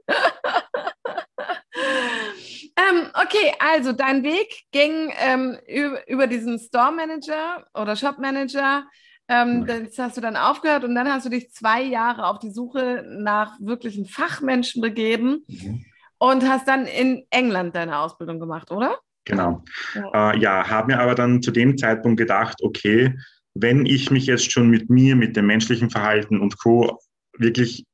ähm, 2.77 3.11
okay, 3.15 3.53
also 3.59 3.93
dein 3.93 4.23
Weg 4.23 4.65
ging 4.73 5.13
ähm, 5.19 5.59
über, 5.69 6.09
über 6.09 6.27
diesen 6.27 6.59
Store 6.59 6.93
Manager 6.93 7.67
oder 7.75 7.97
Shop 7.97 8.19
Manager 8.19 8.85
ähm, 9.29 9.67
das 9.67 9.99
hast 9.99 10.17
du 10.17 10.21
dann 10.21 10.37
aufgehört 10.37 10.85
und 10.85 10.95
dann 10.95 11.09
hast 11.09 11.27
du 11.27 11.31
dich 11.31 11.51
zwei 11.53 11.83
Jahre 11.83 12.27
auf 12.27 12.39
die 12.39 12.51
Suche 12.51 13.05
nach 13.09 13.59
wirklichen 13.61 14.07
Fachmenschen 14.07 14.83
begeben 14.83 15.45
mhm. 15.49 15.85
und 16.19 16.49
hast 16.49 16.69
dann 16.69 16.87
in 16.87 17.25
England 17.31 17.75
deine 17.75 17.99
Ausbildung 17.99 18.39
gemacht, 18.39 18.71
oder? 18.71 18.99
Genau. 19.25 19.65
Ja, 19.95 20.33
äh, 20.33 20.39
ja 20.39 20.69
habe 20.69 20.93
mir 20.93 21.01
aber 21.01 21.15
dann 21.15 21.43
zu 21.43 21.51
dem 21.51 21.79
Zeitpunkt 21.79 22.19
gedacht, 22.19 22.63
okay, 22.63 23.17
wenn 23.55 23.87
ich 23.87 24.11
mich 24.11 24.27
jetzt 24.27 24.53
schon 24.53 24.69
mit 24.69 24.91
mir, 24.91 25.17
mit 25.17 25.37
dem 25.37 25.47
menschlichen 25.47 25.91
Verhalten 25.91 26.41
und 26.41 26.59
Co. 26.59 26.99
wirklich 27.39 27.87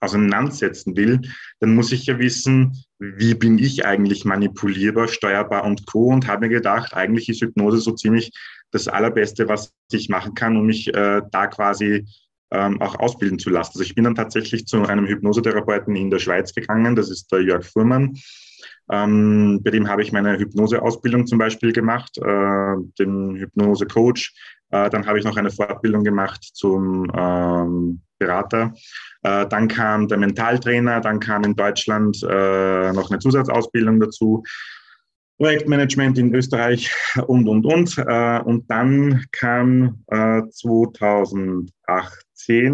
auseinandersetzen 0.00 0.96
will, 0.96 1.20
dann 1.60 1.74
muss 1.74 1.90
ich 1.90 2.06
ja 2.06 2.18
wissen, 2.18 2.84
wie 2.98 3.34
bin 3.34 3.58
ich 3.58 3.84
eigentlich 3.84 4.24
manipulierbar, 4.24 5.08
steuerbar 5.08 5.64
und 5.64 5.86
co. 5.86 6.06
Und 6.08 6.26
habe 6.26 6.46
mir 6.46 6.54
gedacht, 6.54 6.94
eigentlich 6.94 7.28
ist 7.28 7.40
Hypnose 7.40 7.78
so 7.78 7.92
ziemlich 7.92 8.30
das 8.72 8.88
Allerbeste, 8.88 9.48
was 9.48 9.72
ich 9.90 10.08
machen 10.08 10.34
kann, 10.34 10.56
um 10.56 10.66
mich 10.66 10.92
äh, 10.92 11.22
da 11.30 11.46
quasi 11.46 12.06
ähm, 12.50 12.80
auch 12.80 12.98
ausbilden 12.98 13.38
zu 13.38 13.50
lassen. 13.50 13.72
Also 13.74 13.82
ich 13.82 13.94
bin 13.94 14.04
dann 14.04 14.14
tatsächlich 14.14 14.66
zu 14.66 14.82
einem 14.84 15.06
Hypnosetherapeuten 15.06 15.96
in 15.96 16.10
der 16.10 16.18
Schweiz 16.18 16.54
gegangen, 16.54 16.96
das 16.96 17.10
ist 17.10 17.30
der 17.32 17.42
Jörg 17.42 17.64
Fuhrmann. 17.64 18.16
Ähm, 18.90 19.60
bei 19.64 19.70
dem 19.70 19.88
habe 19.88 20.02
ich 20.02 20.12
meine 20.12 20.38
Hypnoseausbildung 20.38 21.26
zum 21.26 21.38
Beispiel 21.38 21.72
gemacht, 21.72 22.18
äh, 22.18 22.74
den 22.98 23.36
Hypnose-Coach. 23.36 24.32
Äh, 24.70 24.90
dann 24.90 25.06
habe 25.06 25.18
ich 25.18 25.24
noch 25.24 25.36
eine 25.36 25.50
Fortbildung 25.50 26.04
gemacht 26.04 26.42
zum 26.54 27.10
ähm, 27.16 28.02
Berater. 28.18 28.74
Äh, 29.22 29.46
dann 29.48 29.68
kam 29.68 30.08
der 30.08 30.18
Mentaltrainer, 30.18 31.00
dann 31.00 31.20
kam 31.20 31.42
in 31.44 31.56
Deutschland 31.56 32.22
äh, 32.22 32.92
noch 32.92 33.10
eine 33.10 33.18
Zusatzausbildung 33.18 34.00
dazu. 34.00 34.44
Projektmanagement 35.38 36.18
in 36.18 36.34
Österreich 36.34 36.90
und, 37.26 37.48
und, 37.48 37.66
und. 37.66 37.98
Äh, 37.98 38.40
und 38.40 38.70
dann 38.70 39.24
kam 39.32 40.02
2018 40.08 41.70
äh, 41.86 42.72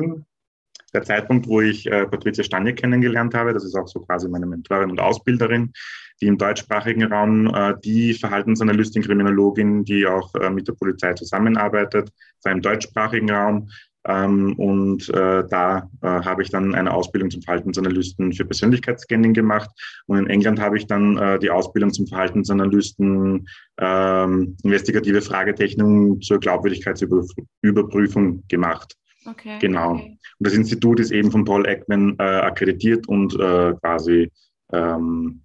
der 0.95 1.03
Zeitpunkt, 1.03 1.49
wo 1.49 1.61
ich 1.61 1.87
äh, 1.87 2.07
Patricia 2.07 2.45
Stanje 2.45 2.75
kennengelernt 2.75 3.35
habe. 3.35 3.53
Das 3.53 3.65
ist 3.65 3.75
auch 3.75 3.89
so 3.89 4.01
quasi 4.01 4.29
meine 4.29 4.47
Mentorin 4.47 4.91
und 4.91 5.01
Ausbilderin, 5.01 5.73
die 6.21 6.27
im 6.27 6.39
deutschsprachigen 6.39 7.05
Raum 7.05 7.53
die 7.85 8.15
Verhaltensanalystin, 8.15 9.03
Kriminologin, 9.03 9.83
die 9.85 10.07
auch 10.07 10.33
mit 10.53 10.69
der 10.69 10.75
Polizei 10.75 11.15
zusammenarbeitet, 11.15 12.13
zwar 12.39 12.53
im 12.53 12.63
deutschsprachigen 12.63 13.29
Raum 13.29 13.69
ähm, 14.05 14.59
und 14.59 15.09
äh, 15.11 15.45
da 15.49 15.89
äh, 16.01 16.07
habe 16.07 16.43
ich 16.43 16.51
dann 16.51 16.75
eine 16.75 16.93
Ausbildung 16.93 17.31
zum 17.31 17.43
Verhaltensanalysten 17.43 18.33
für 18.33 18.45
Persönlichkeitsscanning 18.45 19.33
gemacht. 19.33 19.71
Und 20.07 20.19
in 20.19 20.27
England 20.27 20.61
habe 20.61 20.77
ich 20.77 20.89
dann 20.89 21.17
äh, 21.19 21.39
die 21.39 21.51
Ausbildung 21.51 21.93
zum 21.93 22.09
Verhaltensanalysten 22.09 23.47
ähm, 23.79 24.57
investigative 24.65 25.23
Fragetechnik 25.23 26.25
zur 26.25 26.41
Glaubwürdigkeitsüberprüfung 26.41 28.43
gemacht. 28.49 28.97
Okay. 29.25 29.59
Genau. 29.61 29.93
Okay. 29.93 30.19
Und 30.39 30.47
das 30.47 30.55
Institut 30.55 30.99
ist 30.99 31.13
eben 31.13 31.31
von 31.31 31.45
Paul 31.45 31.65
Ekman 31.67 32.17
äh, 32.19 32.23
akkreditiert 32.23 33.07
und 33.07 33.39
äh, 33.39 33.75
quasi, 33.81 34.33
ähm, 34.73 35.43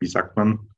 wie 0.00 0.06
sagt 0.06 0.34
man, 0.36 0.70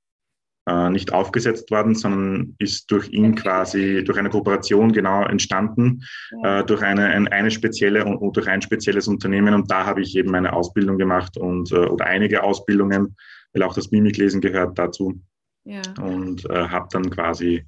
äh, 0.68 0.90
nicht 0.90 1.12
aufgesetzt 1.12 1.70
worden, 1.70 1.94
sondern 1.94 2.54
ist 2.58 2.90
durch 2.90 3.08
ihn 3.08 3.34
quasi, 3.34 4.04
durch 4.04 4.18
eine 4.18 4.28
Kooperation 4.28 4.92
genau 4.92 5.24
entstanden, 5.24 6.04
äh, 6.42 6.62
durch 6.64 6.82
eine, 6.82 7.06
ein, 7.06 7.28
eine 7.28 7.50
spezielle 7.50 8.04
und 8.04 8.36
durch 8.36 8.48
ein 8.48 8.60
spezielles 8.60 9.08
Unternehmen. 9.08 9.54
Und 9.54 9.70
da 9.70 9.86
habe 9.86 10.02
ich 10.02 10.14
eben 10.16 10.30
meine 10.30 10.52
Ausbildung 10.52 10.98
gemacht 10.98 11.36
und 11.36 11.72
äh, 11.72 11.76
oder 11.76 12.06
einige 12.06 12.42
Ausbildungen, 12.42 13.16
weil 13.52 13.62
auch 13.62 13.74
das 13.74 13.90
Mimiklesen 13.90 14.40
gehört 14.40 14.78
dazu. 14.78 15.20
Ja. 15.64 15.80
Und 16.00 16.48
äh, 16.50 16.68
habe 16.68 16.88
dann 16.90 17.08
quasi 17.10 17.64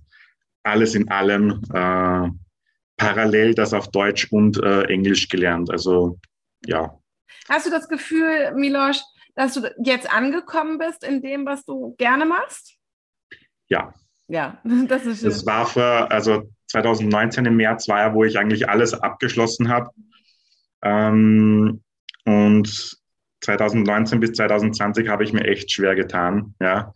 alles 0.63 0.95
in 0.95 1.09
allem 1.11 1.63
äh, 1.73 2.29
parallel 2.97 3.55
das 3.55 3.73
auf 3.73 3.91
Deutsch 3.91 4.31
und 4.31 4.63
äh, 4.63 4.83
Englisch 4.85 5.29
gelernt. 5.29 5.71
Also 5.71 6.19
ja. 6.67 6.99
Hast 7.49 7.67
du 7.67 7.71
das 7.71 7.89
Gefühl, 7.89 8.53
Milosch, 8.55 9.01
dass 9.35 9.55
du 9.55 9.63
jetzt 9.83 10.13
angekommen 10.13 10.77
bist 10.77 11.03
in 11.03 11.23
dem, 11.23 11.47
was 11.47 11.65
du 11.65 11.95
gerne 11.97 12.27
machst? 12.27 12.80
Ja. 13.71 13.95
Ja, 14.29 14.61
das 14.89 15.07
ist 15.07 15.21
schön. 15.21 15.31
Das 15.31 15.47
war 15.47 15.67
für, 15.67 16.11
also 16.11 16.51
2019 16.69 17.47
im 17.47 17.57
März 17.57 17.89
war 17.89 18.01
ja, 18.01 18.15
wo 18.15 18.25
ich 18.25 18.39
eigentlich 18.39 18.69
alles 18.69 18.95
abgeschlossen 18.95 19.69
habe. 19.69 19.91
Ähm, 20.83 21.81
und 22.25 23.01
2019 23.41 24.21
bis 24.21 24.33
2020 24.33 25.09
habe 25.09 25.25
ich 25.25 25.33
mir 25.33 25.45
echt 25.45 25.73
schwer 25.73 25.95
getan, 25.95 26.55
ja, 26.61 26.93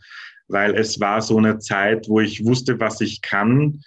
weil 0.48 0.74
es 0.74 1.00
war 1.00 1.22
so 1.22 1.38
eine 1.38 1.58
Zeit, 1.58 2.06
wo 2.08 2.20
ich 2.20 2.44
wusste, 2.44 2.78
was 2.80 3.00
ich 3.00 3.22
kann. 3.22 3.80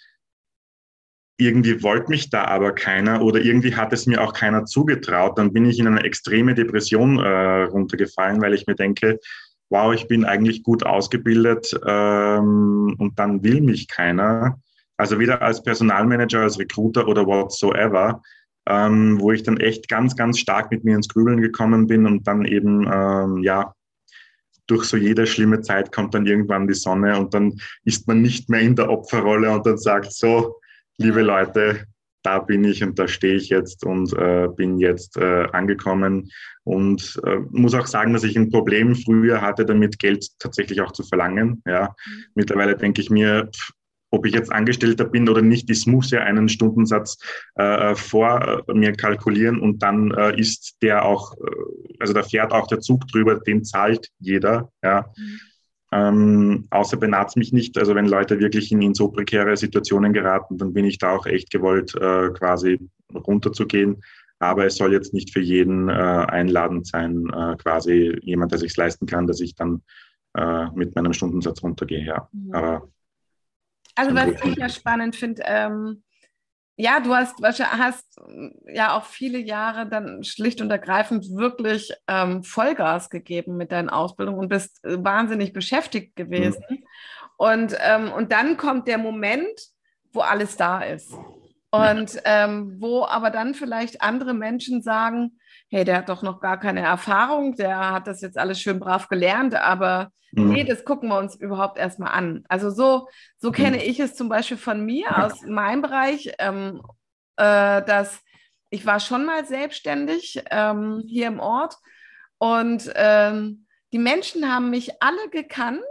Irgendwie 1.40 1.84
wollte 1.84 2.10
mich 2.10 2.32
da 2.32 2.46
aber 2.46 2.74
keiner 2.74 3.22
oder 3.22 3.40
irgendwie 3.40 3.76
hat 3.76 3.94
es 3.94 4.08
mir 4.08 4.22
auch 4.22 4.34
keiner 4.34 4.66
zugetraut. 4.66 5.38
Dann 5.38 5.54
bin 5.54 5.66
ich 5.66 5.78
in 5.78 5.86
eine 5.86 6.04
extreme 6.04 6.56
Depression 6.56 7.20
äh, 7.20 7.64
runtergefallen, 7.64 8.42
weil 8.42 8.56
ich 8.56 8.66
mir 8.66 8.76
denke, 8.76 9.20
wow, 9.70 9.94
ich 9.94 10.08
bin 10.08 10.26
eigentlich 10.26 10.64
gut 10.64 10.86
ausgebildet 10.86 11.78
ähm, 11.86 12.96
und 12.98 13.20
dann 13.20 13.44
will 13.44 13.62
mich 13.62 13.88
keiner. 13.88 14.60
Also 14.98 15.20
weder 15.20 15.42
als 15.42 15.62
Personalmanager, 15.62 16.42
als 16.42 16.58
Recruiter 16.58 17.08
oder 17.08 17.26
whatsoever 17.26 18.22
ähm, 18.68 19.20
wo 19.20 19.32
ich 19.32 19.44
dann 19.44 19.58
echt 19.58 19.88
ganz, 19.88 20.16
ganz 20.16 20.40
stark 20.40 20.72
mit 20.72 20.84
mir 20.84 20.96
ins 20.96 21.08
Grübeln 21.08 21.42
gekommen 21.42 21.88
bin 21.88 22.06
und 22.06 22.28
dann 22.28 22.46
eben, 22.46 22.86
ähm, 22.92 23.38
ja, 23.44 23.74
durch 24.68 24.84
so 24.84 24.98
jede 24.98 25.26
schlimme 25.26 25.62
Zeit 25.62 25.94
kommt 25.94 26.14
dann 26.14 26.26
irgendwann 26.26 26.68
die 26.68 26.74
Sonne 26.74 27.18
und 27.18 27.34
dann 27.34 27.58
ist 27.86 28.06
man 28.08 28.22
nicht 28.22 28.50
mehr 28.50 28.60
in 28.60 28.76
der 28.76 28.90
Opferrolle 28.90 29.50
und 29.52 29.66
dann 29.66 29.78
sagt 29.78 30.12
so, 30.12 30.60
liebe 30.98 31.22
Leute, 31.22 31.86
da 32.28 32.40
bin 32.40 32.66
ich 32.66 32.84
und 32.84 33.00
da 33.00 33.08
stehe 33.08 33.36
ich 33.36 33.48
jetzt 33.48 33.86
und 33.86 34.12
äh, 34.12 34.50
bin 34.54 34.80
jetzt 34.80 35.16
äh, 35.16 35.48
angekommen 35.54 36.30
und 36.66 37.22
äh, 37.26 37.38
muss 37.52 37.74
auch 37.74 37.88
sagen, 37.88 38.12
dass 38.12 38.26
ich 38.26 38.36
ein 38.36 38.50
Problem 38.50 38.96
früher 38.96 39.40
hatte, 39.40 39.66
damit 39.66 39.98
Geld 39.98 40.28
tatsächlich 40.38 40.82
auch 40.82 40.92
zu 40.92 41.04
verlangen. 41.04 41.64
Ja, 41.66 41.96
mhm. 42.06 42.24
mittlerweile 42.36 42.76
denke 42.76 43.00
ich 43.00 43.10
mir, 43.10 43.50
pff, 43.56 43.72
ob 44.10 44.26
ich 44.26 44.34
jetzt 44.34 44.52
Angestellter 44.52 45.06
bin 45.06 45.30
oder 45.30 45.42
nicht, 45.42 45.70
ich 45.70 45.88
muss 45.88 46.12
ja 46.12 46.20
einen 46.20 46.50
Stundensatz 46.50 47.18
äh, 47.56 47.96
vor 47.96 48.66
äh, 48.68 48.74
mir 48.74 48.92
kalkulieren 48.92 49.62
und 49.62 49.82
dann 49.82 50.12
äh, 50.12 50.38
ist 50.38 50.76
der 50.82 51.06
auch, 51.06 51.34
äh, 51.38 51.96
also 52.02 52.12
da 52.12 52.24
fährt 52.24 52.52
auch 52.52 52.68
der 52.68 52.82
Zug 52.82 53.08
drüber, 53.08 53.40
den 53.40 53.64
zahlt 53.64 54.10
jeder. 54.20 54.70
Ja. 54.84 55.14
Mhm. 55.16 55.40
Ähm, 55.92 56.68
außer 56.70 56.98
benatzt 56.98 57.38
mich 57.38 57.54
nicht. 57.54 57.78
Also 57.78 57.96
wenn 57.96 58.08
Leute 58.08 58.40
wirklich 58.40 58.72
in, 58.72 58.82
in, 58.82 58.94
so 58.94 59.10
prekäre 59.10 59.56
Situationen 59.56 60.12
geraten, 60.12 60.58
dann 60.58 60.74
bin 60.74 60.86
ich 60.86 60.98
da 60.98 61.16
auch 61.16 61.26
echt 61.26 61.50
gewollt, 61.50 61.96
äh, 61.96 62.30
quasi 62.32 62.80
runterzugehen. 63.14 64.04
Aber 64.40 64.66
es 64.66 64.76
soll 64.76 64.92
jetzt 64.92 65.14
nicht 65.14 65.32
für 65.32 65.40
jeden 65.40 65.90
äh, 65.90 65.94
einladend 65.94 66.88
sein, 66.88 67.28
äh, 67.30 67.56
quasi 67.56 68.18
jemand, 68.22 68.52
der 68.52 68.60
sich 68.60 68.76
leisten 68.76 69.06
kann, 69.06 69.28
dass 69.28 69.40
ich 69.40 69.56
dann 69.56 69.82
äh, 70.36 70.68
mit 70.76 70.94
meinem 70.96 71.14
Stundensatz 71.14 71.64
runtergehe. 71.64 72.06
Ja. 72.06 72.28
Mhm. 72.32 72.54
Aber 72.54 72.90
also 73.96 74.14
was 74.14 74.30
ich 74.44 74.56
ja 74.58 74.70
spannend 74.70 75.16
finde, 75.16 75.42
ähm, 75.46 76.04
ja, 76.80 77.00
du 77.00 77.14
hast, 77.16 77.36
hast 77.44 78.06
ja 78.72 78.96
auch 78.96 79.06
viele 79.06 79.40
Jahre 79.40 79.90
dann 79.90 80.24
schlicht 80.24 80.62
und 80.62 80.70
ergreifend 80.70 81.26
wirklich 81.36 81.92
ähm, 82.08 82.44
Vollgas 82.44 83.10
gegeben 83.10 83.58
mit 83.58 83.72
deinen 83.72 83.90
Ausbildungen 83.90 84.38
und 84.38 84.48
bist 84.50 84.86
äh, 84.86 85.04
wahnsinnig 85.04 85.54
beschäftigt 85.54 86.16
gewesen. 86.16 86.64
Mhm. 86.70 86.84
Und, 87.38 87.76
ähm, 87.80 88.12
und 88.12 88.32
dann 88.32 88.58
kommt 88.58 88.88
der 88.88 89.00
Moment, 89.00 89.60
wo 90.14 90.22
alles 90.22 90.56
da 90.56 90.82
ist. 90.82 91.14
Und 91.72 92.22
ähm, 92.26 92.78
wo 92.80 93.06
aber 93.06 93.32
dann 93.32 93.56
vielleicht 93.56 94.02
andere 94.02 94.34
Menschen 94.34 94.82
sagen, 94.82 95.37
hey, 95.70 95.84
der 95.84 95.98
hat 95.98 96.10
doch 96.10 96.22
noch 96.22 96.40
gar 96.40 96.60
keine 96.60 96.82
Erfahrung, 96.82 97.56
der 97.56 97.92
hat 97.92 98.08
das 98.08 98.22
jetzt 98.22 98.38
alles 98.38 98.62
schön 98.62 98.80
brav 98.80 99.08
gelernt, 99.10 99.56
aber 99.56 100.12
mhm. 100.32 100.50
nee, 100.50 100.64
das 100.64 100.86
gucken 100.86 101.10
wir 101.10 101.18
uns 101.18 101.36
überhaupt 101.36 101.78
erstmal 101.78 102.14
an. 102.14 102.44
Also 102.48 102.70
so, 102.70 103.08
so 103.38 103.50
mhm. 103.50 103.54
kenne 103.54 103.84
ich 103.84 104.00
es 104.00 104.16
zum 104.16 104.30
Beispiel 104.30 104.58
von 104.58 104.86
mir 104.86 105.26
aus 105.26 105.42
meinem 105.44 105.82
Bereich, 105.82 106.32
ähm, 106.40 106.82
äh, 107.36 107.84
dass 107.84 108.20
ich 108.70 108.86
war 108.86 109.00
schon 109.00 109.26
mal 109.26 109.46
selbstständig 109.46 110.44
ähm, 110.52 111.04
hier 111.08 111.28
im 111.28 111.40
Ort 111.40 111.76
und 112.38 112.92
ähm, 112.96 113.66
die 113.94 114.00
Menschen 114.00 114.54
haben 114.54 114.70
mich 114.70 115.02
alle 115.02 115.30
gekannt, 115.30 115.82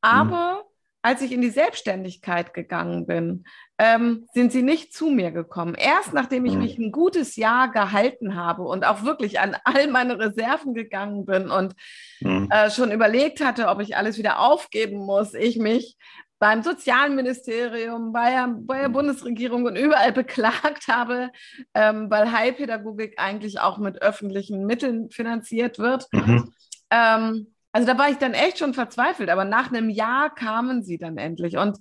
aber 0.00 0.62
mhm 0.62 0.68
als 1.02 1.22
ich 1.22 1.32
in 1.32 1.40
die 1.40 1.50
Selbstständigkeit 1.50 2.54
gegangen 2.54 3.06
bin, 3.06 3.44
ähm, 3.78 4.26
sind 4.34 4.50
sie 4.50 4.62
nicht 4.62 4.92
zu 4.92 5.08
mir 5.08 5.30
gekommen. 5.30 5.74
Erst 5.74 6.12
nachdem 6.12 6.44
ich 6.44 6.54
mhm. 6.54 6.58
mich 6.58 6.78
ein 6.78 6.92
gutes 6.92 7.36
Jahr 7.36 7.70
gehalten 7.70 8.34
habe 8.34 8.62
und 8.62 8.84
auch 8.84 9.04
wirklich 9.04 9.38
an 9.40 9.56
all 9.64 9.86
meine 9.86 10.18
Reserven 10.18 10.74
gegangen 10.74 11.24
bin 11.24 11.50
und 11.50 11.74
mhm. 12.20 12.48
äh, 12.50 12.70
schon 12.70 12.90
überlegt 12.90 13.44
hatte, 13.44 13.68
ob 13.68 13.80
ich 13.80 13.96
alles 13.96 14.18
wieder 14.18 14.40
aufgeben 14.40 14.98
muss, 14.98 15.34
ich 15.34 15.58
mich 15.58 15.96
beim 16.40 16.62
Sozialministerium, 16.62 18.12
bei 18.12 18.30
der, 18.30 18.54
bei 18.60 18.80
der 18.80 18.88
mhm. 18.88 18.94
Bundesregierung 18.94 19.64
und 19.64 19.76
überall 19.76 20.12
beklagt 20.12 20.88
habe, 20.88 21.30
ähm, 21.74 22.10
weil 22.10 22.32
Heilpädagogik 22.32 23.14
eigentlich 23.18 23.60
auch 23.60 23.78
mit 23.78 24.02
öffentlichen 24.02 24.66
Mitteln 24.66 25.10
finanziert 25.10 25.78
wird. 25.78 26.06
Mhm. 26.12 26.52
Ähm, 26.90 27.54
also 27.72 27.86
da 27.86 27.98
war 27.98 28.08
ich 28.08 28.16
dann 28.16 28.34
echt 28.34 28.58
schon 28.58 28.74
verzweifelt, 28.74 29.30
aber 29.30 29.44
nach 29.44 29.70
einem 29.70 29.90
Jahr 29.90 30.34
kamen 30.34 30.82
sie 30.82 30.98
dann 30.98 31.18
endlich. 31.18 31.58
Und 31.58 31.78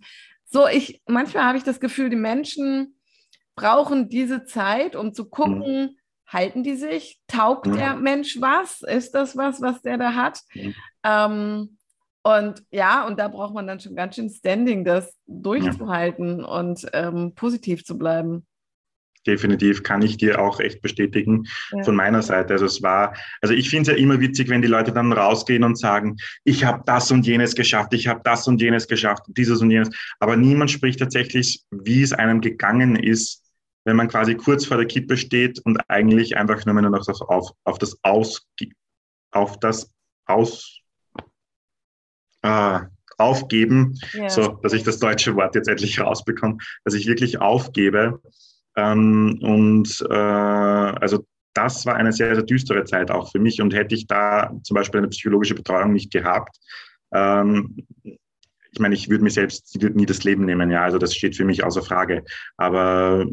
so, 0.49 0.67
ich, 0.67 1.01
manchmal 1.07 1.43
habe 1.43 1.57
ich 1.57 1.63
das 1.63 1.79
Gefühl, 1.79 2.09
die 2.09 2.15
Menschen 2.15 2.99
brauchen 3.55 4.09
diese 4.09 4.45
Zeit, 4.45 4.95
um 4.95 5.13
zu 5.13 5.29
gucken, 5.29 5.81
mhm. 5.81 5.97
halten 6.27 6.63
die 6.63 6.75
sich? 6.75 7.19
Taugt 7.27 7.67
mhm. 7.67 7.75
der 7.75 7.95
Mensch 7.95 8.39
was? 8.39 8.81
Ist 8.81 9.13
das 9.13 9.35
was, 9.35 9.61
was 9.61 9.81
der 9.81 9.97
da 9.97 10.13
hat? 10.13 10.41
Mhm. 10.53 10.75
Ähm, 11.03 11.77
und 12.23 12.63
ja, 12.71 13.05
und 13.07 13.19
da 13.19 13.29
braucht 13.29 13.53
man 13.53 13.67
dann 13.67 13.79
schon 13.79 13.95
ganz 13.95 14.15
schön 14.15 14.29
Standing, 14.29 14.83
das 14.83 15.15
durchzuhalten 15.27 16.41
ja. 16.41 16.45
und 16.45 16.85
ähm, 16.93 17.33
positiv 17.35 17.85
zu 17.85 17.97
bleiben 17.97 18.45
definitiv 19.28 19.84
kann 19.84 20.01
ich 20.01 20.17
dir 20.17 20.41
auch 20.41 20.59
echt 20.59 20.82
bestätigen 20.82 21.45
ja. 21.71 21.84
von 21.84 21.95
meiner 21.95 22.21
Seite. 22.21 22.53
Also 22.53 22.65
es 22.65 22.82
war, 22.82 23.13
also 23.41 23.53
ich 23.53 23.69
finde 23.69 23.91
es 23.91 23.97
ja 23.97 24.01
immer 24.01 24.19
witzig, 24.19 24.49
wenn 24.49 24.61
die 24.61 24.67
Leute 24.67 24.91
dann 24.91 25.11
rausgehen 25.11 25.63
und 25.63 25.78
sagen, 25.78 26.17
ich 26.43 26.63
habe 26.63 26.84
das 26.86 27.11
und 27.11 27.25
jenes 27.25 27.55
geschafft, 27.55 27.93
ich 27.93 28.07
habe 28.07 28.21
das 28.23 28.47
und 28.47 28.61
jenes 28.61 28.88
geschafft, 28.88 29.23
dieses 29.28 29.61
und 29.61 29.71
jenes. 29.71 29.89
Aber 30.19 30.36
niemand 30.38 30.71
spricht 30.71 30.99
tatsächlich, 30.99 31.63
wie 31.71 32.01
es 32.01 32.13
einem 32.13 32.41
gegangen 32.41 32.95
ist, 32.95 33.43
wenn 33.86 33.95
man 33.95 34.07
quasi 34.07 34.36
kurz 34.36 34.65
vor 34.65 34.78
der 34.78 34.86
Kippe 34.86 35.17
steht 35.17 35.59
und 35.59 35.78
eigentlich 35.89 36.36
einfach 36.36 36.65
nur 36.65 36.82
noch 36.82 37.07
auf, 37.30 37.51
auf 37.63 37.78
das 37.78 37.97
Aus, 38.03 38.45
auf 39.32 39.59
das 39.59 39.93
Aus, 40.25 40.82
äh, 42.41 42.80
aufgeben, 43.17 43.97
ja. 44.13 44.30
so 44.30 44.47
dass 44.61 44.73
ich 44.73 44.84
das 44.84 44.99
deutsche 44.99 45.36
Wort 45.36 45.55
jetzt 45.55 45.67
endlich 45.67 45.99
rausbekomme, 45.99 46.57
dass 46.84 46.93
ich 46.93 47.07
wirklich 47.07 47.41
aufgebe 47.41 48.21
ähm, 48.78 49.39
und 49.41 50.05
äh, 50.09 50.13
also 50.13 51.25
das 51.53 51.86
war 51.86 51.95
eine 51.95 52.13
sehr, 52.13 52.36
sehr 52.36 52.43
düstere 52.43 52.86
Zeit 52.86 53.09
auch 53.09 53.32
für 53.32 53.39
mich. 53.39 53.61
Und 53.61 53.73
hätte 53.73 53.95
ich 53.95 54.05
da 54.07 54.51
zum 54.63 54.75
Beispiel 54.75 54.99
eine 54.99 55.09
psychologische 55.09 55.55
Betreuung 55.55 55.91
nicht 55.91 56.11
gehabt, 56.11 56.57
ähm, 57.11 57.88
ich 58.71 58.80
meine, 58.80 58.93
ich 58.93 59.09
würde 59.09 59.23
mir 59.23 59.32
selbst 59.32 59.75
nie 59.82 60.05
das 60.05 60.23
Leben 60.23 60.45
nehmen, 60.45 60.69
ja, 60.69 60.84
also 60.84 60.99
das 60.99 61.15
steht 61.15 61.36
für 61.36 61.45
mich 61.45 61.63
außer 61.63 61.82
Frage. 61.82 62.23
Aber 62.57 63.25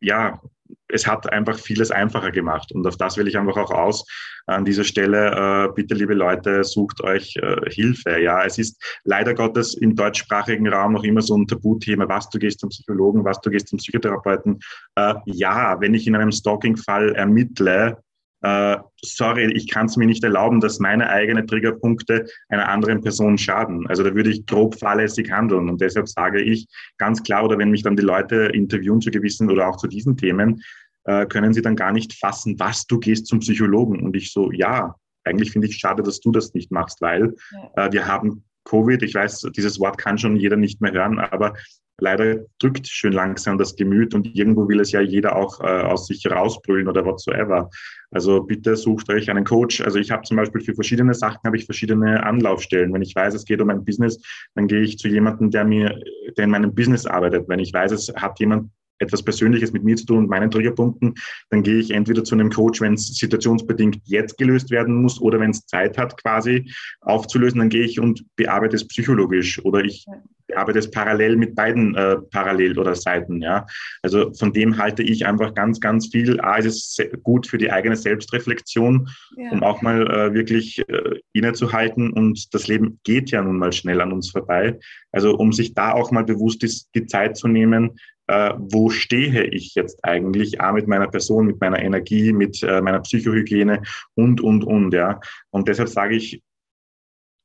ja, 0.00 0.40
es 0.88 1.06
hat 1.06 1.30
einfach 1.32 1.58
vieles 1.58 1.90
einfacher 1.90 2.30
gemacht. 2.30 2.72
Und 2.72 2.86
auf 2.86 2.96
das 2.96 3.16
will 3.16 3.28
ich 3.28 3.38
einfach 3.38 3.56
auch 3.56 3.70
aus. 3.70 4.06
An 4.46 4.64
dieser 4.64 4.84
Stelle, 4.84 5.68
äh, 5.68 5.72
bitte, 5.74 5.94
liebe 5.94 6.14
Leute, 6.14 6.64
sucht 6.64 7.02
euch 7.02 7.36
äh, 7.36 7.70
Hilfe. 7.70 8.20
Ja, 8.20 8.44
es 8.44 8.58
ist 8.58 8.82
leider 9.04 9.34
Gottes 9.34 9.74
im 9.74 9.94
deutschsprachigen 9.94 10.68
Raum 10.68 10.94
noch 10.94 11.04
immer 11.04 11.20
so 11.20 11.36
ein 11.36 11.46
Tabuthema, 11.46 12.08
was 12.08 12.30
du 12.30 12.38
gehst 12.38 12.60
zum 12.60 12.70
Psychologen, 12.70 13.24
was 13.24 13.40
du 13.40 13.50
gehst 13.50 13.68
zum 13.68 13.78
Psychotherapeuten. 13.78 14.60
Äh, 14.96 15.14
ja, 15.26 15.78
wenn 15.80 15.94
ich 15.94 16.06
in 16.06 16.16
einem 16.16 16.32
Stalking-Fall 16.32 17.14
ermittle, 17.14 17.98
Uh, 18.44 18.76
sorry, 19.02 19.52
ich 19.52 19.68
kann 19.68 19.86
es 19.86 19.96
mir 19.96 20.06
nicht 20.06 20.22
erlauben, 20.22 20.60
dass 20.60 20.78
meine 20.78 21.08
eigenen 21.10 21.46
Triggerpunkte 21.48 22.26
einer 22.48 22.68
anderen 22.68 23.00
Person 23.00 23.36
schaden. 23.36 23.86
Also 23.88 24.04
da 24.04 24.14
würde 24.14 24.30
ich 24.30 24.46
grob 24.46 24.78
fahrlässig 24.78 25.32
handeln. 25.32 25.68
Und 25.68 25.80
deshalb 25.80 26.08
sage 26.08 26.40
ich 26.40 26.68
ganz 26.98 27.22
klar, 27.24 27.44
oder 27.44 27.58
wenn 27.58 27.72
mich 27.72 27.82
dann 27.82 27.96
die 27.96 28.04
Leute 28.04 28.50
interviewen 28.54 29.00
zu 29.00 29.10
gewissen 29.10 29.50
oder 29.50 29.68
auch 29.68 29.76
zu 29.76 29.88
diesen 29.88 30.16
Themen, 30.16 30.62
uh, 31.08 31.26
können 31.26 31.52
sie 31.52 31.62
dann 31.62 31.74
gar 31.74 31.92
nicht 31.92 32.14
fassen, 32.14 32.54
was 32.60 32.86
du 32.86 33.00
gehst 33.00 33.26
zum 33.26 33.40
Psychologen. 33.40 34.04
Und 34.04 34.14
ich 34.14 34.32
so, 34.32 34.52
ja, 34.52 34.94
eigentlich 35.24 35.50
finde 35.50 35.66
ich 35.66 35.76
schade, 35.76 36.04
dass 36.04 36.20
du 36.20 36.30
das 36.30 36.54
nicht 36.54 36.70
machst, 36.70 37.00
weil 37.00 37.34
ja. 37.50 37.88
uh, 37.88 37.92
wir 37.92 38.06
haben 38.06 38.44
Covid, 38.68 39.02
ich 39.02 39.14
weiß, 39.14 39.48
dieses 39.56 39.80
Wort 39.80 39.98
kann 39.98 40.16
schon 40.16 40.36
jeder 40.36 40.56
nicht 40.56 40.80
mehr 40.80 40.92
hören, 40.92 41.18
aber 41.18 41.54
leider 42.00 42.44
drückt 42.58 42.86
schön 42.88 43.12
langsam 43.12 43.58
das 43.58 43.76
Gemüt 43.76 44.14
und 44.14 44.34
irgendwo 44.34 44.68
will 44.68 44.80
es 44.80 44.92
ja 44.92 45.00
jeder 45.00 45.36
auch 45.36 45.60
äh, 45.60 45.82
aus 45.82 46.06
sich 46.06 46.24
rausbrüllen 46.30 46.88
oder 46.88 47.04
whatsoever. 47.04 47.70
Also 48.10 48.42
bitte 48.42 48.76
sucht 48.76 49.10
euch 49.10 49.28
einen 49.30 49.44
Coach. 49.44 49.80
Also 49.80 49.98
ich 49.98 50.10
habe 50.10 50.22
zum 50.22 50.36
Beispiel 50.36 50.62
für 50.62 50.74
verschiedene 50.74 51.14
Sachen 51.14 51.40
habe 51.44 51.56
ich 51.56 51.66
verschiedene 51.66 52.24
Anlaufstellen. 52.24 52.92
Wenn 52.92 53.02
ich 53.02 53.14
weiß, 53.14 53.34
es 53.34 53.44
geht 53.44 53.60
um 53.60 53.70
ein 53.70 53.84
Business, 53.84 54.20
dann 54.54 54.68
gehe 54.68 54.80
ich 54.80 54.98
zu 54.98 55.08
jemandem, 55.08 55.50
der 55.50 55.64
mir, 55.64 56.00
der 56.36 56.44
in 56.44 56.50
meinem 56.50 56.74
Business 56.74 57.04
arbeitet. 57.04 57.48
Wenn 57.48 57.58
ich 57.58 57.72
weiß, 57.72 57.92
es 57.92 58.12
hat 58.16 58.38
jemand 58.40 58.70
etwas 58.98 59.22
Persönliches 59.22 59.72
mit 59.72 59.84
mir 59.84 59.96
zu 59.96 60.06
tun 60.06 60.18
und 60.18 60.30
meinen 60.30 60.50
Triggerpunkten, 60.50 61.14
dann 61.50 61.62
gehe 61.62 61.78
ich 61.78 61.90
entweder 61.90 62.24
zu 62.24 62.34
einem 62.34 62.50
Coach, 62.50 62.80
wenn 62.80 62.94
es 62.94 63.06
situationsbedingt 63.08 64.00
jetzt 64.04 64.38
gelöst 64.38 64.70
werden 64.70 65.02
muss 65.02 65.20
oder 65.20 65.40
wenn 65.40 65.50
es 65.50 65.66
Zeit 65.66 65.98
hat, 65.98 66.20
quasi 66.22 66.70
aufzulösen, 67.00 67.58
dann 67.58 67.68
gehe 67.68 67.84
ich 67.84 68.00
und 68.00 68.24
bearbeite 68.36 68.76
es 68.76 68.86
psychologisch 68.86 69.64
oder 69.64 69.84
ich 69.84 70.06
bearbeite 70.48 70.78
es 70.78 70.90
parallel 70.90 71.36
mit 71.36 71.54
beiden 71.54 71.94
äh, 71.94 72.16
parallel 72.30 72.78
oder 72.78 72.94
Seiten. 72.94 73.40
Ja, 73.40 73.66
also 74.02 74.32
von 74.32 74.52
dem 74.52 74.78
halte 74.78 75.02
ich 75.02 75.26
einfach 75.26 75.54
ganz, 75.54 75.78
ganz 75.78 76.08
viel. 76.08 76.40
A, 76.40 76.56
ist 76.56 76.98
es 76.98 77.22
gut 77.22 77.46
für 77.46 77.58
die 77.58 77.70
eigene 77.70 77.96
Selbstreflexion, 77.96 79.08
ja. 79.36 79.50
um 79.50 79.62
auch 79.62 79.82
mal 79.82 80.10
äh, 80.10 80.34
wirklich 80.34 80.80
äh, 80.88 81.20
innezuhalten 81.32 82.12
und 82.12 82.52
das 82.54 82.66
Leben 82.66 82.98
geht 83.04 83.30
ja 83.30 83.42
nun 83.42 83.58
mal 83.58 83.72
schnell 83.72 84.00
an 84.00 84.12
uns 84.12 84.30
vorbei. 84.30 84.78
Also 85.12 85.36
um 85.36 85.52
sich 85.52 85.74
da 85.74 85.92
auch 85.92 86.10
mal 86.10 86.24
bewusst 86.24 86.62
die, 86.62 86.72
die 86.94 87.06
Zeit 87.06 87.36
zu 87.36 87.46
nehmen, 87.46 87.98
äh, 88.28 88.52
wo 88.56 88.90
stehe 88.90 89.44
ich 89.44 89.74
jetzt 89.74 90.04
eigentlich, 90.04 90.60
A, 90.60 90.72
mit 90.72 90.86
meiner 90.86 91.08
Person, 91.08 91.46
mit 91.46 91.60
meiner 91.60 91.82
Energie, 91.82 92.32
mit 92.32 92.62
äh, 92.62 92.80
meiner 92.80 93.00
Psychohygiene 93.00 93.82
und, 94.14 94.40
und, 94.40 94.64
und, 94.64 94.92
ja. 94.94 95.20
Und 95.50 95.66
deshalb 95.68 95.88
sage 95.88 96.14
ich, 96.14 96.42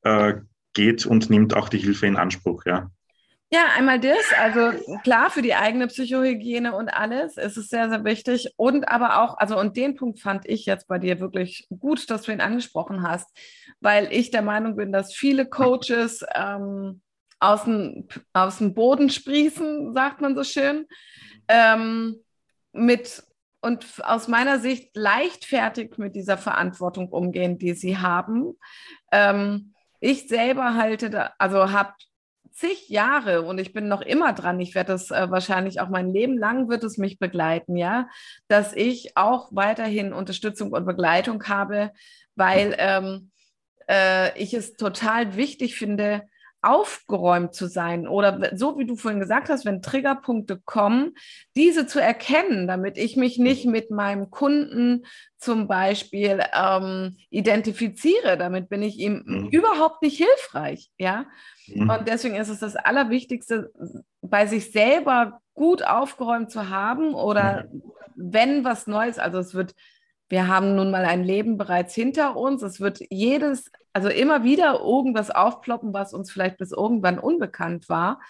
äh, 0.02 0.34
geht 0.74 1.06
und 1.06 1.30
nimmt 1.30 1.56
auch 1.56 1.68
die 1.68 1.78
Hilfe 1.78 2.06
in 2.06 2.16
Anspruch, 2.16 2.64
ja. 2.66 2.90
Ja, 3.50 3.66
einmal 3.76 4.00
das, 4.00 4.32
also 4.36 4.72
klar 5.04 5.30
für 5.30 5.40
die 5.40 5.54
eigene 5.54 5.86
Psychohygiene 5.86 6.74
und 6.74 6.88
alles 6.88 7.36
ist 7.36 7.56
es 7.56 7.68
sehr, 7.68 7.88
sehr 7.88 8.04
wichtig. 8.04 8.52
Und 8.56 8.88
aber 8.88 9.22
auch, 9.22 9.38
also 9.38 9.58
und 9.58 9.76
den 9.76 9.94
Punkt 9.94 10.18
fand 10.18 10.44
ich 10.48 10.66
jetzt 10.66 10.88
bei 10.88 10.98
dir 10.98 11.20
wirklich 11.20 11.68
gut, 11.78 12.10
dass 12.10 12.22
du 12.22 12.32
ihn 12.32 12.40
angesprochen 12.40 13.02
hast, 13.06 13.30
weil 13.80 14.08
ich 14.10 14.32
der 14.32 14.42
Meinung 14.42 14.74
bin, 14.74 14.90
dass 14.90 15.14
viele 15.14 15.46
Coaches 15.46 16.24
ähm, 16.34 17.00
aus 17.44 17.64
dem, 17.64 18.08
aus 18.32 18.58
dem 18.58 18.74
Boden 18.74 19.10
sprießen, 19.10 19.92
sagt 19.92 20.20
man 20.20 20.34
so 20.34 20.44
schön. 20.44 20.86
Ähm, 21.48 22.16
mit 22.72 23.22
und 23.60 23.86
aus 24.02 24.28
meiner 24.28 24.58
Sicht 24.58 24.94
leichtfertig 24.94 25.96
mit 25.96 26.14
dieser 26.14 26.36
Verantwortung 26.36 27.08
umgehen, 27.08 27.58
die 27.58 27.72
sie 27.72 27.96
haben. 27.96 28.58
Ähm, 29.10 29.72
ich 30.00 30.28
selber 30.28 30.74
halte, 30.74 31.08
da, 31.08 31.32
also 31.38 31.72
habe 31.72 31.94
zig 32.52 32.88
Jahre 32.88 33.42
und 33.42 33.58
ich 33.58 33.72
bin 33.72 33.88
noch 33.88 34.02
immer 34.02 34.32
dran. 34.34 34.60
Ich 34.60 34.74
werde 34.74 34.92
das 34.92 35.10
äh, 35.10 35.30
wahrscheinlich 35.30 35.80
auch 35.80 35.88
mein 35.88 36.12
Leben 36.12 36.36
lang 36.36 36.68
wird 36.68 36.84
es 36.84 36.98
mich 36.98 37.18
begleiten, 37.18 37.76
ja, 37.76 38.08
dass 38.48 38.74
ich 38.74 39.16
auch 39.16 39.48
weiterhin 39.52 40.12
Unterstützung 40.12 40.72
und 40.72 40.84
Begleitung 40.84 41.42
habe, 41.48 41.90
weil 42.36 42.74
ähm, 42.78 43.30
äh, 43.88 44.38
ich 44.38 44.52
es 44.52 44.76
total 44.76 45.36
wichtig 45.36 45.74
finde, 45.74 46.28
aufgeräumt 46.64 47.54
zu 47.54 47.66
sein 47.66 48.08
oder 48.08 48.56
so 48.56 48.78
wie 48.78 48.86
du 48.86 48.96
vorhin 48.96 49.20
gesagt 49.20 49.48
hast, 49.48 49.64
wenn 49.64 49.82
Triggerpunkte 49.82 50.60
kommen, 50.64 51.14
diese 51.56 51.86
zu 51.86 52.00
erkennen, 52.00 52.66
damit 52.66 52.96
ich 52.96 53.16
mich 53.16 53.38
nicht 53.38 53.66
mit 53.66 53.90
meinem 53.90 54.30
Kunden 54.30 55.04
zum 55.36 55.68
Beispiel 55.68 56.42
ähm, 56.54 57.16
identifiziere. 57.30 58.38
Damit 58.38 58.68
bin 58.68 58.82
ich 58.82 58.98
ihm 58.98 59.22
mhm. 59.26 59.48
überhaupt 59.48 60.02
nicht 60.02 60.16
hilfreich, 60.16 60.90
ja. 60.98 61.26
Mhm. 61.66 61.90
Und 61.90 62.08
deswegen 62.08 62.36
ist 62.36 62.48
es 62.48 62.60
das 62.60 62.76
Allerwichtigste, 62.76 63.70
bei 64.22 64.46
sich 64.46 64.72
selber 64.72 65.40
gut 65.54 65.84
aufgeräumt 65.84 66.50
zu 66.50 66.70
haben 66.70 67.14
oder 67.14 67.68
mhm. 67.70 67.82
wenn 68.16 68.64
was 68.64 68.86
Neues, 68.86 69.18
also 69.18 69.38
es 69.38 69.54
wird 69.54 69.74
wir 70.34 70.48
haben 70.48 70.74
nun 70.74 70.90
mal 70.90 71.04
ein 71.04 71.22
Leben 71.22 71.58
bereits 71.58 71.94
hinter 71.94 72.36
uns. 72.36 72.62
Es 72.62 72.80
wird 72.80 72.98
jedes 73.08 73.70
also 73.92 74.08
immer 74.08 74.42
wieder 74.42 74.80
irgendwas 74.80 75.30
aufploppen, 75.30 75.94
was 75.94 76.12
uns 76.12 76.32
vielleicht 76.32 76.58
bis 76.58 76.72
irgendwann 76.72 77.20
unbekannt 77.20 77.88
war 77.88 78.20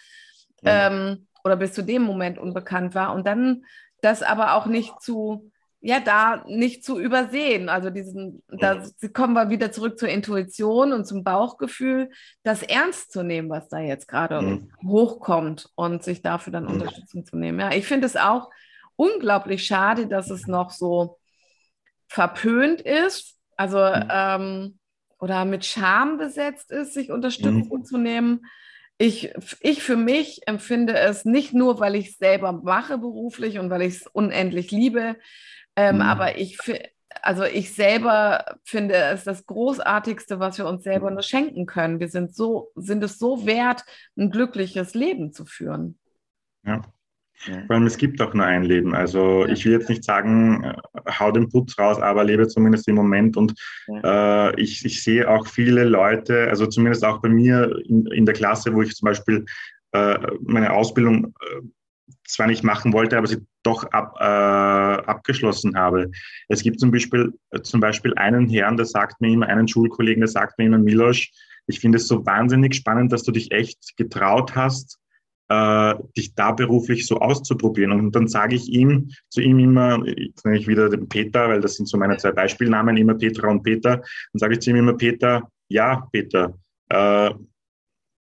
ja. 0.61 0.89
ähm, 0.89 1.27
oder 1.43 1.57
bis 1.57 1.73
zu 1.73 1.83
dem 1.83 2.03
Moment 2.03 2.39
unbekannt 2.39 2.95
war. 2.95 3.15
Und 3.15 3.27
dann 3.27 3.65
das 4.03 4.23
aber 4.23 4.55
auch 4.55 4.67
nicht 4.67 5.01
zu, 5.01 5.51
ja, 5.81 6.01
da 6.01 6.45
nicht 6.47 6.85
zu 6.85 7.01
übersehen. 7.01 7.71
Also 7.71 7.89
diesen, 7.89 8.43
da 8.49 8.83
kommen 9.15 9.33
wir 9.33 9.49
wieder 9.49 9.73
zurück 9.73 9.99
zur 9.99 10.11
Intuition 10.11 10.93
und 10.93 11.07
zum 11.07 11.25
Bauchgefühl, 11.25 12.11
das 12.43 12.63
ernst 12.63 13.13
zu 13.13 13.23
nehmen, 13.23 13.49
was 13.49 13.71
da 13.71 13.79
jetzt 13.79 14.07
gerade 14.07 14.43
mhm. 14.43 14.71
hochkommt 14.87 15.71
und 15.77 16.03
sich 16.03 16.21
dafür 16.21 16.53
dann 16.53 16.65
mhm. 16.65 16.73
Unterstützung 16.73 17.25
zu 17.25 17.39
nehmen. 17.39 17.61
Ja, 17.61 17.73
ich 17.73 17.87
finde 17.87 18.07
es 18.07 18.17
auch 18.17 18.51
unglaublich 18.97 19.65
schade, 19.65 20.07
dass 20.07 20.29
es 20.29 20.47
noch 20.47 20.71
so 20.71 21.17
verpönt 22.15 22.81
ist. 22.81 23.37
Also 23.57 23.79
mhm. 23.79 24.09
ähm, 24.11 24.79
oder 25.19 25.45
mit 25.45 25.65
Scham 25.65 26.17
besetzt 26.17 26.71
ist, 26.71 26.95
sich 26.95 27.11
Unterstützung 27.11 27.81
mhm. 27.81 27.85
zu 27.85 27.99
nehmen. 27.99 28.47
Ich, 28.99 29.33
ich 29.61 29.83
für 29.83 29.97
mich 29.97 30.47
empfinde 30.47 30.97
es 30.97 31.25
nicht 31.25 31.53
nur, 31.53 31.81
weil 31.81 31.97
ich 31.97 32.11
es 32.11 32.19
selber 32.19 32.53
mache 32.53 32.99
beruflich 32.99 33.59
und 33.59 33.69
weil 33.69 33.83
ich 33.83 33.97
es 33.97 34.07
unendlich 34.07 34.71
liebe, 34.71 35.17
ähm, 35.75 35.97
mhm. 35.97 36.03
aber 36.03 36.39
ich, 36.39 36.57
also 37.21 37.43
ich 37.43 37.75
selber 37.75 38.59
finde 38.63 38.95
es 38.95 39.25
das 39.25 39.47
Großartigste, 39.47 40.39
was 40.39 40.59
wir 40.59 40.67
uns 40.67 40.85
selber 40.85 41.11
nur 41.11 41.23
schenken 41.23 41.67
können. 41.67 41.99
Wir 41.99 42.09
sind 42.09 42.35
so, 42.37 42.71
sind 42.77 43.03
es 43.03 43.19
so 43.19 43.45
wert, 43.45 43.85
ein 44.17 44.31
glückliches 44.31 44.95
Leben 44.95 45.33
zu 45.33 45.47
führen. 45.47 45.99
Ja. 46.65 46.83
Vor 47.67 47.77
allem, 47.77 47.87
es 47.87 47.99
gibt 47.99 48.21
auch 48.23 48.33
nur 48.33 48.47
ein 48.47 48.63
Leben. 48.63 48.95
Also 48.95 49.47
ich 49.47 49.65
will 49.65 49.73
jetzt 49.73 49.89
nicht 49.89 50.05
sagen, 50.05 50.65
äh, 50.65 50.75
hau 51.19 51.31
den 51.31 51.49
Putz 51.49 51.79
raus, 51.79 52.01
aber 52.01 52.25
lebe 52.25 52.49
zumindest 52.49 52.89
im 52.89 52.95
Moment. 52.95 53.37
Und 53.37 53.55
äh, 54.03 54.61
ich, 54.61 54.85
ich 54.85 55.03
sehe 55.03 55.29
auch 55.29 55.47
viele 55.47 55.85
Leute, 55.85 56.49
also 56.49 56.67
zumindest 56.67 57.05
auch 57.05 57.21
bei 57.21 57.29
mir 57.29 57.77
in, 57.87 58.07
in 58.07 58.25
der 58.25 58.35
Klasse, 58.35 58.73
wo 58.75 58.83
ich 58.83 58.95
zum 58.95 59.07
Beispiel 59.07 59.45
äh, 59.93 60.19
meine 60.43 60.73
Ausbildung 60.73 61.35
äh, 61.41 61.61
zwar 62.27 62.47
nicht 62.47 62.65
machen 62.65 62.93
wollte, 62.93 63.19
aber 63.19 63.27
sie 63.27 63.39
doch 63.63 63.85
ab, 63.93 64.17
äh, 64.21 64.25
abgeschlossen 64.25 65.77
habe. 65.77 66.11
Es 66.49 66.63
gibt 66.63 66.81
zum 66.81 66.91
Beispiel, 66.91 67.33
äh, 67.51 67.61
zum 67.61 67.81
Beispiel 67.81 68.15
einen 68.15 68.49
Herrn, 68.49 68.77
der 68.77 68.87
sagt 68.87 69.21
mir 69.21 69.33
immer, 69.33 69.47
einen 69.47 69.69
Schulkollegen, 69.69 70.21
der 70.21 70.29
sagt 70.29 70.59
mir 70.59 70.67
immer, 70.67 70.79
Milosch, 70.79 71.31
ich 71.67 71.81
finde 71.81 71.97
es 71.97 72.09
so 72.09 72.25
wahnsinnig 72.27 72.75
spannend, 72.75 73.13
dass 73.13 73.23
du 73.23 73.33
dich 73.33 73.51
echt 73.53 73.97
getraut 73.97 74.55
hast, 74.55 74.99
äh, 75.49 75.95
dich 76.17 76.35
da 76.35 76.53
beruflich 76.53 77.07
so 77.07 77.19
auszuprobieren. 77.19 77.93
Und 77.93 78.15
dann 78.15 78.29
sage 78.29 78.57
ich 78.57 78.69
ihm, 78.69 79.11
zu 79.29 79.41
ihm 79.41 79.59
immer, 79.59 80.05
jetzt 80.07 80.45
nenne 80.45 80.59
ich 80.59 80.69
wieder 80.69 80.89
den 80.89 81.09
Peter, 81.09 81.49
weil 81.49 81.61
das 81.61 81.77
sind 81.77 81.87
so 81.87 81.99
meine 81.99 82.17
zwei 82.17 82.33
Beispielnamen, 82.33 82.97
immer 82.97 83.15
Petra 83.15 83.49
und 83.49 83.63
Peter, 83.63 83.97
dann 83.99 84.39
sage 84.39 84.55
ich 84.55 84.61
zu 84.61 84.71
ihm 84.71 84.77
immer, 84.77 84.95
Peter, 84.95 85.49
ja, 85.69 86.09
Peter, 86.13 86.59
äh, 86.89 87.31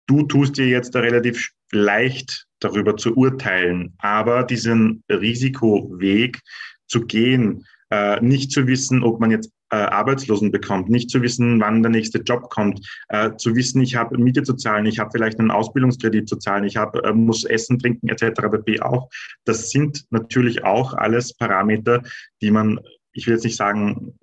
du 0.06 0.22
tust 0.24 0.56
dir 0.56 0.68
jetzt 0.68 0.94
da 0.94 1.00
relativ 1.00 1.50
leicht 1.72 2.46
darüber 2.60 2.96
zu 2.96 3.16
urteilen, 3.16 3.94
aber 3.98 4.44
diesen 4.44 5.02
Risikoweg 5.08 6.40
zu 6.86 7.06
gehen, 7.06 7.64
äh, 7.90 8.20
nicht 8.20 8.52
zu 8.52 8.66
wissen, 8.66 9.02
ob 9.02 9.20
man 9.20 9.30
jetzt 9.30 9.50
äh, 9.72 9.76
Arbeitslosen 9.76 10.52
bekommt, 10.52 10.90
nicht 10.90 11.10
zu 11.10 11.22
wissen, 11.22 11.58
wann 11.60 11.82
der 11.82 11.90
nächste 11.90 12.18
Job 12.18 12.50
kommt, 12.50 12.86
äh, 13.08 13.34
zu 13.36 13.56
wissen, 13.56 13.80
ich 13.80 13.96
habe 13.96 14.18
Miete 14.18 14.42
zu 14.42 14.54
zahlen, 14.54 14.86
ich 14.86 14.98
habe 14.98 15.10
vielleicht 15.10 15.40
einen 15.40 15.50
Ausbildungskredit 15.50 16.28
zu 16.28 16.36
zahlen, 16.36 16.64
ich 16.64 16.76
hab, 16.76 16.94
äh, 16.96 17.12
muss 17.12 17.44
Essen, 17.44 17.78
Trinken 17.78 18.08
etc. 18.08 18.42
pp. 18.50 18.80
auch. 18.80 19.08
Das 19.44 19.70
sind 19.70 20.04
natürlich 20.10 20.64
auch 20.64 20.92
alles 20.92 21.34
Parameter, 21.34 22.02
die 22.42 22.50
man, 22.50 22.80
ich 23.12 23.26
will 23.26 23.34
jetzt 23.34 23.44
nicht 23.44 23.56
sagen, 23.56 24.14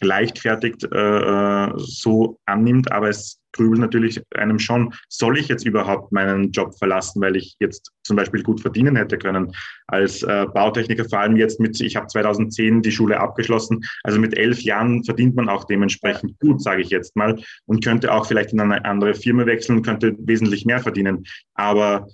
leichtfertig 0.00 0.76
äh, 0.92 0.96
äh, 0.96 1.72
so 1.76 2.38
annimmt, 2.46 2.90
aber 2.92 3.08
es 3.08 3.40
grübelt 3.52 3.80
natürlich 3.80 4.22
einem 4.36 4.58
schon, 4.58 4.94
soll 5.08 5.38
ich 5.38 5.48
jetzt 5.48 5.66
überhaupt 5.66 6.12
meinen 6.12 6.52
Job 6.52 6.76
verlassen, 6.78 7.20
weil 7.20 7.36
ich 7.36 7.56
jetzt 7.60 7.90
zum 8.04 8.16
Beispiel 8.16 8.42
gut 8.42 8.60
verdienen 8.60 8.96
hätte 8.96 9.18
können 9.18 9.52
als 9.88 10.22
äh, 10.22 10.46
Bautechniker, 10.52 11.04
vor 11.08 11.20
allem 11.20 11.36
jetzt 11.36 11.60
mit, 11.60 11.80
ich 11.80 11.96
habe 11.96 12.06
2010 12.06 12.82
die 12.82 12.92
Schule 12.92 13.18
abgeschlossen, 13.18 13.80
also 14.04 14.18
mit 14.18 14.36
elf 14.36 14.62
Jahren 14.62 15.04
verdient 15.04 15.34
man 15.34 15.48
auch 15.48 15.64
dementsprechend 15.64 16.38
gut, 16.38 16.62
sage 16.62 16.82
ich 16.82 16.90
jetzt 16.90 17.16
mal, 17.16 17.40
und 17.66 17.84
könnte 17.84 18.12
auch 18.12 18.26
vielleicht 18.26 18.52
in 18.52 18.60
eine 18.60 18.84
andere 18.84 19.14
Firma 19.14 19.46
wechseln, 19.46 19.82
könnte 19.82 20.14
wesentlich 20.18 20.64
mehr 20.64 20.80
verdienen. 20.80 21.24
Aber 21.54 22.06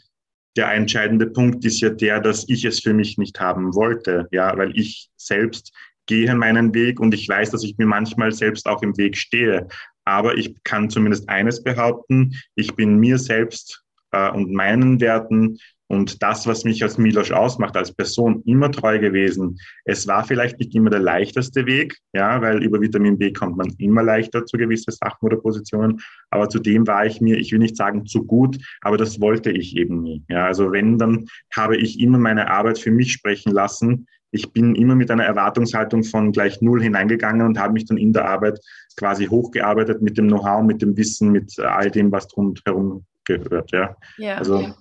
der 0.57 0.73
entscheidende 0.73 1.27
Punkt 1.27 1.65
ist 1.65 1.81
ja 1.81 1.91
der, 1.91 2.21
dass 2.21 2.49
ich 2.49 2.65
es 2.65 2.81
für 2.81 2.95
mich 2.95 3.19
nicht 3.19 3.39
haben 3.39 3.75
wollte, 3.75 4.27
ja, 4.31 4.57
weil 4.57 4.77
ich 4.77 5.11
selbst 5.17 5.73
gehe 6.07 6.35
meinen 6.35 6.75
Weg 6.75 7.01
und 7.01 7.15
ich 7.15 7.29
weiß, 7.29 7.51
dass 7.51 7.65
ich 7.65 7.77
mir 7.79 7.87
manchmal 7.87 8.33
selbst 8.33 8.67
auch 8.67 8.83
im 8.83 8.97
Weg 8.97 9.17
stehe. 9.17 9.69
Aber 10.05 10.37
ich 10.39 10.55
kann 10.65 10.89
zumindest 10.91 11.29
eines 11.29 11.63
behaupten, 11.63 12.35
ich 12.55 12.75
bin 12.75 12.99
mir 12.99 13.19
selbst 13.19 13.83
äh, 14.13 14.31
und 14.31 14.53
meinen 14.53 15.01
Werten 15.01 15.59
Und 15.89 16.23
das, 16.23 16.47
was 16.47 16.65
mich 16.65 16.83
als 16.83 16.99
Milosch 16.99 17.31
ausmacht, 17.31 17.77
als 17.77 17.95
Person 17.95 18.43
immer 18.45 18.71
treu 18.73 18.99
gewesen. 18.99 19.59
Es 19.85 20.07
war 20.07 20.25
vielleicht 20.25 20.59
nicht 20.59 20.75
immer 20.75 20.91
der 20.91 21.01
leichteste 21.01 21.67
Weg, 21.67 21.97
ja, 22.13 22.41
weil 22.43 22.63
über 22.63 22.81
Vitamin 22.81 23.19
B 23.19 23.33
kommt 23.33 23.57
man 23.57 23.73
immer 23.79 24.03
leichter 24.03 24.45
zu 24.47 24.57
gewissen 24.57 24.91
Sachen 24.91 25.25
oder 25.27 25.37
Positionen. 25.37 26.01
Aber 26.31 26.49
zudem 26.49 26.87
war 26.87 27.07
ich 27.07 27.21
mir, 27.21 27.39
ich 27.39 27.53
will 27.53 27.61
nicht 27.61 27.77
sagen 27.77 28.05
zu 28.07 28.25
gut, 28.25 28.59
aber 28.81 28.97
das 28.97 29.21
wollte 29.21 29.53
ich 29.53 29.77
eben 29.77 30.03
nie. 30.03 30.25
Ja, 30.29 30.47
also 30.47 30.73
wenn, 30.73 30.99
dann 30.99 31.27
habe 31.55 31.77
ich 31.77 32.01
immer 32.01 32.19
meine 32.19 32.51
Arbeit 32.51 32.79
für 32.79 32.91
mich 32.91 33.13
sprechen 33.13 33.53
lassen. 33.53 34.07
Ich 34.31 34.53
bin 34.53 34.75
immer 34.75 34.95
mit 34.95 35.11
einer 35.11 35.25
Erwartungshaltung 35.25 36.05
von 36.05 36.33
gleich 36.33 36.61
null 36.61 36.83
hineingegangen 36.83 37.47
und 37.47 37.59
habe 37.59 37.73
mich 37.73 37.87
dann 37.87 37.97
in 37.97 38.13
der 38.13 38.29
Arbeit 38.29 38.61
quasi 38.97 39.27
hochgearbeitet 39.27 40.03
mit 40.03 40.19
dem 40.19 40.29
Know-how, 40.29 40.63
mit 40.65 40.83
dem 40.83 40.97
Wissen, 40.97 41.31
mit 41.31 41.59
all 41.59 41.91
dem, 41.91 42.11
was 42.13 42.29
drumherum 42.29 43.07
gehört. 43.25 43.71
Ja, 43.73 43.97
ja 44.19 44.37
also 44.37 44.61
ja. 44.61 44.75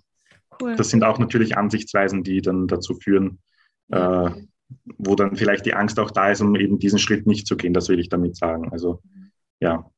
Cool. 0.61 0.75
Das 0.75 0.89
sind 0.89 1.03
auch 1.03 1.19
natürlich 1.19 1.57
Ansichtsweisen, 1.57 2.23
die 2.23 2.41
dann 2.41 2.67
dazu 2.67 2.95
führen, 2.95 3.39
äh, 3.91 4.29
wo 4.97 5.15
dann 5.15 5.35
vielleicht 5.35 5.65
die 5.65 5.73
Angst 5.73 5.99
auch 5.99 6.11
da 6.11 6.31
ist, 6.31 6.41
um 6.41 6.55
eben 6.55 6.79
diesen 6.79 6.99
Schritt 6.99 7.27
nicht 7.27 7.47
zu 7.47 7.57
gehen. 7.57 7.73
Das 7.73 7.89
will 7.89 7.99
ich 7.99 8.09
damit 8.09 8.35
sagen. 8.35 8.69
Also 8.71 9.01
ja. 9.59 9.89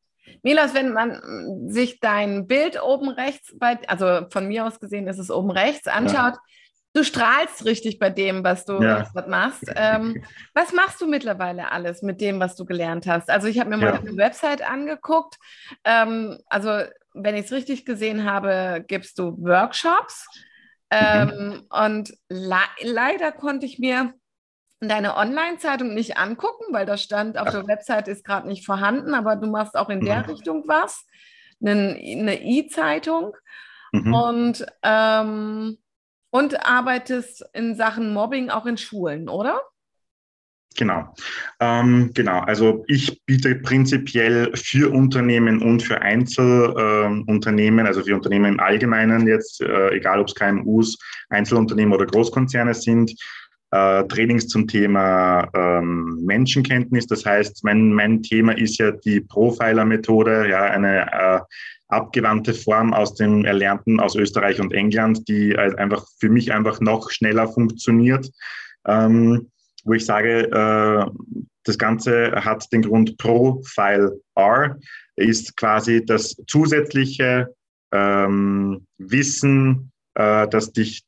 Milos, 0.44 0.74
wenn 0.74 0.94
man 0.94 1.70
sich 1.70 2.00
dein 2.00 2.48
Bild 2.48 2.82
oben 2.82 3.10
rechts, 3.10 3.56
bei, 3.58 3.80
also 3.88 4.28
von 4.30 4.48
mir 4.48 4.66
aus 4.66 4.80
gesehen 4.80 5.08
ist 5.08 5.20
es 5.20 5.32
oben 5.32 5.52
rechts, 5.52 5.88
anschaut, 5.88 6.34
ja. 6.34 6.42
Du 6.98 7.04
strahlst 7.04 7.66
richtig 7.66 8.00
bei 8.00 8.10
dem, 8.10 8.44
was 8.44 8.66
du 8.66 8.82
ja. 8.82 9.08
machst. 9.28 9.64
Ähm, 9.80 10.24
was 10.54 10.74
machst 10.74 11.00
du 11.02 11.08
mittlerweile 11.08 11.72
alles 11.72 12.02
mit 12.02 12.20
dem, 12.20 12.40
was 12.40 12.56
du 12.56 12.66
gelernt 12.66 13.06
hast? 13.06 13.30
Also 13.30 13.48
ich 13.48 13.60
habe 13.60 13.70
mir 13.70 13.78
mal 13.78 13.94
ja. 13.94 14.00
eine 14.00 14.18
Website 14.18 14.68
angeguckt. 14.68 15.36
Ähm, 15.84 16.40
also 16.48 16.82
wenn 17.14 17.36
ich 17.36 17.46
es 17.46 17.52
richtig 17.52 17.86
gesehen 17.86 18.24
habe, 18.24 18.84
gibst 18.88 19.20
du 19.20 19.38
Workshops. 19.38 20.26
Ähm, 20.90 21.28
mhm. 21.28 21.68
Und 21.70 22.14
le 22.30 22.60
leider 22.82 23.32
konnte 23.32 23.66
ich 23.66 23.78
mir 23.78 24.14
deine 24.80 25.16
Online-Zeitung 25.16 25.94
nicht 25.94 26.18
angucken, 26.18 26.66
weil 26.72 26.86
da 26.86 26.98
stand, 26.98 27.38
auf 27.38 27.52
der 27.52 27.68
Website 27.68 28.08
ist 28.08 28.24
gerade 28.24 28.48
nicht 28.48 28.66
vorhanden, 28.66 29.14
aber 29.14 29.36
du 29.36 29.48
machst 29.48 29.76
auch 29.76 29.90
in 29.90 30.02
der 30.02 30.24
mhm. 30.24 30.26
Richtung 30.26 30.64
was, 30.68 31.06
eine 31.62 32.42
E-Zeitung 32.42 33.36
mhm. 33.92 34.14
und, 34.14 34.66
ähm, 34.84 35.78
und 36.30 36.66
arbeitest 36.66 37.46
in 37.54 37.76
Sachen 37.76 38.14
Mobbing 38.14 38.50
auch 38.50 38.66
in 38.66 38.78
Schulen, 38.78 39.30
oder? 39.30 39.62
Genau. 40.78 41.14
Ähm, 41.60 42.12
genau. 42.14 42.40
Also 42.42 42.86
ich 42.88 43.26
biete 43.26 43.56
prinzipiell 43.56 44.52
für 44.56 44.94
Unternehmen 44.94 45.62
und 45.62 45.82
für 45.82 46.02
Einzelunternehmen, 46.02 47.86
äh, 47.86 47.88
also 47.88 48.04
für 48.04 48.16
Unternehmen 48.16 48.54
im 48.54 48.60
Allgemeinen 48.60 49.28
jetzt, 49.28 49.60
äh, 49.62 49.90
egal 49.90 50.20
ob 50.20 50.28
es 50.28 50.36
KMUs, 50.36 50.98
Einzelunternehmen 51.30 51.94
oder 51.94 52.06
Großkonzerne 52.06 52.76
sind, 52.76 53.12
äh, 53.72 54.04
Trainings 54.06 54.48
zum 54.48 54.68
Thema 54.68 55.50
ähm, 55.56 56.22
Menschenkenntnis. 56.24 57.08
Das 57.08 57.26
heißt, 57.26 57.64
mein, 57.64 57.92
mein 57.92 58.22
Thema 58.22 58.56
ist 58.56 58.78
ja 58.78 58.92
die 58.92 59.22
Profiler-Methode, 59.22 60.48
ja, 60.48 60.62
eine 60.64 61.12
äh, 61.12 61.40
abgewandte 61.88 62.54
Form 62.54 62.94
aus 62.94 63.16
dem 63.16 63.46
Erlernten 63.46 64.00
aus 64.00 64.16
Österreich 64.16 64.60
und 64.60 64.74
England, 64.74 65.28
die 65.28 65.52
äh, 65.52 65.76
einfach 65.76 66.06
für 66.20 66.30
mich 66.30 66.54
einfach 66.54 66.80
noch 66.82 67.12
schneller 67.12 67.48
funktioniert. 67.48 68.30
Ähm, 68.86 69.50
wo 69.84 69.94
ich 69.94 70.06
sage, 70.06 70.52
äh, 70.52 71.12
das 71.64 71.78
Ganze 71.78 72.32
hat 72.44 72.72
den 72.72 72.82
Grund 72.82 73.18
Profile 73.18 74.20
R, 74.36 74.78
ist 75.16 75.56
quasi 75.58 76.06
das 76.06 76.36
zusätzliche 76.48 77.54
ähm, 77.92 78.86
Wissen, 78.98 79.92
äh, 80.16 80.48
das 80.48 80.74
dich 80.74 81.04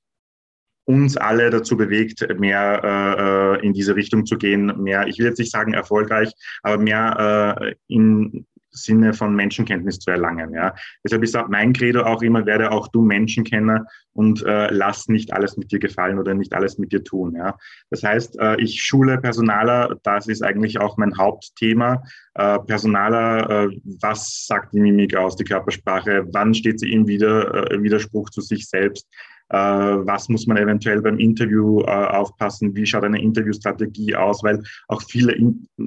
uns 0.86 1.17
alle 1.17 1.51
dazu 1.51 1.77
bewegt, 1.77 2.25
mehr 2.39 2.82
äh, 2.84 3.59
äh 3.59 3.65
in 3.65 3.73
diese 3.73 3.95
Richtung 3.95 4.25
zu 4.25 4.38
gehen, 4.38 4.82
mehr, 4.82 5.07
ich 5.07 5.19
will 5.19 5.27
jetzt 5.27 5.38
nicht 5.38 5.51
sagen 5.51 5.73
erfolgreich, 5.73 6.32
aber 6.63 6.80
mehr 6.80 7.55
äh, 7.61 7.75
in 7.88 8.47
Sinne 8.72 9.13
von 9.13 9.36
Menschenkenntnis 9.36 9.99
zu 9.99 10.11
erlangen. 10.11 10.53
Ja. 10.53 10.76
Deshalb 11.03 11.24
ist 11.24 11.36
auch 11.36 11.47
mein 11.47 11.74
Credo 11.74 12.03
auch 12.03 12.22
immer, 12.22 12.45
werde 12.45 12.72
auch 12.72 12.88
du 12.89 13.01
Menschenkenner 13.01 13.86
und 14.13 14.43
äh, 14.45 14.72
lass 14.72 15.07
nicht 15.07 15.34
alles 15.34 15.57
mit 15.57 15.72
dir 15.72 15.80
gefallen 15.80 16.20
oder 16.20 16.34
nicht 16.34 16.53
alles 16.53 16.78
mit 16.78 16.91
dir 16.91 17.03
tun. 17.03 17.36
Ja. 17.36 17.57
Das 17.89 18.03
heißt, 18.03 18.39
äh, 18.39 18.61
ich 18.61 18.84
schule 18.84 19.17
Personaler, 19.17 19.97
das 20.03 20.28
ist 20.28 20.43
eigentlich 20.43 20.80
auch 20.80 20.97
mein 20.97 21.17
Hauptthema. 21.17 22.03
Äh, 22.36 22.59
Personaler, 22.59 23.49
äh, 23.49 23.80
was 24.01 24.45
sagt 24.45 24.74
die 24.74 24.82
Mimik 24.82 25.15
aus, 25.15 25.36
die 25.36 25.43
Körpersprache, 25.43 26.28
wann 26.32 26.53
steht 26.53 26.80
sie 26.80 26.91
im 26.91 27.07
Wider, 27.07 27.72
äh, 27.72 27.82
Widerspruch 27.82 28.30
zu 28.30 28.41
sich 28.41 28.67
selbst, 28.67 29.07
was 29.49 30.29
muss 30.29 30.45
man 30.45 30.57
eventuell 30.57 31.01
beim 31.01 31.17
Interview 31.17 31.81
äh, 31.81 31.85
aufpassen, 31.85 32.75
wie 32.75 32.85
schaut 32.85 33.03
eine 33.03 33.21
Interviewstrategie 33.21 34.15
aus, 34.15 34.43
weil 34.43 34.61
auch 34.87 35.01
viele 35.01 35.35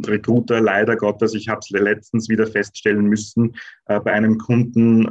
Recruiter 0.06 0.60
leider 0.60 0.96
Gottes, 0.96 1.34
ich 1.34 1.48
habe 1.48 1.60
es 1.60 1.70
letztens 1.70 2.28
wieder 2.28 2.46
feststellen 2.46 3.06
müssen, 3.06 3.54
äh, 3.86 4.00
bei 4.00 4.12
einem 4.12 4.38
Kunden, 4.38 5.08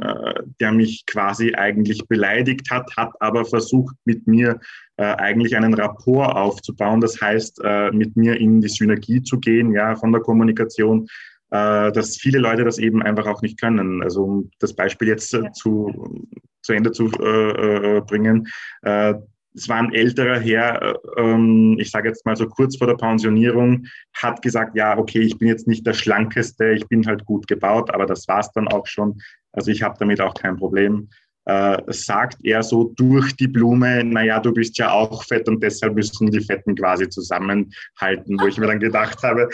der 0.60 0.72
mich 0.72 1.04
quasi 1.06 1.54
eigentlich 1.54 2.06
beleidigt 2.08 2.70
hat, 2.70 2.94
hat 2.96 3.12
aber 3.20 3.44
versucht 3.44 3.94
mit 4.04 4.26
mir 4.26 4.60
eigentlich 4.96 5.56
einen 5.56 5.74
Rapport 5.74 6.36
aufzubauen, 6.36 7.00
das 7.00 7.20
heißt 7.20 7.62
mit 7.92 8.16
mir 8.16 8.38
in 8.38 8.60
die 8.60 8.68
Synergie 8.68 9.22
zu 9.22 9.40
gehen, 9.40 9.72
ja, 9.72 9.96
von 9.96 10.12
der 10.12 10.20
Kommunikation, 10.20 11.06
dass 11.50 12.16
viele 12.16 12.38
Leute 12.38 12.64
das 12.64 12.78
eben 12.78 13.02
einfach 13.02 13.26
auch 13.26 13.42
nicht 13.42 13.60
können. 13.60 14.02
Also 14.02 14.24
um 14.24 14.50
das 14.58 14.74
Beispiel 14.74 15.08
jetzt 15.08 15.32
ja. 15.32 15.50
zu 15.52 16.26
zu 16.62 16.72
Ende 16.72 16.92
zu 16.92 17.10
äh, 17.20 17.96
äh, 17.96 18.00
bringen. 18.00 18.48
Äh, 18.82 19.14
es 19.54 19.68
war 19.68 19.78
ein 19.78 19.92
älterer 19.92 20.38
Herr, 20.38 20.98
ähm, 21.16 21.76
ich 21.78 21.90
sage 21.90 22.08
jetzt 22.08 22.24
mal 22.24 22.36
so 22.36 22.48
kurz 22.48 22.76
vor 22.76 22.86
der 22.86 22.94
Pensionierung, 22.94 23.86
hat 24.14 24.40
gesagt, 24.40 24.76
ja, 24.76 24.96
okay, 24.96 25.20
ich 25.20 25.38
bin 25.38 25.48
jetzt 25.48 25.68
nicht 25.68 25.86
der 25.86 25.92
Schlankeste, 25.92 26.72
ich 26.72 26.86
bin 26.88 27.06
halt 27.06 27.24
gut 27.26 27.46
gebaut, 27.46 27.92
aber 27.92 28.06
das 28.06 28.26
war's 28.28 28.50
dann 28.52 28.68
auch 28.68 28.86
schon. 28.86 29.20
Also 29.52 29.70
ich 29.70 29.82
habe 29.82 29.96
damit 29.98 30.20
auch 30.20 30.34
kein 30.34 30.56
Problem. 30.56 31.10
Äh, 31.44 31.82
sagt 31.88 32.38
er 32.44 32.62
so 32.62 32.92
durch 32.96 33.34
die 33.34 33.48
Blume, 33.48 34.04
naja, 34.04 34.38
du 34.38 34.52
bist 34.52 34.78
ja 34.78 34.92
auch 34.92 35.24
fett 35.24 35.48
und 35.48 35.60
deshalb 35.60 35.96
müssen 35.96 36.30
die 36.30 36.40
Fetten 36.40 36.76
quasi 36.76 37.08
zusammenhalten, 37.08 38.40
wo 38.40 38.46
ich 38.46 38.58
mir 38.58 38.68
dann 38.68 38.78
gedacht 38.78 39.22
habe, 39.24 39.48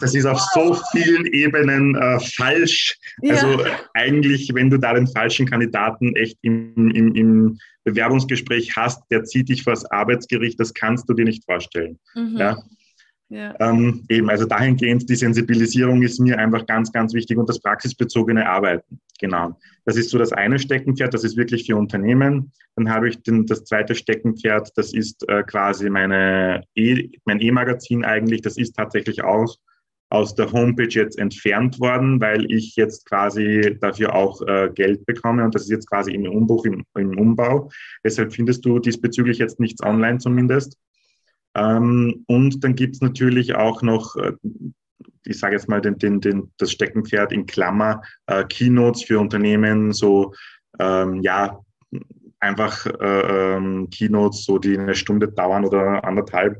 das 0.00 0.14
ist 0.14 0.26
auf 0.26 0.40
so 0.54 0.78
vielen 0.92 1.26
Ebenen 1.26 1.94
äh, 1.94 2.18
falsch. 2.20 2.98
Ja. 3.22 3.34
Also 3.34 3.64
eigentlich, 3.94 4.50
wenn 4.54 4.70
du 4.70 4.78
da 4.78 4.94
den 4.94 5.06
falschen 5.06 5.46
Kandidaten 5.46 6.14
echt 6.16 6.38
im, 6.42 6.90
im, 6.90 7.14
im, 7.14 7.58
Bewerbungsgespräch 7.82 8.76
hast, 8.76 9.02
der 9.10 9.24
zieht 9.24 9.48
dich 9.48 9.62
vors 9.62 9.86
Arbeitsgericht, 9.86 10.60
das 10.60 10.74
kannst 10.74 11.08
du 11.08 11.14
dir 11.14 11.24
nicht 11.24 11.44
vorstellen. 11.46 11.98
Mhm. 12.14 12.36
Ja? 12.36 12.62
Ja. 13.30 13.54
Ähm, 13.60 14.04
eben, 14.08 14.28
also 14.28 14.44
dahingehend, 14.44 15.08
die 15.08 15.14
Sensibilisierung 15.14 16.02
ist 16.02 16.18
mir 16.18 16.36
einfach 16.38 16.66
ganz, 16.66 16.90
ganz 16.90 17.14
wichtig 17.14 17.38
und 17.38 17.48
das 17.48 17.60
praxisbezogene 17.60 18.48
Arbeiten. 18.48 19.00
Genau. 19.20 19.56
Das 19.84 19.96
ist 19.96 20.10
so 20.10 20.18
das 20.18 20.32
eine 20.32 20.58
Steckenpferd, 20.58 21.14
das 21.14 21.22
ist 21.22 21.36
wirklich 21.36 21.64
für 21.64 21.76
Unternehmen. 21.76 22.50
Dann 22.74 22.90
habe 22.90 23.08
ich 23.08 23.22
den, 23.22 23.46
das 23.46 23.64
zweite 23.64 23.94
Steckenpferd, 23.94 24.72
das 24.74 24.92
ist 24.92 25.28
äh, 25.28 25.44
quasi 25.44 25.88
meine 25.90 26.64
e, 26.74 27.08
mein 27.24 27.40
E-Magazin 27.40 28.04
eigentlich. 28.04 28.42
Das 28.42 28.56
ist 28.56 28.74
tatsächlich 28.74 29.22
auch 29.22 29.56
aus 30.12 30.34
der 30.34 30.50
Homepage 30.50 30.88
jetzt 30.88 31.16
entfernt 31.16 31.78
worden, 31.78 32.20
weil 32.20 32.50
ich 32.50 32.74
jetzt 32.74 33.06
quasi 33.06 33.78
dafür 33.80 34.12
auch 34.12 34.42
äh, 34.42 34.70
Geld 34.74 35.06
bekomme 35.06 35.44
und 35.44 35.54
das 35.54 35.62
ist 35.62 35.70
jetzt 35.70 35.88
quasi 35.88 36.12
im 36.12 36.26
Umbruch, 36.26 36.64
im, 36.64 36.84
im 36.98 37.16
Umbau. 37.16 37.70
Deshalb 38.02 38.32
findest 38.32 38.64
du 38.64 38.80
diesbezüglich 38.80 39.38
jetzt 39.38 39.60
nichts 39.60 39.80
online 39.84 40.18
zumindest. 40.18 40.76
Ähm, 41.60 42.24
und 42.26 42.64
dann 42.64 42.74
gibt 42.74 42.94
es 42.94 43.00
natürlich 43.00 43.54
auch 43.54 43.82
noch, 43.82 44.16
äh, 44.16 44.32
ich 45.24 45.38
sage 45.38 45.54
jetzt 45.54 45.68
mal, 45.68 45.80
den, 45.80 45.98
den, 45.98 46.20
den, 46.20 46.50
das 46.56 46.72
Steckenpferd 46.72 47.32
in 47.32 47.46
Klammer, 47.46 48.02
äh, 48.26 48.44
Keynotes 48.44 49.04
für 49.04 49.20
Unternehmen, 49.20 49.92
so 49.92 50.32
ähm, 50.78 51.20
ja, 51.22 51.60
einfach 52.38 52.86
äh, 52.86 53.56
ähm, 53.56 53.90
Keynotes, 53.90 54.44
so 54.44 54.58
die 54.58 54.78
eine 54.78 54.94
Stunde 54.94 55.28
dauern 55.28 55.66
oder 55.66 56.02
anderthalb, 56.04 56.58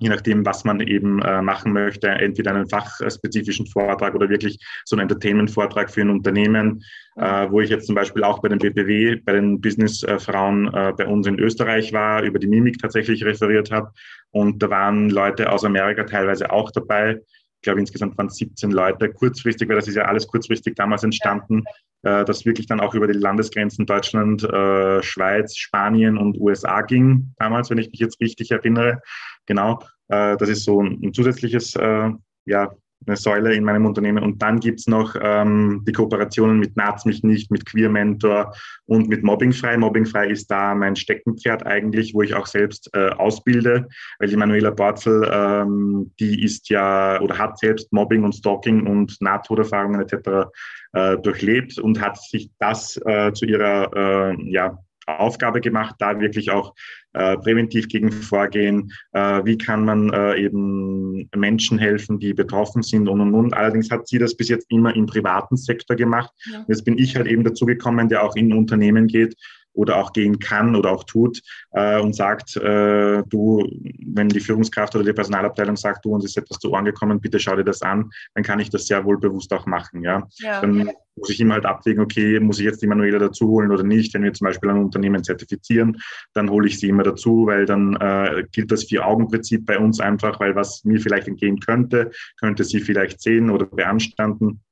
je 0.00 0.08
nachdem, 0.08 0.44
was 0.44 0.64
man 0.64 0.80
eben 0.80 1.22
äh, 1.22 1.42
machen 1.42 1.72
möchte, 1.72 2.08
entweder 2.08 2.52
einen 2.52 2.68
fachspezifischen 2.68 3.66
Vortrag 3.66 4.14
oder 4.14 4.28
wirklich 4.28 4.58
so 4.84 4.96
einen 4.96 5.02
Entertainment-Vortrag 5.02 5.90
für 5.90 6.00
ein 6.00 6.10
Unternehmen, 6.10 6.82
äh, 7.16 7.48
wo 7.50 7.60
ich 7.60 7.70
jetzt 7.70 7.86
zum 7.86 7.94
Beispiel 7.94 8.24
auch 8.24 8.40
bei 8.40 8.48
den 8.48 8.58
BPW, 8.58 9.16
bei 9.16 9.32
den 9.34 9.60
Businessfrauen 9.60 10.72
äh, 10.72 10.92
bei 10.96 11.06
uns 11.06 11.26
in 11.26 11.38
Österreich 11.38 11.92
war, 11.92 12.22
über 12.22 12.38
die 12.38 12.48
Mimik 12.48 12.78
tatsächlich 12.78 13.24
referiert 13.24 13.70
habe. 13.70 13.92
Und 14.30 14.62
da 14.62 14.70
waren 14.70 15.10
Leute 15.10 15.52
aus 15.52 15.64
Amerika 15.64 16.04
teilweise 16.04 16.50
auch 16.50 16.70
dabei. 16.70 17.20
Ich 17.60 17.64
glaube, 17.64 17.80
insgesamt 17.80 18.16
waren 18.16 18.28
es 18.28 18.36
17 18.36 18.70
Leute 18.70 19.12
kurzfristig, 19.12 19.68
weil 19.68 19.76
das 19.76 19.86
ist 19.86 19.96
ja 19.96 20.06
alles 20.06 20.26
kurzfristig 20.26 20.76
damals 20.76 21.04
entstanden, 21.04 21.62
äh, 22.02 22.24
das 22.24 22.46
wirklich 22.46 22.66
dann 22.66 22.80
auch 22.80 22.94
über 22.94 23.06
die 23.06 23.18
Landesgrenzen 23.18 23.84
Deutschland, 23.84 24.42
äh, 24.44 25.02
Schweiz, 25.02 25.56
Spanien 25.56 26.16
und 26.16 26.38
USA 26.40 26.80
ging 26.80 27.34
damals, 27.38 27.68
wenn 27.68 27.76
ich 27.76 27.90
mich 27.90 28.00
jetzt 28.00 28.18
richtig 28.18 28.50
erinnere. 28.50 29.02
Genau, 29.50 29.80
äh, 30.06 30.36
das 30.36 30.48
ist 30.48 30.62
so 30.62 30.80
ein, 30.80 31.00
ein 31.02 31.12
zusätzliches 31.12 31.74
äh, 31.74 32.10
ja, 32.46 32.70
eine 33.04 33.16
Säule 33.16 33.52
in 33.52 33.64
meinem 33.64 33.84
Unternehmen. 33.84 34.22
Und 34.22 34.40
dann 34.42 34.60
gibt's 34.60 34.86
noch 34.86 35.16
ähm, 35.20 35.82
die 35.88 35.92
Kooperationen 35.92 36.60
mit 36.60 36.76
Naz 36.76 37.04
mich 37.04 37.24
nicht, 37.24 37.50
mit 37.50 37.66
Queer 37.66 37.88
Mentor 37.88 38.54
und 38.86 39.08
mit 39.08 39.24
Mobbingfrei. 39.24 39.76
Mobbingfrei 39.76 40.28
ist 40.28 40.52
da 40.52 40.72
mein 40.76 40.94
Steckenpferd 40.94 41.66
eigentlich, 41.66 42.14
wo 42.14 42.22
ich 42.22 42.32
auch 42.32 42.46
selbst 42.46 42.88
äh, 42.92 43.08
ausbilde, 43.08 43.88
weil 44.20 44.28
die 44.28 44.36
Manuela 44.36 44.70
Borzel, 44.70 45.28
ähm, 45.32 46.12
die 46.20 46.44
ist 46.44 46.68
ja 46.68 47.20
oder 47.20 47.36
hat 47.36 47.58
selbst 47.58 47.92
Mobbing 47.92 48.22
und 48.22 48.36
Stalking 48.36 48.86
und 48.86 49.20
Nahtoderfahrungen 49.20 50.00
etc. 50.00 50.48
Äh, 50.92 51.18
durchlebt 51.18 51.76
und 51.80 52.00
hat 52.00 52.22
sich 52.22 52.52
das 52.60 53.00
äh, 53.04 53.32
zu 53.32 53.46
ihrer 53.46 54.30
äh, 54.30 54.48
ja, 54.48 54.78
Aufgabe 55.18 55.60
gemacht, 55.60 55.96
da 55.98 56.20
wirklich 56.20 56.50
auch 56.50 56.74
äh, 57.12 57.36
präventiv 57.38 57.88
gegen 57.88 58.12
vorgehen, 58.12 58.92
äh, 59.12 59.44
wie 59.44 59.58
kann 59.58 59.84
man 59.84 60.12
äh, 60.12 60.36
eben 60.36 61.28
Menschen 61.34 61.78
helfen, 61.78 62.18
die 62.18 62.34
betroffen 62.34 62.82
sind 62.82 63.08
und 63.08 63.20
und 63.20 63.34
und. 63.34 63.54
Allerdings 63.54 63.90
hat 63.90 64.06
sie 64.06 64.18
das 64.18 64.36
bis 64.36 64.48
jetzt 64.48 64.70
immer 64.70 64.94
im 64.94 65.06
privaten 65.06 65.56
Sektor 65.56 65.96
gemacht. 65.96 66.30
Ja. 66.52 66.64
Jetzt 66.68 66.84
bin 66.84 66.98
ich 66.98 67.16
halt 67.16 67.26
eben 67.26 67.44
dazu 67.44 67.66
gekommen, 67.66 68.08
der 68.08 68.22
auch 68.22 68.36
in 68.36 68.52
Unternehmen 68.52 69.06
geht 69.06 69.36
oder 69.72 69.96
auch 69.96 70.12
gehen 70.12 70.38
kann 70.38 70.74
oder 70.74 70.90
auch 70.90 71.04
tut 71.04 71.40
äh, 71.72 72.00
und 72.00 72.14
sagt, 72.14 72.56
äh, 72.56 73.22
du, 73.28 73.66
wenn 74.06 74.28
die 74.28 74.40
Führungskraft 74.40 74.94
oder 74.94 75.04
die 75.04 75.12
Personalabteilung 75.12 75.76
sagt, 75.76 76.04
du, 76.04 76.14
uns 76.14 76.24
ist 76.24 76.36
etwas 76.36 76.58
zu 76.58 76.70
Ohren 76.72 76.84
gekommen, 76.84 77.20
bitte 77.20 77.38
schau 77.38 77.56
dir 77.56 77.64
das 77.64 77.82
an, 77.82 78.10
dann 78.34 78.44
kann 78.44 78.60
ich 78.60 78.70
das 78.70 78.86
sehr 78.86 79.04
wohl 79.04 79.18
bewusst 79.18 79.52
auch 79.52 79.66
machen. 79.66 80.02
Ja? 80.02 80.26
ja. 80.38 80.60
Dann 80.60 80.90
muss 81.16 81.30
ich 81.30 81.40
immer 81.40 81.54
halt 81.54 81.66
abwägen, 81.66 82.02
okay, 82.02 82.40
muss 82.40 82.58
ich 82.58 82.64
jetzt 82.64 82.82
die 82.82 82.86
Manuela 82.86 83.18
dazu 83.18 83.48
holen 83.48 83.70
oder 83.70 83.82
nicht. 83.82 84.14
Wenn 84.14 84.22
wir 84.22 84.32
zum 84.32 84.46
Beispiel 84.46 84.70
ein 84.70 84.78
Unternehmen 84.78 85.22
zertifizieren, 85.22 85.98
dann 86.34 86.50
hole 86.50 86.66
ich 86.66 86.78
sie 86.78 86.88
immer 86.88 87.02
dazu, 87.02 87.46
weil 87.46 87.66
dann 87.66 87.96
äh, 87.96 88.44
gilt 88.52 88.72
das 88.72 88.84
Vier-Augen-Prinzip 88.84 89.66
bei 89.66 89.78
uns 89.78 90.00
einfach, 90.00 90.40
weil 90.40 90.54
was 90.54 90.84
mir 90.84 91.00
vielleicht 91.00 91.28
entgehen 91.28 91.60
könnte, 91.60 92.10
könnte 92.38 92.64
sie 92.64 92.80
vielleicht 92.80 93.20
sehen 93.20 93.50
oder 93.50 93.66
beanstanden. 93.66 94.62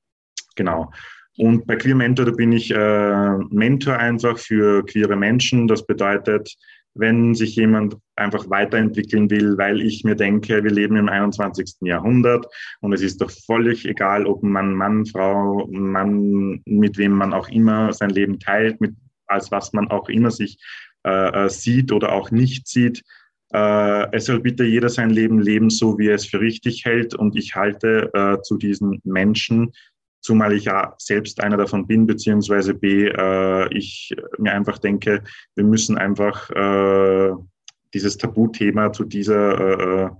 Genau. 0.57 0.91
Und 1.39 1.69
bei 1.69 1.77
Queer 1.77 1.95
Mentor, 1.95 2.27
da 2.27 2.33
bin 2.33 2.51
ich 2.51 2.73
äh, 2.75 3.39
Mentor 3.51 3.97
einfach 3.97 4.39
für 4.39 4.85
queere 4.85 5.15
Menschen. 5.15 5.69
Das 5.69 5.87
bedeutet, 5.87 6.53
wenn 6.95 7.33
sich 7.37 7.55
jemand 7.55 7.97
einfach 8.17 8.51
weiterentwickeln 8.51 9.31
will, 9.31 9.57
weil 9.57 9.81
ich 9.81 10.03
mir 10.03 10.17
denke, 10.17 10.65
wir 10.65 10.71
leben 10.73 10.97
im 10.97 11.09
21. 11.09 11.77
Jahrhundert 11.83 12.47
und 12.81 12.93
es 12.93 13.03
ist 13.03 13.21
doch 13.21 13.31
völlig 13.31 13.87
egal, 13.87 14.27
ob 14.27 14.43
man 14.43 14.75
Mann, 14.75 15.07
Frau, 15.07 15.69
Mann, 15.71 16.61
mit 16.67 16.99
wem 16.99 17.13
man 17.13 17.33
auch 17.33 17.49
immer 17.49 17.93
sein 17.93 18.11
Leben 18.11 18.41
teilt, 18.41 18.81
mit, 18.81 18.97
als 19.29 19.53
was 19.53 19.73
man 19.73 19.89
auch 19.93 20.09
immer 20.09 20.33
sich 20.33 20.59
äh, 21.05 21.45
äh 21.45 21.49
sieht 21.49 21.93
oder 21.93 22.13
auch 22.13 22.33
nicht 22.33 22.67
sieht. 22.67 23.05
Äh, 23.53 24.11
es 24.11 24.25
soll 24.25 24.41
bitte 24.41 24.65
jeder 24.65 24.89
sein 24.89 25.11
Leben 25.11 25.39
leben, 25.41 25.71
so 25.71 25.99
wie 25.99 26.09
er 26.09 26.17
es 26.17 26.27
für 26.27 26.41
richtig 26.41 26.85
hält. 26.85 27.15
Und 27.15 27.37
ich 27.37 27.55
halte 27.55 28.11
äh, 28.13 28.43
zu 28.43 28.57
diesen 28.57 29.01
Menschen 29.05 29.73
zumal 30.21 30.53
ich 30.53 30.65
ja 30.65 30.95
selbst 30.99 31.43
einer 31.43 31.57
davon 31.57 31.87
bin, 31.87 32.07
beziehungsweise 32.07 32.75
B, 32.75 33.07
äh, 33.07 33.77
ich 33.77 34.15
mir 34.39 34.53
einfach 34.53 34.79
denke, 34.79 35.23
wir 35.55 35.65
müssen 35.65 35.99
einfach 35.99 36.51
äh, 36.51 37.33
dieses 37.95 38.19
Tabuthema 38.19 38.93
zu 38.93 39.05
dieser 39.05 40.07
äh, 40.07 40.11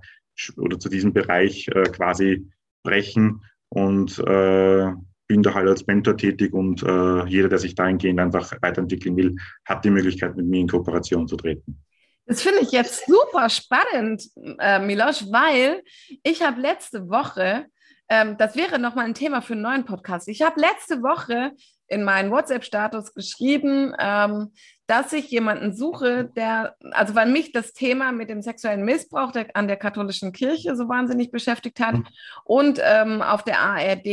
oder 0.57 0.79
zu 0.79 0.89
diesem 0.89 1.13
Bereich 1.13 1.67
äh, 1.67 1.83
quasi 1.83 2.47
brechen 2.83 3.43
und 3.69 4.19
äh, 4.19 4.91
bin 5.27 5.43
da 5.43 5.53
halt 5.53 5.67
als 5.67 5.85
Mentor 5.85 6.17
tätig 6.17 6.53
und 6.53 6.81
äh, 6.81 7.25
jeder, 7.27 7.49
der 7.49 7.59
sich 7.59 7.75
dahingehend 7.75 8.19
einfach 8.19 8.51
weiterentwickeln 8.61 9.15
will, 9.15 9.35
hat 9.63 9.85
die 9.85 9.91
Möglichkeit, 9.91 10.35
mit 10.35 10.47
mir 10.47 10.61
in 10.61 10.67
Kooperation 10.67 11.27
zu 11.27 11.37
treten. 11.37 11.79
Das 12.25 12.41
finde 12.41 12.61
ich 12.61 12.71
jetzt 12.71 13.05
super 13.07 13.49
spannend, 13.49 14.23
äh, 14.59 14.79
Milos, 14.79 15.31
weil 15.31 15.83
ich 16.23 16.41
habe 16.41 16.61
letzte 16.61 17.09
Woche 17.09 17.65
ähm, 18.09 18.37
das 18.37 18.55
wäre 18.55 18.79
nochmal 18.79 19.05
ein 19.05 19.13
Thema 19.13 19.41
für 19.41 19.53
einen 19.53 19.61
neuen 19.61 19.85
Podcast. 19.85 20.27
Ich 20.27 20.41
habe 20.41 20.59
letzte 20.59 21.01
Woche 21.01 21.51
in 21.87 22.03
meinen 22.03 22.31
WhatsApp-Status 22.31 23.13
geschrieben, 23.13 23.93
ähm, 23.99 24.51
dass 24.87 25.13
ich 25.13 25.29
jemanden 25.29 25.75
suche, 25.75 26.25
der, 26.35 26.75
also 26.91 27.13
weil 27.13 27.27
mich 27.27 27.51
das 27.51 27.73
Thema 27.73 28.11
mit 28.11 28.29
dem 28.29 28.41
sexuellen 28.41 28.83
Missbrauch 28.83 29.31
der, 29.31 29.47
an 29.55 29.67
der 29.67 29.77
katholischen 29.77 30.31
Kirche 30.31 30.75
so 30.75 30.89
wahnsinnig 30.89 31.31
beschäftigt 31.31 31.79
hat. 31.79 31.95
Mhm. 31.95 32.07
Und 32.43 32.81
ähm, 32.83 33.21
auf 33.21 33.43
der 33.43 33.59
ARD 33.59 34.07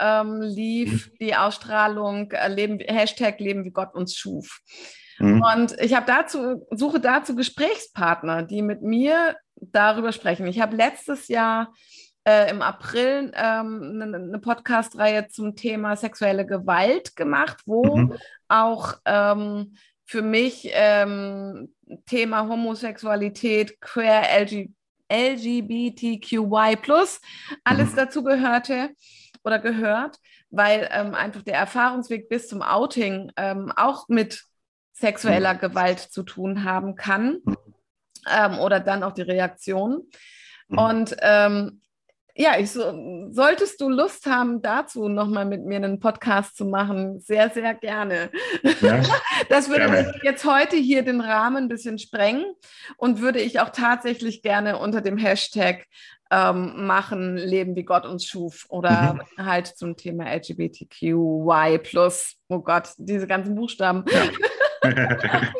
ähm, 0.00 0.40
lief 0.40 1.08
mhm. 1.08 1.16
die 1.20 1.36
Ausstrahlung 1.36 2.30
äh, 2.30 2.48
Leben, 2.48 2.78
Hashtag 2.78 3.40
Leben 3.40 3.64
wie 3.64 3.72
Gott 3.72 3.94
uns 3.94 4.16
schuf. 4.16 4.60
Mhm. 5.18 5.42
Und 5.42 5.80
ich 5.80 5.94
habe 5.94 6.06
dazu, 6.06 6.66
suche 6.70 7.00
dazu 7.00 7.34
Gesprächspartner, 7.34 8.42
die 8.42 8.62
mit 8.62 8.82
mir 8.82 9.36
darüber 9.56 10.12
sprechen. 10.12 10.46
Ich 10.46 10.60
habe 10.60 10.76
letztes 10.76 11.28
Jahr 11.28 11.72
äh, 12.26 12.50
im 12.50 12.62
April 12.62 13.32
ähm, 13.34 14.00
eine, 14.02 14.16
eine 14.16 14.38
Podcast-Reihe 14.38 15.28
zum 15.28 15.56
Thema 15.56 15.96
sexuelle 15.96 16.46
Gewalt 16.46 17.16
gemacht, 17.16 17.58
wo 17.66 17.96
mhm. 17.96 18.14
auch 18.48 18.94
ähm, 19.04 19.76
für 20.04 20.22
mich 20.22 20.68
ähm, 20.72 21.74
Thema 22.06 22.48
Homosexualität, 22.48 23.80
Queer, 23.80 24.22
LG, 24.40 24.70
LGBTQY 25.12 26.78
alles 27.64 27.92
mhm. 27.92 27.96
dazu 27.96 28.24
gehörte 28.24 28.90
oder 29.44 29.58
gehört, 29.58 30.16
weil 30.50 30.88
ähm, 30.92 31.14
einfach 31.14 31.42
der 31.42 31.56
Erfahrungsweg 31.56 32.28
bis 32.28 32.48
zum 32.48 32.62
Outing 32.62 33.32
ähm, 33.36 33.72
auch 33.76 34.08
mit 34.08 34.44
sexueller 34.92 35.54
mhm. 35.54 35.58
Gewalt 35.58 35.98
zu 35.98 36.22
tun 36.22 36.64
haben 36.64 36.96
kann 36.96 37.40
mhm. 37.44 37.56
ähm, 38.30 38.58
oder 38.58 38.80
dann 38.80 39.02
auch 39.02 39.12
die 39.12 39.22
Reaktion. 39.22 40.08
Mhm. 40.68 40.78
Und 40.78 41.16
ähm, 41.20 41.80
ja, 42.36 42.58
ich 42.58 42.72
so, 42.72 43.28
solltest 43.30 43.80
du 43.80 43.88
Lust 43.88 44.26
haben, 44.26 44.60
dazu 44.60 45.08
nochmal 45.08 45.44
mit 45.44 45.64
mir 45.64 45.76
einen 45.76 46.00
Podcast 46.00 46.56
zu 46.56 46.64
machen, 46.64 47.20
sehr, 47.20 47.50
sehr 47.50 47.74
gerne. 47.74 48.30
Ja, 48.80 49.02
das 49.48 49.68
würde 49.68 49.86
gerne. 49.86 50.14
jetzt 50.22 50.44
heute 50.44 50.76
hier 50.76 51.02
den 51.02 51.20
Rahmen 51.20 51.64
ein 51.64 51.68
bisschen 51.68 51.98
sprengen 51.98 52.44
und 52.96 53.20
würde 53.20 53.40
ich 53.40 53.60
auch 53.60 53.70
tatsächlich 53.70 54.42
gerne 54.42 54.78
unter 54.78 55.00
dem 55.00 55.16
Hashtag 55.16 55.86
ähm, 56.32 56.86
machen, 56.86 57.36
Leben 57.36 57.76
wie 57.76 57.84
Gott 57.84 58.04
uns 58.04 58.26
schuf 58.26 58.66
oder 58.68 59.14
mhm. 59.14 59.46
halt 59.46 59.68
zum 59.68 59.96
Thema 59.96 60.24
LGBTQY+. 60.34 61.80
Oh 62.48 62.58
Gott, 62.58 62.88
diese 62.96 63.28
ganzen 63.28 63.54
Buchstaben. 63.54 64.04
Ja. 64.10 64.90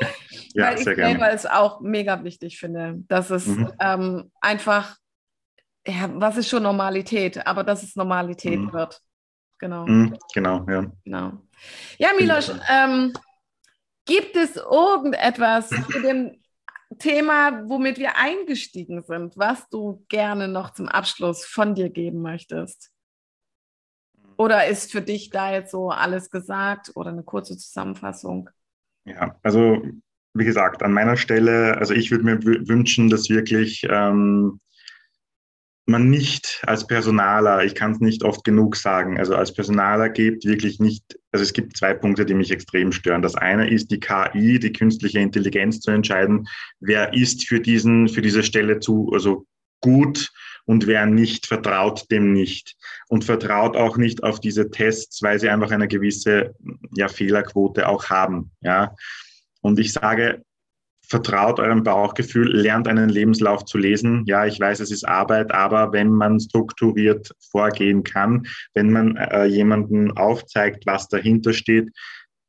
ja, 0.55 0.67
Weil 0.67 0.79
ich 0.79 0.85
selber 0.85 1.31
es 1.31 1.47
auch 1.47 1.81
mega 1.81 2.25
wichtig 2.25 2.59
finde, 2.59 2.97
dass 3.07 3.31
es 3.31 3.47
mhm. 3.47 3.73
ähm, 3.79 4.33
einfach 4.41 4.97
ja, 5.87 6.11
was 6.15 6.37
ist 6.37 6.49
schon 6.49 6.63
Normalität, 6.63 7.47
aber 7.47 7.65
dass 7.65 7.83
es 7.83 7.97
Normalität 7.97 8.61
mhm. 8.61 8.73
wird. 8.73 9.01
Genau. 9.59 9.87
Mhm, 9.87 10.17
genau, 10.33 10.67
ja. 10.69 10.91
Genau. 11.05 11.33
Ja, 11.99 12.11
Milos, 12.19 12.53
ähm, 12.69 13.13
gibt 14.05 14.37
es 14.37 14.57
irgendetwas 14.57 15.69
zu 15.69 16.03
dem 16.03 16.41
Thema, 16.99 17.69
womit 17.69 17.99
wir 17.99 18.17
eingestiegen 18.17 19.03
sind, 19.03 19.37
was 19.37 19.69
du 19.69 20.05
gerne 20.09 20.49
noch 20.49 20.73
zum 20.73 20.89
Abschluss 20.89 21.45
von 21.45 21.75
dir 21.75 21.91
geben 21.91 22.23
möchtest? 22.23 22.91
Oder 24.37 24.67
ist 24.67 24.91
für 24.91 25.03
dich 25.03 25.31
da 25.31 25.53
jetzt 25.53 25.71
so 25.71 25.91
alles 25.91 26.31
gesagt 26.31 26.93
oder 26.95 27.11
eine 27.11 27.23
kurze 27.23 27.57
Zusammenfassung? 27.57 28.51
Ja, 29.05 29.39
also 29.43 29.83
wie 30.35 30.45
gesagt, 30.45 30.83
an 30.83 30.93
meiner 30.93 31.17
Stelle, 31.17 31.77
also 31.77 31.95
ich 31.95 32.11
würde 32.11 32.25
mir 32.25 32.43
wünschen, 32.43 33.09
dass 33.09 33.31
wirklich 33.31 33.87
ähm, 33.89 34.61
man 35.87 36.09
nicht 36.09 36.63
als 36.67 36.87
Personaler, 36.87 37.65
ich 37.65 37.75
kann 37.75 37.93
es 37.93 38.01
nicht 38.01 38.25
oft 38.25 38.45
genug 38.45 38.77
sagen, 38.77 39.19
also 39.19 39.37
als 39.37 39.53
Personaler 39.53 40.09
gibt 40.09 40.45
wirklich 40.45 40.81
nicht, 40.81 41.19
also 41.31 41.43
es 41.43 41.53
gibt 41.53 41.77
zwei 41.77 41.93
Punkte, 41.93 42.25
die 42.25 42.35
mich 42.35 42.51
extrem 42.51 42.93
stören. 42.93 43.23
Das 43.23 43.35
eine 43.35 43.69
ist 43.69 43.91
die 43.91 44.01
KI, 44.01 44.59
die 44.59 44.73
künstliche 44.73 45.21
Intelligenz 45.21 45.81
zu 45.81 45.91
entscheiden, 45.91 46.49
wer 46.81 47.13
ist 47.13 47.47
für 47.47 47.61
diesen, 47.61 48.09
für 48.09 48.23
diese 48.23 48.43
Stelle 48.43 48.81
zu, 48.81 49.11
also 49.13 49.47
gut 49.81 50.33
und 50.65 50.87
wer 50.87 51.05
nicht, 51.05 51.47
vertraut 51.47 52.11
dem 52.11 52.33
nicht 52.33 52.77
und 53.09 53.25
vertraut 53.25 53.77
auch 53.77 53.99
nicht 53.99 54.23
auf 54.23 54.41
diese 54.41 54.71
Tests, 54.71 55.23
weil 55.23 55.39
sie 55.39 55.51
einfach 55.51 55.71
eine 55.71 55.89
gewisse 55.89 56.55
ja, 56.97 57.09
Fehlerquote 57.09 57.87
auch 57.87 58.09
haben. 58.09 58.51
Ja. 58.63 58.95
Und 59.61 59.79
ich 59.79 59.93
sage, 59.93 60.43
vertraut 61.09 61.61
eurem 61.61 61.83
Bauchgefühl, 61.83 62.51
lernt 62.51 62.89
einen 62.89 63.09
Lebenslauf 63.09 63.65
zu 63.65 63.79
lesen. 63.79 64.25
Ja, 64.27 64.47
ich 64.47 64.59
weiß, 64.59 64.81
es 64.81 64.91
ist 64.91 65.07
Arbeit, 65.07 65.53
aber 65.53 65.93
wenn 65.93 66.11
man 66.11 66.41
strukturiert 66.41 67.31
vorgehen 67.51 68.03
kann, 68.05 68.47
wenn 68.75 68.91
man 68.91 69.17
äh, 69.17 69.45
jemanden 69.45 70.17
aufzeigt, 70.17 70.87
was 70.87 71.09
dahinter 71.09 71.53
steht, 71.53 71.91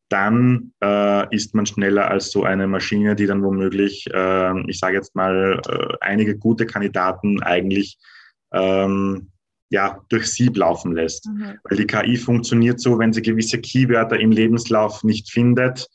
dann 0.09 0.71
äh, 0.83 1.35
ist 1.35 1.55
man 1.55 1.65
schneller 1.65 2.09
als 2.09 2.31
so 2.31 2.43
eine 2.43 2.67
Maschine, 2.67 3.15
die 3.15 3.25
dann 3.25 3.43
womöglich, 3.43 4.05
äh, 4.13 4.69
ich 4.69 4.79
sage 4.79 4.97
jetzt 4.97 5.15
mal, 5.15 5.61
äh, 5.67 5.95
einige 6.01 6.37
gute 6.37 6.65
Kandidaten 6.65 7.41
eigentlich 7.41 7.97
ähm, 8.53 9.31
ja, 9.69 9.99
durch 10.09 10.27
Sieb 10.27 10.57
laufen 10.57 10.93
lässt. 10.93 11.27
Mhm. 11.27 11.55
Weil 11.63 11.77
die 11.77 11.87
KI 11.87 12.17
funktioniert 12.17 12.79
so, 12.79 12.99
wenn 12.99 13.13
sie 13.13 13.21
gewisse 13.21 13.59
Keywörter 13.59 14.19
im 14.19 14.31
Lebenslauf 14.31 15.03
nicht 15.03 15.31
findet, 15.31 15.87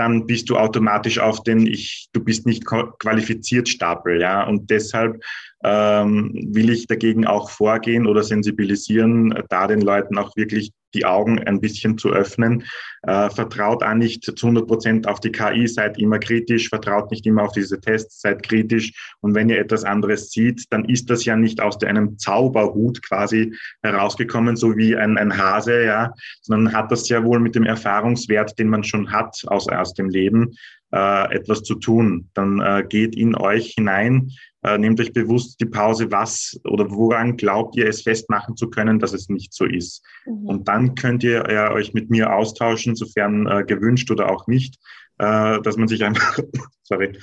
dann 0.00 0.26
bist 0.26 0.48
du 0.48 0.56
automatisch 0.56 1.18
auf 1.18 1.42
den 1.42 1.66
ich, 1.66 2.08
du 2.14 2.24
bist 2.24 2.46
nicht 2.46 2.64
qualifiziert 2.64 3.68
Stapel, 3.68 4.18
ja. 4.18 4.48
Und 4.48 4.70
deshalb 4.70 5.22
ähm, 5.62 6.32
will 6.54 6.70
ich 6.70 6.86
dagegen 6.86 7.26
auch 7.26 7.50
vorgehen 7.50 8.06
oder 8.06 8.22
sensibilisieren, 8.22 9.44
da 9.50 9.66
den 9.66 9.82
Leuten 9.82 10.16
auch 10.16 10.34
wirklich 10.36 10.72
die 10.94 11.04
Augen 11.04 11.38
ein 11.38 11.60
bisschen 11.60 11.98
zu 11.98 12.10
öffnen. 12.10 12.64
Äh, 13.02 13.30
vertraut 13.30 13.82
auch 13.82 13.94
nicht 13.94 14.24
zu 14.24 14.46
100 14.46 14.66
Prozent 14.66 15.08
auf 15.08 15.20
die 15.20 15.32
KI, 15.32 15.66
seid 15.66 15.98
immer 15.98 16.18
kritisch, 16.18 16.68
vertraut 16.68 17.10
nicht 17.10 17.26
immer 17.26 17.44
auf 17.44 17.52
diese 17.52 17.80
Tests, 17.80 18.20
seid 18.20 18.42
kritisch. 18.42 18.92
Und 19.20 19.34
wenn 19.34 19.48
ihr 19.48 19.58
etwas 19.58 19.84
anderes 19.84 20.30
sieht, 20.30 20.64
dann 20.70 20.84
ist 20.84 21.08
das 21.08 21.24
ja 21.24 21.36
nicht 21.36 21.60
aus 21.60 21.82
einem 21.82 22.18
Zauberhut 22.18 23.02
quasi 23.02 23.54
herausgekommen, 23.82 24.56
so 24.56 24.76
wie 24.76 24.96
ein, 24.96 25.16
ein 25.16 25.36
Hase, 25.36 25.84
ja, 25.84 26.12
sondern 26.42 26.74
hat 26.74 26.92
das 26.92 27.08
ja 27.08 27.24
wohl 27.24 27.40
mit 27.40 27.54
dem 27.54 27.64
Erfahrungswert, 27.64 28.58
den 28.58 28.68
man 28.68 28.84
schon 28.84 29.10
hat 29.12 29.42
aus, 29.46 29.68
aus 29.68 29.94
dem 29.94 30.10
Leben, 30.10 30.54
äh, 30.92 31.34
etwas 31.34 31.62
zu 31.62 31.76
tun. 31.76 32.30
Dann 32.34 32.60
äh, 32.60 32.84
geht 32.88 33.16
in 33.16 33.34
euch 33.34 33.74
hinein, 33.76 34.30
äh, 34.62 34.76
nehmt 34.76 35.00
euch 35.00 35.12
bewusst 35.12 35.60
die 35.60 35.66
Pause, 35.66 36.10
was 36.10 36.60
oder 36.64 36.90
woran 36.90 37.36
glaubt 37.36 37.76
ihr 37.76 37.88
es 37.88 38.02
festmachen 38.02 38.56
zu 38.56 38.68
können, 38.68 38.98
dass 38.98 39.12
es 39.12 39.28
nicht 39.28 39.52
so 39.54 39.64
ist. 39.64 40.04
Mhm. 40.26 40.46
Und 40.46 40.68
dann 40.68 40.94
könnt 40.94 41.22
ihr 41.24 41.48
äh, 41.48 41.72
euch 41.72 41.94
mit 41.94 42.10
mir 42.10 42.32
austauschen, 42.32 42.96
sofern 42.96 43.46
äh, 43.46 43.64
gewünscht 43.64 44.10
oder 44.10 44.30
auch 44.30 44.46
nicht, 44.46 44.76
äh, 45.18 45.60
dass 45.62 45.76
man 45.76 45.88
sich 45.88 46.04
einfach, 46.04 46.38
sorry, 46.82 47.18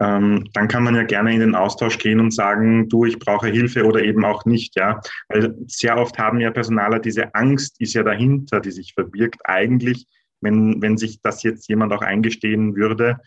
ähm, 0.00 0.44
dann 0.52 0.68
kann 0.68 0.84
man 0.84 0.94
ja 0.94 1.02
gerne 1.02 1.34
in 1.34 1.40
den 1.40 1.54
Austausch 1.54 1.98
gehen 1.98 2.20
und 2.20 2.32
sagen, 2.32 2.88
du, 2.88 3.04
ich 3.04 3.18
brauche 3.18 3.48
Hilfe 3.48 3.84
oder 3.84 4.02
eben 4.02 4.24
auch 4.24 4.44
nicht, 4.44 4.76
ja. 4.76 5.00
Weil 5.28 5.56
sehr 5.66 5.98
oft 5.98 6.18
haben 6.18 6.40
ja 6.40 6.50
Personaler 6.50 7.00
diese 7.00 7.34
Angst, 7.34 7.80
ist 7.80 7.94
ja 7.94 8.04
dahinter, 8.04 8.60
die 8.60 8.70
sich 8.70 8.94
verbirgt, 8.94 9.40
eigentlich, 9.44 10.06
wenn, 10.40 10.80
wenn 10.80 10.96
sich 10.96 11.20
das 11.22 11.42
jetzt 11.42 11.68
jemand 11.68 11.92
auch 11.92 12.02
eingestehen 12.02 12.76
würde, 12.76 13.18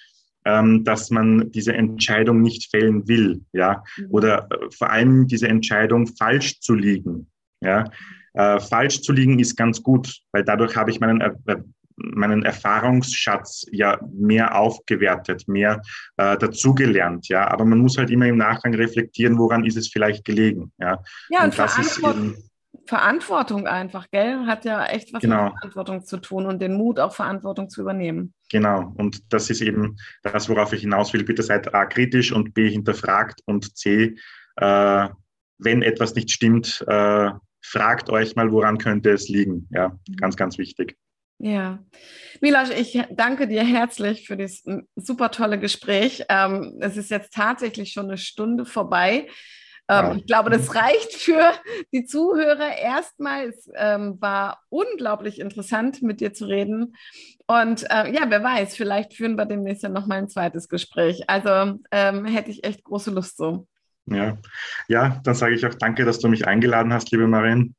ähm, 0.46 0.84
dass 0.84 1.10
man 1.12 1.52
diese 1.52 1.74
Entscheidung 1.74 2.42
nicht 2.42 2.70
fällen 2.72 3.08
will, 3.08 3.42
ja, 3.54 3.84
mhm. 3.98 4.08
oder 4.10 4.48
äh, 4.50 4.72
vor 4.72 4.90
allem 4.90 5.28
diese 5.28 5.48
Entscheidung 5.48 6.08
falsch 6.08 6.60
zu 6.60 6.74
liegen, 6.74 7.28
ja. 7.62 7.86
Äh, 8.34 8.60
falsch 8.62 9.02
zu 9.02 9.12
liegen 9.12 9.40
ist 9.40 9.58
ganz 9.58 9.84
gut, 9.84 10.22
weil 10.32 10.46
dadurch 10.46 10.76
habe 10.78 10.90
ich 10.90 11.02
meinen, 11.02 11.20
äh, 11.20 11.34
meinen 11.98 12.44
Erfahrungsschatz 12.44 13.66
ja 13.72 14.00
mehr 14.14 14.58
aufgewertet, 14.58 15.48
mehr 15.48 15.82
äh, 16.18 16.38
dazugelernt, 16.38 17.28
ja. 17.28 17.48
Aber 17.50 17.66
man 17.66 17.80
muss 17.80 17.98
halt 17.98 18.10
immer 18.10 18.28
im 18.28 18.38
Nachgang 18.38 18.74
reflektieren, 18.74 19.38
woran 19.38 19.66
ist 19.66 19.78
es 19.78 19.90
vielleicht 19.90 20.26
gelegen, 20.26 20.72
ja. 20.80 21.04
Ja, 21.30 21.44
und, 21.44 21.50
und 21.50 21.60
das 21.60 21.78
ist 21.78 22.00
eben, 22.00 22.36
Verantwortung 22.86 23.68
einfach, 23.68 24.10
gell? 24.12 24.46
Hat 24.46 24.66
ja 24.66 24.86
echt 24.86 25.14
was 25.14 25.22
genau. 25.22 25.46
mit 25.46 25.54
Verantwortung 25.54 26.04
zu 26.04 26.18
tun 26.18 26.46
und 26.46 26.62
den 26.62 26.74
Mut, 26.74 27.00
auch 27.00 27.14
Verantwortung 27.14 27.70
zu 27.70 27.82
übernehmen. 27.82 28.34
Genau, 28.50 28.94
und 28.98 29.34
das 29.34 29.50
ist 29.50 29.62
eben 29.62 29.98
das, 30.24 30.50
worauf 30.50 30.74
ich 30.74 30.82
hinaus 30.82 31.14
will. 31.14 31.24
Bitte 31.24 31.44
seid 31.44 31.74
A 31.74 31.86
kritisch 31.86 32.32
und 32.32 32.54
B 32.54 32.70
hinterfragt 32.70 33.42
und 33.46 33.78
C, 33.78 34.16
äh, 34.58 35.10
wenn 35.58 35.82
etwas 35.84 36.16
nicht 36.16 36.32
stimmt, 36.32 36.84
äh, 36.88 37.32
fragt 37.62 38.10
euch 38.10 38.36
mal, 38.36 38.52
woran 38.52 38.78
könnte 38.78 39.12
es 39.12 39.30
liegen. 39.30 39.68
Ja, 39.72 39.90
mhm. 39.90 40.16
ganz, 40.18 40.36
ganz 40.36 40.58
wichtig. 40.58 40.98
Ja, 41.44 41.80
Miloš, 42.40 42.70
ich 42.70 43.02
danke 43.10 43.48
dir 43.48 43.64
herzlich 43.64 44.28
für 44.28 44.38
das 44.38 44.64
super 44.96 45.32
tolle 45.32 45.60
Gespräch. 45.60 46.24
Ähm, 46.30 46.78
es 46.82 46.98
ist 46.98 47.10
jetzt 47.10 47.34
tatsächlich 47.34 47.94
schon 47.94 48.06
eine 48.06 48.18
Stunde 48.18 48.66
vorbei. 48.66 49.28
Ähm. 49.90 50.18
Ich 50.18 50.26
glaube, 50.26 50.50
das 50.50 50.70
mhm. 50.70 50.78
reicht 50.78 51.14
für 51.14 51.52
die 51.92 52.06
Zuhörer 52.06 52.78
erstmal. 52.78 53.50
Es 53.50 53.70
ähm, 53.76 54.18
war 54.20 54.62
unglaublich 54.70 55.40
interessant, 55.40 56.02
mit 56.02 56.22
dir 56.22 56.34
zu 56.34 56.46
reden. 56.46 56.96
Und 57.48 57.84
äh, 57.90 58.12
ja, 58.14 58.24
wer 58.30 58.44
weiß, 58.44 58.76
vielleicht 58.76 59.14
führen 59.14 59.36
wir 59.36 59.46
demnächst 59.46 59.84
ja 59.84 59.90
nochmal 59.90 60.20
ein 60.20 60.30
zweites 60.30 60.70
Gespräch. 60.70 61.30
Also 61.30 61.80
ähm, 61.92 62.26
hätte 62.26 62.52
ich 62.52 62.64
echt 62.64 62.84
große 62.84 63.12
Lust 63.12 63.38
so. 63.38 63.68
Ja, 64.06 64.38
ja 64.88 65.20
dann 65.24 65.36
sage 65.36 65.56
ich 65.56 65.66
auch 65.66 65.74
danke, 65.74 66.06
dass 66.06 66.20
du 66.20 66.28
mich 66.28 66.48
eingeladen 66.48 66.94
hast, 66.94 67.12
liebe 67.12 67.28
Marin. 67.28 67.76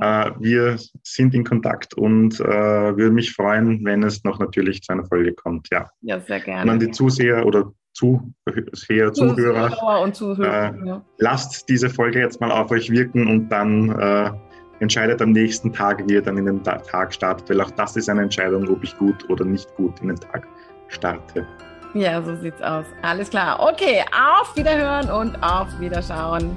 Ja. 0.00 0.28
Äh, 0.28 0.32
wir 0.38 0.78
sind 1.02 1.34
in 1.34 1.44
Kontakt 1.44 1.94
und 1.94 2.40
äh, 2.40 2.96
würde 2.96 3.10
mich 3.10 3.32
freuen, 3.32 3.84
wenn 3.84 4.02
es 4.02 4.24
noch 4.24 4.38
natürlich 4.38 4.82
zu 4.82 4.92
einer 4.92 5.04
Folge 5.04 5.34
kommt. 5.34 5.68
Ja, 5.70 5.90
ja 6.02 6.20
sehr 6.20 6.40
gerne. 6.40 6.62
Und 6.62 6.70
an 6.70 6.78
die 6.78 6.90
Zuseher 6.90 7.44
oder 7.46 7.72
Zuseher, 7.96 9.12
Zuhörer, 9.12 10.00
und 10.02 10.14
Zuhörer 10.14 10.74
äh, 10.74 10.86
ja. 10.86 11.02
lasst 11.18 11.68
diese 11.68 11.88
Folge 11.88 12.20
jetzt 12.20 12.40
mal 12.40 12.50
auf 12.50 12.70
euch 12.70 12.90
wirken 12.90 13.26
und 13.26 13.48
dann 13.48 13.90
äh, 13.98 14.30
entscheidet 14.80 15.22
am 15.22 15.32
nächsten 15.32 15.72
Tag, 15.72 16.06
wie 16.06 16.14
ihr 16.14 16.22
dann 16.22 16.36
in 16.36 16.44
den 16.44 16.62
Tag 16.62 17.14
startet, 17.14 17.48
weil 17.48 17.60
auch 17.60 17.70
das 17.70 17.96
ist 17.96 18.10
eine 18.10 18.22
Entscheidung, 18.22 18.68
ob 18.68 18.84
ich 18.84 18.96
gut 18.98 19.28
oder 19.30 19.44
nicht 19.44 19.74
gut 19.76 19.98
in 20.00 20.08
den 20.08 20.20
Tag 20.20 20.46
starte. 20.88 21.46
Ja, 21.94 22.22
so 22.22 22.36
sieht's 22.36 22.60
aus. 22.60 22.84
Alles 23.00 23.30
klar. 23.30 23.58
Okay, 23.58 24.04
auf 24.12 24.54
Wiederhören 24.54 25.10
und 25.10 25.42
auf 25.42 25.68
Wiederschauen. 25.80 26.56